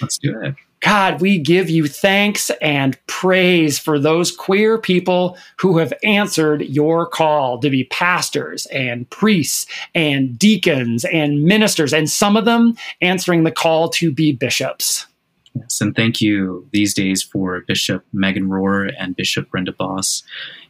Let's 0.00 0.18
do 0.18 0.40
it. 0.40 0.54
God, 0.80 1.20
we 1.20 1.38
give 1.38 1.68
you 1.68 1.86
thanks 1.86 2.50
and 2.62 2.98
praise 3.06 3.78
for 3.78 3.98
those 3.98 4.34
queer 4.34 4.78
people 4.78 5.36
who 5.58 5.76
have 5.76 5.92
answered 6.02 6.62
your 6.62 7.06
call 7.06 7.58
to 7.58 7.68
be 7.68 7.84
pastors 7.84 8.64
and 8.66 9.08
priests 9.10 9.66
and 9.94 10.38
deacons 10.38 11.04
and 11.04 11.42
ministers, 11.42 11.92
and 11.92 12.08
some 12.08 12.34
of 12.34 12.46
them 12.46 12.74
answering 13.02 13.44
the 13.44 13.50
call 13.50 13.90
to 13.90 14.10
be 14.10 14.32
bishops. 14.32 15.06
Yes, 15.54 15.80
and 15.82 15.94
thank 15.94 16.22
you 16.22 16.66
these 16.72 16.94
days 16.94 17.22
for 17.22 17.60
Bishop 17.66 18.04
Megan 18.14 18.48
Rohrer 18.48 18.94
and 18.98 19.14
Bishop 19.16 19.50
Brenda 19.50 19.72
Bos, 19.72 20.22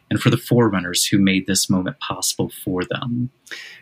and 0.09 0.19
for 0.19 0.29
the 0.29 0.37
forerunners 0.37 1.05
who 1.05 1.19
made 1.19 1.47
this 1.47 1.69
moment 1.69 1.99
possible 1.99 2.51
for 2.65 2.83
them. 2.83 3.29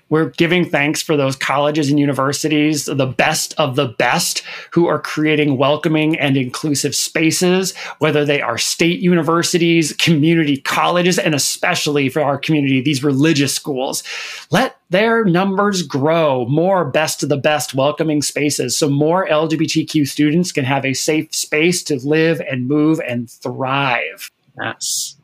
We're 0.10 0.30
giving 0.32 0.66
thanks 0.66 1.01
for 1.01 1.16
those 1.16 1.36
colleges 1.36 1.89
and 1.89 1.99
universities, 1.99 2.86
the 2.86 3.05
best 3.05 3.53
of 3.57 3.76
the 3.76 3.88
best, 3.88 4.43
who 4.72 4.88
are 4.88 4.99
creating 4.99 5.57
welcoming 5.57 6.18
and 6.18 6.36
inclusive 6.36 6.95
spaces, 6.95 7.76
whether 7.99 8.26
they 8.26 8.41
are 8.41 8.57
state 8.57 8.99
universities, 8.99 9.93
community 9.93 10.57
colleges, 10.57 11.20
and 11.20 11.36
especially 11.36 12.10
for 12.10 12.22
our 12.22 12.38
community, 12.38 12.82
these 12.82 13.03
religious 13.03 13.53
schools. 13.53 14.03
Let 14.49 14.78
their 14.89 15.24
numbers 15.24 15.84
grow, 15.84 16.45
more 16.47 16.84
best 16.86 17.22
of 17.22 17.30
the 17.30 17.38
best 17.38 17.76
welcoming 17.76 18.24
spaces, 18.24 18.76
so 18.76 18.89
more 18.89 19.28
LGBTQ 19.28 20.07
students 20.07 20.51
can 20.51 20.66
have 20.66 20.86
a 20.86 20.93
safe 20.93 21.34
space 21.34 21.84
to 21.84 21.97
live 21.97 22.41
and 22.41 22.68
move 22.68 22.99
and 23.07 23.30
thrive. 23.30 24.32
Yes. 24.62 25.16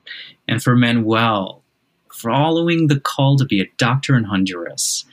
And 0.47 0.61
for 0.61 0.75
Manuel, 0.75 1.63
following 2.15 2.87
the 2.87 2.99
call 2.99 3.37
to 3.37 3.45
be 3.45 3.61
a 3.61 3.69
doctor 3.77 4.15
in 4.15 4.23
Honduras. 4.23 5.05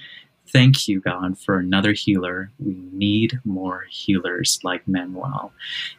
Thank 0.53 0.87
you, 0.87 1.01
God, 1.01 1.39
for 1.39 1.59
another 1.59 1.93
healer. 1.93 2.51
We 2.59 2.77
need 2.93 3.41
more 3.45 3.87
healers 3.89 4.59
like 4.63 4.87
Manuel 4.87 5.53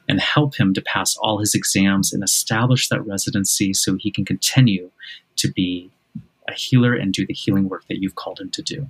and 0.07 0.21
help 0.21 0.55
him 0.55 0.73
to 0.75 0.81
pass 0.81 1.17
all 1.17 1.39
his 1.39 1.55
exams 1.55 2.13
and 2.13 2.23
establish 2.23 2.87
that 2.89 3.05
residency 3.05 3.73
so 3.73 3.95
he 3.95 4.11
can 4.11 4.25
continue 4.25 4.91
to 5.37 5.51
be 5.51 5.89
a 6.47 6.53
healer 6.53 6.93
and 6.93 7.13
do 7.13 7.25
the 7.25 7.33
healing 7.33 7.67
work 7.67 7.85
that 7.89 7.99
you've 7.99 8.15
called 8.15 8.39
him 8.39 8.51
to 8.51 8.61
do. 8.61 8.87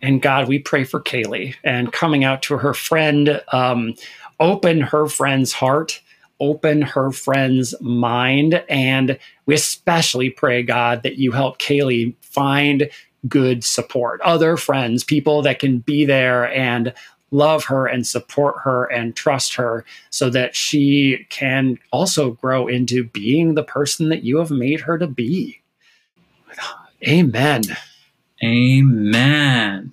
And 0.00 0.22
God, 0.22 0.48
we 0.48 0.58
pray 0.58 0.84
for 0.84 1.00
Kaylee 1.00 1.56
and 1.64 1.92
coming 1.92 2.24
out 2.24 2.42
to 2.42 2.58
her 2.58 2.74
friend, 2.74 3.42
um, 3.52 3.94
open 4.38 4.80
her 4.80 5.08
friend's 5.08 5.52
heart 5.52 6.00
open 6.40 6.82
her 6.82 7.10
friend's 7.10 7.74
mind. 7.80 8.62
And 8.68 9.18
we 9.46 9.54
especially 9.54 10.30
pray, 10.30 10.62
God, 10.62 11.02
that 11.02 11.16
you 11.16 11.32
help 11.32 11.58
Kaylee 11.58 12.14
find 12.20 12.90
good 13.28 13.64
support, 13.64 14.20
other 14.20 14.56
friends, 14.56 15.04
people 15.04 15.42
that 15.42 15.58
can 15.58 15.78
be 15.78 16.04
there 16.04 16.52
and 16.52 16.92
love 17.30 17.64
her 17.64 17.86
and 17.86 18.06
support 18.06 18.56
her 18.62 18.84
and 18.84 19.16
trust 19.16 19.54
her 19.54 19.84
so 20.10 20.30
that 20.30 20.54
she 20.54 21.26
can 21.30 21.78
also 21.90 22.32
grow 22.32 22.66
into 22.66 23.04
being 23.04 23.54
the 23.54 23.64
person 23.64 24.08
that 24.08 24.22
you 24.22 24.38
have 24.38 24.50
made 24.50 24.80
her 24.80 24.98
to 24.98 25.06
be. 25.06 25.60
Amen. 27.06 27.62
Amen. 28.42 29.92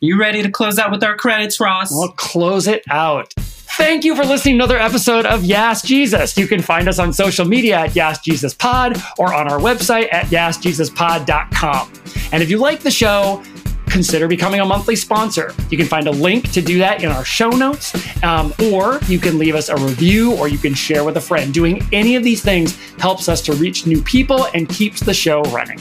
You 0.00 0.18
ready 0.18 0.42
to 0.42 0.50
close 0.50 0.78
out 0.78 0.90
with 0.90 1.02
our 1.02 1.16
credits, 1.16 1.60
Ross? 1.60 1.90
We'll 1.90 2.12
close 2.12 2.66
it 2.66 2.82
out. 2.90 3.34
Thank 3.80 4.04
you 4.04 4.14
for 4.14 4.24
listening 4.24 4.58
to 4.58 4.64
another 4.64 4.78
episode 4.78 5.24
of 5.24 5.42
Yas 5.42 5.80
Jesus. 5.80 6.36
You 6.36 6.46
can 6.46 6.60
find 6.60 6.86
us 6.86 6.98
on 6.98 7.14
social 7.14 7.46
media 7.46 7.78
at 7.78 7.96
Yas 7.96 8.18
Jesus 8.20 8.52
Pod 8.52 9.00
or 9.18 9.32
on 9.32 9.50
our 9.50 9.58
website 9.58 10.12
at 10.12 10.26
yasjesuspod.com. 10.26 11.92
And 12.30 12.42
if 12.42 12.50
you 12.50 12.58
like 12.58 12.80
the 12.80 12.90
show, 12.90 13.42
consider 13.86 14.28
becoming 14.28 14.60
a 14.60 14.66
monthly 14.66 14.96
sponsor. 14.96 15.54
You 15.70 15.78
can 15.78 15.86
find 15.86 16.08
a 16.08 16.10
link 16.10 16.52
to 16.52 16.60
do 16.60 16.76
that 16.78 17.02
in 17.02 17.10
our 17.10 17.24
show 17.24 17.48
notes, 17.48 17.94
um, 18.22 18.52
or 18.70 19.00
you 19.08 19.18
can 19.18 19.38
leave 19.38 19.54
us 19.54 19.70
a 19.70 19.76
review, 19.76 20.36
or 20.36 20.46
you 20.46 20.58
can 20.58 20.74
share 20.74 21.02
with 21.02 21.16
a 21.16 21.20
friend. 21.20 21.52
Doing 21.52 21.82
any 21.90 22.16
of 22.16 22.22
these 22.22 22.42
things 22.42 22.76
helps 22.98 23.30
us 23.30 23.40
to 23.42 23.54
reach 23.54 23.86
new 23.86 24.02
people 24.02 24.46
and 24.52 24.68
keeps 24.68 25.00
the 25.00 25.14
show 25.14 25.40
running 25.44 25.80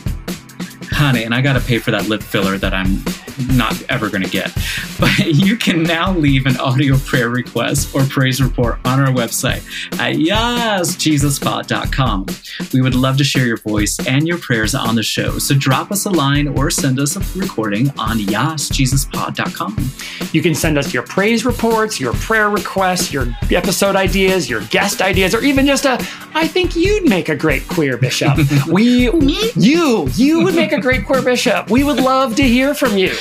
honey, 0.99 1.23
and 1.23 1.33
I 1.33 1.41
got 1.41 1.53
to 1.53 1.61
pay 1.61 1.79
for 1.79 1.91
that 1.91 2.09
lip 2.09 2.21
filler 2.21 2.57
that 2.57 2.73
I'm 2.73 3.01
not 3.47 3.81
ever 3.89 4.09
going 4.09 4.23
to 4.23 4.29
get. 4.29 4.53
But 4.99 5.17
you 5.19 5.57
can 5.57 5.83
now 5.83 6.13
leave 6.13 6.45
an 6.45 6.57
audio 6.57 6.97
prayer 6.97 7.29
request 7.29 7.95
or 7.95 8.03
praise 8.05 8.41
report 8.41 8.79
on 8.85 8.99
our 8.99 9.13
website 9.13 9.63
at 9.99 10.15
yasjesuspod.com. 10.15 12.25
We 12.73 12.81
would 12.81 12.95
love 12.95 13.17
to 13.17 13.23
share 13.23 13.45
your 13.45 13.57
voice 13.57 13.99
and 14.07 14.27
your 14.27 14.37
prayers 14.37 14.75
on 14.75 14.95
the 14.95 15.03
show. 15.03 15.39
So 15.39 15.55
drop 15.55 15.91
us 15.91 16.05
a 16.05 16.09
line 16.09 16.47
or 16.47 16.69
send 16.69 16.99
us 16.99 17.15
a 17.15 17.39
recording 17.39 17.89
on 17.97 18.19
yasjesuspod.com. 18.19 19.89
You 20.33 20.41
can 20.41 20.55
send 20.55 20.77
us 20.77 20.93
your 20.93 21.03
praise 21.03 21.45
reports, 21.45 21.99
your 21.99 22.13
prayer 22.13 22.49
requests, 22.49 23.11
your 23.11 23.27
episode 23.51 23.95
ideas, 23.95 24.49
your 24.49 24.61
guest 24.65 25.01
ideas, 25.01 25.33
or 25.33 25.41
even 25.41 25.65
just 25.65 25.85
a, 25.85 25.93
I 26.33 26.47
think 26.47 26.75
you'd 26.75 27.09
make 27.09 27.29
a 27.29 27.35
great 27.35 27.67
queer 27.67 27.97
bishop. 27.97 28.37
we, 28.67 29.11
you, 29.55 30.09
you 30.13 30.43
would 30.43 30.55
make 30.55 30.71
a 30.71 30.81
great 30.81 31.05
queer 31.05 31.21
bishop. 31.21 31.69
We 31.69 31.83
would 31.83 31.97
love 31.97 32.35
to 32.35 32.43
hear 32.43 32.73
from 32.73 32.97
you. 32.97 33.13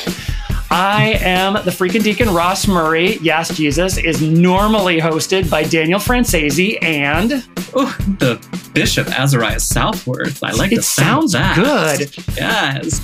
I 0.71 1.19
am 1.21 1.55
the 1.55 1.71
freaking 1.71 2.03
deacon 2.03 2.29
Ross 2.35 2.69
Murray. 2.69 3.16
Yas, 3.19 3.57
Jesus 3.57 3.97
is 3.97 4.21
normally 4.21 5.01
hosted 5.01 5.51
by 5.51 5.62
Daniel 5.64 5.99
Francesi 5.99 6.83
and 6.83 7.43
Ooh, 7.77 7.91
the 8.19 8.39
Bishop 8.73 9.09
Azariah 9.09 9.61
Southworth. 9.61 10.43
I 10.43 10.53
like 10.53 10.73
it. 10.73 10.85
sounds 10.85 11.33
that. 11.33 11.57
good. 11.57 12.14
Yes. 12.37 13.01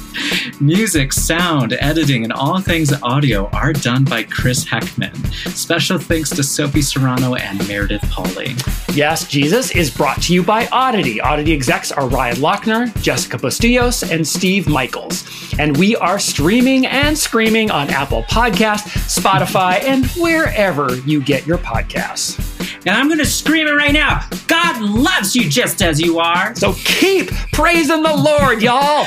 Music, 0.61 1.12
sound, 1.12 1.77
editing, 1.81 2.25
and 2.25 2.33
all 2.33 2.61
things 2.61 2.93
audio 3.03 3.49
are 3.51 3.73
done 3.73 4.05
by 4.05 4.23
Chris 4.23 4.65
Heckman. 4.65 5.15
Special 5.55 5.99
thanks 5.99 6.31
to 6.31 6.43
Sophie 6.43 6.83
Serrano 6.83 7.35
and 7.35 7.67
Meredith 7.67 8.03
Pauly. 8.03 8.55
Yas, 8.97 9.27
Jesus 9.27 9.71
is 9.73 9.91
brought 9.91 10.23
to 10.23 10.35
you 10.35 10.43
by 10.43 10.67
Oddity. 10.69 11.21
Oddity 11.21 11.53
execs 11.53 11.91
are 11.91 12.09
Ryan 12.09 12.37
Lochner, 12.37 13.03
Jessica 13.03 13.37
Bustillos, 13.37 14.09
and 14.09 14.27
Steve 14.27 14.69
Michaels. 14.69 15.25
And 15.59 15.77
we 15.77 15.97
are 15.97 16.19
streaming 16.19 16.87
and 16.87 17.17
screaming 17.19 17.71
on 17.71 17.91
Apple 17.91 18.23
Podcasts, 18.25 19.21
Spotify, 19.21 19.83
and 19.83 20.07
wherever 20.12 20.95
you 20.99 21.21
get 21.21 21.47
your 21.47 21.59
podcasts. 21.59 22.54
And 22.87 22.97
I'm 22.97 23.09
going 23.09 23.18
to 23.18 23.26
scream 23.26 23.66
it 23.66 23.72
right 23.72 23.93
now. 23.93 24.28
God 24.47 24.82
loves 24.82 25.35
you 25.35 25.49
just 25.49 25.82
as 25.82 26.01
you 26.01 26.18
are. 26.18 26.55
So 26.55 26.74
keep 26.74 27.30
praising 27.53 28.03
the 28.03 28.14
Lord, 28.14 28.62
y'all. 28.62 29.07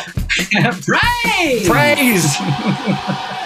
Praise! 0.84 1.68
Praise. 1.68 2.38